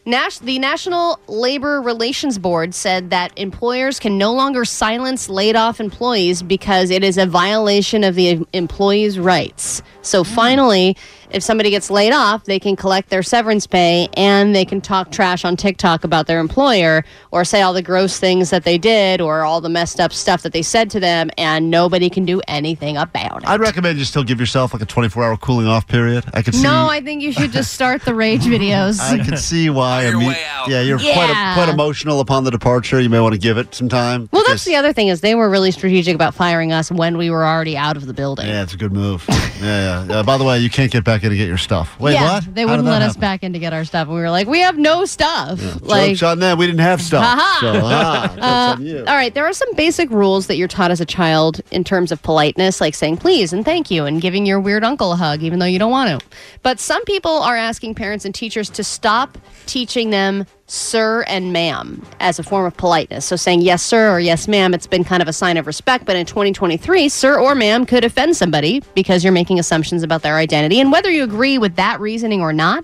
Nas- 0.07 0.39
the 0.39 0.57
National 0.57 1.19
Labor 1.27 1.81
Relations 1.81 2.37
Board 2.37 2.73
said 2.73 3.09
that 3.09 3.37
employers 3.37 3.99
can 3.99 4.17
no 4.17 4.33
longer 4.33 4.63
silence 4.63 5.27
laid 5.27 5.57
off 5.57 5.81
employees 5.81 6.41
because 6.41 6.91
it 6.91 7.03
is 7.03 7.17
a 7.17 7.25
violation 7.25 8.05
of 8.05 8.15
the 8.15 8.47
employee's 8.53 9.19
rights. 9.19 9.81
So 10.03 10.23
mm. 10.23 10.27
finally, 10.27 10.97
if 11.31 11.43
somebody 11.43 11.69
gets 11.69 11.89
laid 11.89 12.13
off, 12.13 12.43
they 12.45 12.59
can 12.59 12.75
collect 12.75 13.09
their 13.09 13.23
severance 13.23 13.67
pay 13.67 14.07
and 14.15 14.55
they 14.55 14.65
can 14.65 14.81
talk 14.81 15.11
trash 15.11 15.43
on 15.45 15.55
TikTok 15.57 16.03
about 16.03 16.27
their 16.27 16.39
employer 16.39 17.03
or 17.31 17.43
say 17.45 17.61
all 17.61 17.73
the 17.73 17.81
gross 17.81 18.19
things 18.19 18.49
that 18.49 18.63
they 18.63 18.77
did 18.77 19.19
or 19.21 19.43
all 19.43 19.59
the 19.61 19.69
messed 19.69 19.99
up 19.99 20.13
stuff 20.13 20.41
that 20.43 20.53
they 20.53 20.61
said 20.61 20.89
to 20.91 20.99
them, 20.99 21.29
and 21.37 21.69
nobody 21.69 22.09
can 22.09 22.25
do 22.25 22.41
anything 22.47 22.97
about 22.97 23.43
it. 23.43 23.49
I'd 23.49 23.59
recommend 23.59 23.99
you 23.99 24.05
still 24.05 24.23
give 24.23 24.39
yourself 24.39 24.73
like 24.73 24.81
a 24.81 24.85
24 24.85 25.23
hour 25.23 25.37
cooling 25.37 25.67
off 25.67 25.87
period. 25.87 26.23
I 26.33 26.41
could 26.41 26.55
see. 26.55 26.63
No, 26.63 26.87
I 26.87 27.01
think 27.01 27.21
you 27.21 27.31
should 27.31 27.51
just 27.51 27.73
start 27.73 28.03
the 28.03 28.13
rage 28.15 28.41
videos. 28.45 28.99
I 28.99 29.23
could 29.23 29.39
see 29.39 29.69
why. 29.69 30.07
I 30.07 30.13
mean, 30.13 30.35
yeah, 30.67 30.81
you're 30.81 30.97
quite 30.99 31.29
Yeah. 31.29 31.53
quite 31.55 31.69
emotional 31.69 32.19
upon 32.19 32.43
the 32.43 32.51
departure. 32.51 32.99
You 33.01 33.09
may 33.09 33.19
want 33.19 33.33
to 33.33 33.39
give 33.39 33.57
it 33.57 33.75
some 33.75 33.89
time. 33.89 34.29
Well, 34.31 34.43
that's 34.47 34.65
the 34.65 34.75
other 34.75 34.93
thing 34.93 35.07
is 35.09 35.21
they 35.21 35.35
were 35.35 35.49
really 35.49 35.71
strategic 35.71 36.15
about 36.15 36.33
firing 36.33 36.71
us 36.71 36.91
when 36.91 37.17
we 37.17 37.29
were 37.29 37.45
already 37.45 37.75
out 37.77 37.97
of 37.97 38.05
the 38.05 38.13
building. 38.13 38.47
Yeah, 38.47 38.63
it's 38.63 38.73
a 38.73 38.77
good 38.77 38.93
move. 38.93 39.25
yeah, 39.29 39.43
yeah, 39.61 40.05
yeah. 40.07 40.23
By 40.23 40.37
the 40.37 40.43
way, 40.43 40.59
you 40.59 40.69
can't 40.69 40.91
get 40.91 41.03
back 41.03 41.16
in 41.23 41.29
to 41.31 41.35
get 41.37 41.47
your 41.47 41.57
stuff. 41.57 41.99
Wait, 41.99 42.13
yeah, 42.13 42.35
what? 42.35 42.53
They 42.55 42.61
How 42.61 42.67
wouldn't 42.69 42.85
that 42.85 42.91
let 42.91 43.01
us 43.01 43.07
happen? 43.09 43.21
back 43.21 43.43
in 43.43 43.53
to 43.53 43.59
get 43.59 43.73
our 43.73 43.83
stuff, 43.85 44.07
and 44.07 44.15
we 44.15 44.21
were 44.21 44.29
like, 44.29 44.47
"We 44.47 44.59
have 44.59 44.77
no 44.77 45.05
stuff." 45.05 45.59
Like, 45.81 46.09
Joke's 46.11 46.23
on 46.23 46.39
them. 46.39 46.57
We 46.57 46.65
didn't 46.67 46.79
have 46.81 47.01
stuff. 47.01 47.23
Ha-ha. 47.23 47.57
So, 47.61 47.81
ah, 47.83 48.35
Uh. 48.77 48.99
All 49.07 49.15
right, 49.15 49.33
there 49.33 49.45
are 49.45 49.53
some 49.53 49.73
basic 49.75 50.09
rules 50.09 50.47
that 50.47 50.55
you're 50.57 50.67
taught 50.67 50.91
as 50.91 51.01
a 51.01 51.05
child 51.05 51.61
in 51.71 51.83
terms 51.83 52.11
of 52.11 52.21
politeness, 52.21 52.79
like 52.81 52.93
saying 52.95 53.17
please 53.17 53.53
and 53.53 53.63
thank 53.65 53.89
you 53.91 54.05
and 54.05 54.21
giving 54.21 54.45
your 54.45 54.59
weird 54.59 54.83
uncle 54.83 55.11
a 55.11 55.15
hug, 55.15 55.41
even 55.43 55.59
though 55.59 55.65
you 55.65 55.79
don't 55.79 55.91
want 55.91 56.19
to. 56.19 56.27
But 56.63 56.79
some 56.79 57.03
people 57.05 57.31
are 57.31 57.55
asking 57.55 57.95
parents 57.95 58.25
and 58.25 58.33
teachers 58.35 58.69
to 58.71 58.83
stop 58.83 59.37
teaching 59.65 60.09
them 60.09 60.45
sir 60.67 61.23
and 61.27 61.51
ma'am 61.53 62.05
as 62.19 62.39
a 62.39 62.43
form 62.43 62.65
of 62.65 62.75
politeness. 62.77 63.25
So 63.25 63.35
saying 63.35 63.61
yes, 63.61 63.81
sir, 63.81 64.11
or 64.11 64.19
yes, 64.19 64.47
ma'am, 64.47 64.73
it's 64.73 64.87
been 64.87 65.03
kind 65.03 65.21
of 65.21 65.27
a 65.27 65.33
sign 65.33 65.57
of 65.57 65.65
respect. 65.65 66.05
But 66.05 66.15
in 66.15 66.25
2023, 66.25 67.09
sir 67.09 67.39
or 67.39 67.55
ma'am 67.55 67.85
could 67.85 68.03
offend 68.03 68.35
somebody 68.35 68.83
because 68.93 69.23
you're 69.23 69.33
making 69.33 69.59
assumptions 69.59 70.03
about 70.03 70.21
their 70.21 70.35
identity. 70.35 70.79
And 70.79 70.91
whether 70.91 71.09
you 71.09 71.23
agree 71.23 71.57
with 71.57 71.75
that 71.77 71.99
reasoning 71.99 72.41
or 72.41 72.53
not, 72.53 72.83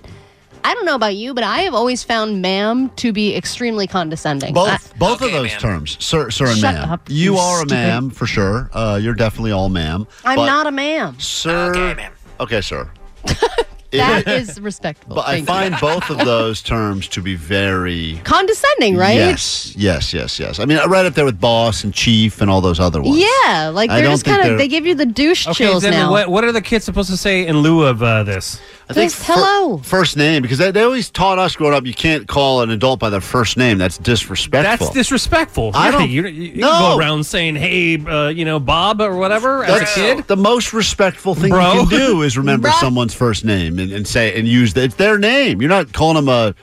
I 0.65 0.73
don't 0.73 0.85
know 0.85 0.95
about 0.95 1.15
you, 1.15 1.33
but 1.33 1.43
I 1.43 1.59
have 1.63 1.73
always 1.73 2.03
found 2.03 2.41
ma'am 2.41 2.89
to 2.95 3.11
be 3.11 3.35
extremely 3.35 3.85
condescending. 3.85 4.53
Both 4.53 4.97
both 4.97 5.21
of 5.21 5.31
those 5.31 5.53
terms, 5.57 5.97
sir, 6.03 6.29
sir, 6.29 6.47
and 6.47 6.57
Shut 6.57 6.75
ma'am. 6.75 6.89
up, 6.89 7.09
you 7.09 7.33
you 7.33 7.37
are 7.37 7.63
a 7.63 7.65
ma'am 7.65 8.09
for 8.09 8.25
sure. 8.25 8.69
Uh, 8.71 8.97
you're 9.01 9.13
definitely 9.13 9.51
all 9.51 9.67
ma'am. 9.67 10.07
I'm 10.23 10.37
not 10.37 10.65
a 10.67 10.71
ma'am. 10.71 11.19
Sir. 11.19 12.09
Okay, 12.39 12.61
sir. 12.61 12.89
That 13.93 14.27
It- 14.27 14.27
is 14.49 14.59
respectful. 14.59 15.15
But 15.15 15.27
I 15.27 15.41
Thank 15.41 15.41
you. 15.41 15.45
find 15.45 15.75
both 15.79 16.09
of 16.09 16.17
those 16.25 16.61
terms 16.61 17.07
to 17.09 17.21
be 17.21 17.35
very 17.35 18.19
condescending, 18.23 18.97
right? 18.97 19.15
Yes, 19.15 19.73
yes, 19.77 20.13
yes, 20.13 20.39
yes. 20.39 20.59
I 20.59 20.65
mean, 20.65 20.77
right 20.89 21.05
up 21.05 21.13
there 21.13 21.25
with 21.25 21.39
boss 21.39 21.83
and 21.83 21.93
chief 21.93 22.41
and 22.41 22.49
all 22.49 22.61
those 22.61 22.79
other 22.79 23.01
ones. 23.01 23.17
Yeah, 23.17 23.69
like 23.73 23.89
I 23.89 23.95
they're 23.95 24.03
don't 24.05 24.13
just 24.13 24.25
think 24.25 24.37
kind 24.37 24.41
of 24.41 24.51
they're- 24.51 24.57
they 24.57 24.67
give 24.67 24.85
you 24.85 24.95
the 24.95 25.05
douche 25.05 25.47
Okay, 25.47 25.53
chills 25.65 25.83
then 25.83 25.91
now. 25.93 26.11
what, 26.11 26.29
what 26.29 26.43
are 26.43 26.51
the 26.51 26.61
kids 26.61 26.85
supposed 26.85 27.09
to 27.09 27.17
say 27.17 27.45
in 27.45 27.59
lieu 27.59 27.83
of 27.83 28.01
uh, 28.03 28.23
this? 28.23 28.59
I 28.89 28.93
think 28.93 29.11
Just 29.11 29.23
hello. 29.25 29.77
first 29.77 30.17
name 30.17 30.41
because 30.41 30.57
they, 30.57 30.69
they 30.71 30.81
always 30.83 31.09
taught 31.09 31.39
us 31.39 31.55
growing 31.55 31.73
up 31.73 31.85
you 31.85 31.93
can't 31.93 32.27
call 32.27 32.61
an 32.61 32.69
adult 32.69 32.99
by 32.99 33.09
their 33.09 33.21
first 33.21 33.55
name. 33.57 33.77
That's 33.77 33.97
disrespectful. 33.97 34.87
That's 34.87 34.93
disrespectful. 34.93 35.71
I 35.73 35.85
Yeah, 35.85 35.91
don't- 35.91 36.09
You, 36.09 36.27
you 36.27 36.51
can 36.51 36.59
No. 36.61 36.67
go 36.93 36.97
around 36.97 37.23
saying, 37.25 37.55
"Hey, 37.55 37.97
uh, 37.97 38.27
you 38.27 38.43
know, 38.43 38.59
Bob 38.59 38.99
or 39.01 39.15
whatever." 39.15 39.63
as 39.63 39.81
a 39.81 39.85
kid, 39.85 40.27
the 40.27 40.35
most 40.35 40.73
respectful 40.73 41.33
thing 41.33 41.51
Bro. 41.51 41.73
you 41.73 41.79
can 41.87 41.97
do 41.97 42.21
is 42.23 42.37
remember 42.37 42.69
someone's 42.79 43.13
first 43.13 43.45
name 43.45 43.79
and, 43.79 43.91
and 43.91 44.05
say 44.07 44.37
and 44.37 44.47
use 44.47 44.73
the, 44.73 44.83
it's 44.83 44.95
their 44.95 45.17
name. 45.17 45.61
You're 45.61 45.69
not 45.69 45.93
calling 45.93 46.15
them 46.15 46.27
a 46.29 46.53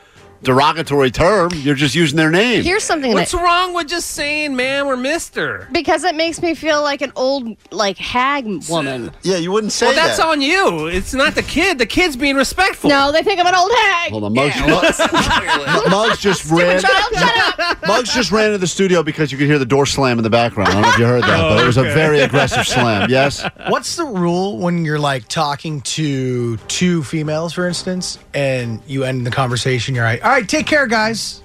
derogatory 0.43 1.11
term. 1.11 1.51
You're 1.55 1.74
just 1.74 1.95
using 1.95 2.16
their 2.16 2.30
name. 2.30 2.62
Here's 2.62 2.82
something 2.84 3.12
What's 3.12 3.32
that 3.32 3.43
wrong 3.43 3.74
with 3.74 3.88
just 3.88 4.11
saying 4.11 4.57
"ma'am" 4.57 4.86
or 4.86 4.97
"mister"? 4.97 5.68
because 5.72 6.05
it 6.05 6.14
makes 6.14 6.41
me 6.43 6.55
feel 6.55 6.82
like 6.82 7.03
an 7.03 7.12
old 7.16 7.57
like 7.70 7.97
hag 7.99 8.47
woman. 8.68 9.11
Yeah, 9.22 9.36
you 9.36 9.53
wouldn't 9.53 9.72
say 9.72 9.86
Well, 9.86 9.95
that's 9.97 10.16
that. 10.18 10.26
on 10.26 10.41
you. 10.41 10.86
It's 10.86 11.14
not 11.14 11.34
the 11.34 11.43
kid. 11.43 11.78
The 11.78 11.86
kid's 11.86 12.16
being 12.16 12.36
respectful. 12.36 12.91
No, 12.91 13.12
they 13.12 13.22
think 13.22 13.38
I'm 13.41 13.47
an 13.47 13.55
old 13.55 13.70
hag. 13.72 14.11
Hold 14.12 14.24
on, 14.24 14.34
Muggs, 14.34 14.59
Muggs- 14.61 14.99
Muggs 15.91 16.18
just 16.20 16.51
ran. 16.51 16.80
Child, 16.80 17.14
shut 17.14 17.61
up. 17.61 17.82
Muggs 17.86 18.12
just 18.14 18.30
ran 18.32 18.47
into 18.47 18.59
the 18.59 18.66
studio 18.66 19.03
because 19.03 19.30
you 19.32 19.38
could 19.38 19.47
hear 19.47 19.59
the 19.59 19.66
door 19.66 19.86
slam 19.86 20.18
in 20.18 20.24
the 20.24 20.30
background. 20.30 20.70
I 20.70 20.72
don't 20.74 20.82
know 20.82 20.88
if 20.91 20.99
you 20.99 21.05
heard 21.07 21.22
that, 21.24 21.41
but 21.49 21.62
it 21.62 21.66
was 21.66 21.76
a 21.76 21.82
very 21.82 22.20
aggressive 22.20 22.66
slam. 22.66 23.09
Yes. 23.11 23.45
What's 23.68 23.97
the 23.97 24.05
rule 24.05 24.59
when 24.59 24.84
you're 24.84 24.99
like 24.99 25.28
talking 25.28 25.80
to 25.82 26.57
two 26.68 27.03
females, 27.05 27.53
for 27.53 27.66
instance, 27.66 28.18
and 28.34 28.80
you 28.86 29.05
end 29.05 29.26
the 29.26 29.30
conversation? 29.30 29.95
You're 29.95 30.05
like, 30.05 30.24
"All 30.31 30.37
right, 30.37 30.49
take 30.49 30.64
care, 30.66 30.87
guys. 30.87 31.43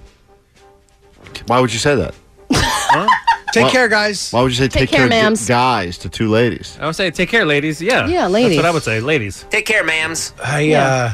Why 1.47 1.59
would 1.59 1.73
you 1.73 1.79
say 1.79 1.95
that? 1.95 2.13
Take 3.51 3.63
Why- 3.63 3.71
care, 3.71 3.87
guys. 3.87 4.29
Why 4.31 4.41
would 4.43 4.51
you 4.51 4.57
say 4.57 4.67
Take 4.67 4.89
take, 4.89 4.89
care, 4.91 5.09
care, 5.09 5.31
ma'ams. 5.31 5.47
guys 5.47 5.97
to 5.99 6.09
two 6.09 6.29
ladies? 6.29 6.77
I 6.79 6.85
would 6.85 6.95
say, 6.95 7.09
"Take 7.09 7.29
care, 7.29 7.45
ladies." 7.45 7.81
Yeah, 7.81 8.05
Yeah, 8.05 8.27
ladies. 8.27 8.57
That's 8.57 8.63
what 8.63 8.69
I 8.69 8.71
would 8.71 8.83
say, 8.83 8.99
ladies. 8.99 9.43
Take 9.49 9.65
care, 9.65 9.83
ma'ams. 9.83 10.33
I 10.43 10.73
uh, 10.73 11.13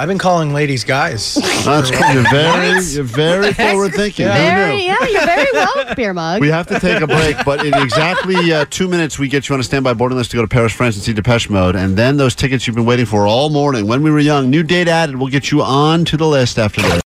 I've 0.00 0.06
been 0.06 0.18
calling 0.18 0.52
ladies 0.52 0.84
guys. 0.84 1.34
That's 1.64 1.90
cool. 1.90 2.08
You're 2.12 2.30
very, 2.30 2.84
you're 2.84 3.02
very 3.02 3.52
forward 3.52 3.92
thinking. 3.94 4.26
Very, 4.26 4.84
yeah, 4.84 5.04
you're 5.08 5.26
very 5.26 5.50
well, 5.52 5.94
beer 5.96 6.14
mug. 6.14 6.40
We 6.40 6.46
have 6.50 6.68
to 6.68 6.78
take 6.78 7.02
a 7.02 7.06
break, 7.08 7.36
but 7.44 7.66
in 7.66 7.74
exactly 7.74 8.52
uh, 8.52 8.64
two 8.70 8.86
minutes, 8.86 9.18
we 9.18 9.26
get 9.26 9.48
you 9.48 9.54
on 9.54 9.60
a 9.60 9.64
standby 9.64 9.94
boarding 9.94 10.16
list 10.16 10.30
to 10.30 10.36
go 10.36 10.42
to 10.42 10.48
Paris, 10.48 10.72
France, 10.72 10.94
and 10.94 11.02
see 11.02 11.12
Depeche 11.12 11.50
Mode. 11.50 11.74
And 11.74 11.96
then 11.96 12.16
those 12.16 12.36
tickets 12.36 12.64
you've 12.64 12.76
been 12.76 12.86
waiting 12.86 13.06
for 13.06 13.26
all 13.26 13.50
morning. 13.50 13.88
When 13.88 14.04
we 14.04 14.12
were 14.12 14.20
young, 14.20 14.50
new 14.50 14.62
date 14.62 14.86
added. 14.86 15.16
We'll 15.16 15.32
get 15.32 15.50
you 15.50 15.62
on 15.62 16.04
to 16.04 16.16
the 16.16 16.28
list 16.28 16.60
after 16.60 16.80
this. 16.80 17.02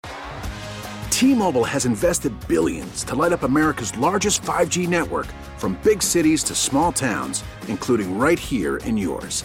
T-Mobile 1.10 1.64
has 1.64 1.84
invested 1.84 2.32
billions 2.48 3.04
to 3.04 3.14
light 3.14 3.32
up 3.32 3.42
America's 3.42 3.94
largest 3.98 4.40
5G 4.42 4.88
network 4.88 5.26
from 5.58 5.78
big 5.82 6.02
cities 6.02 6.42
to 6.44 6.54
small 6.54 6.90
towns, 6.92 7.44
including 7.66 8.16
right 8.16 8.38
here 8.38 8.78
in 8.78 8.96
yours. 8.96 9.44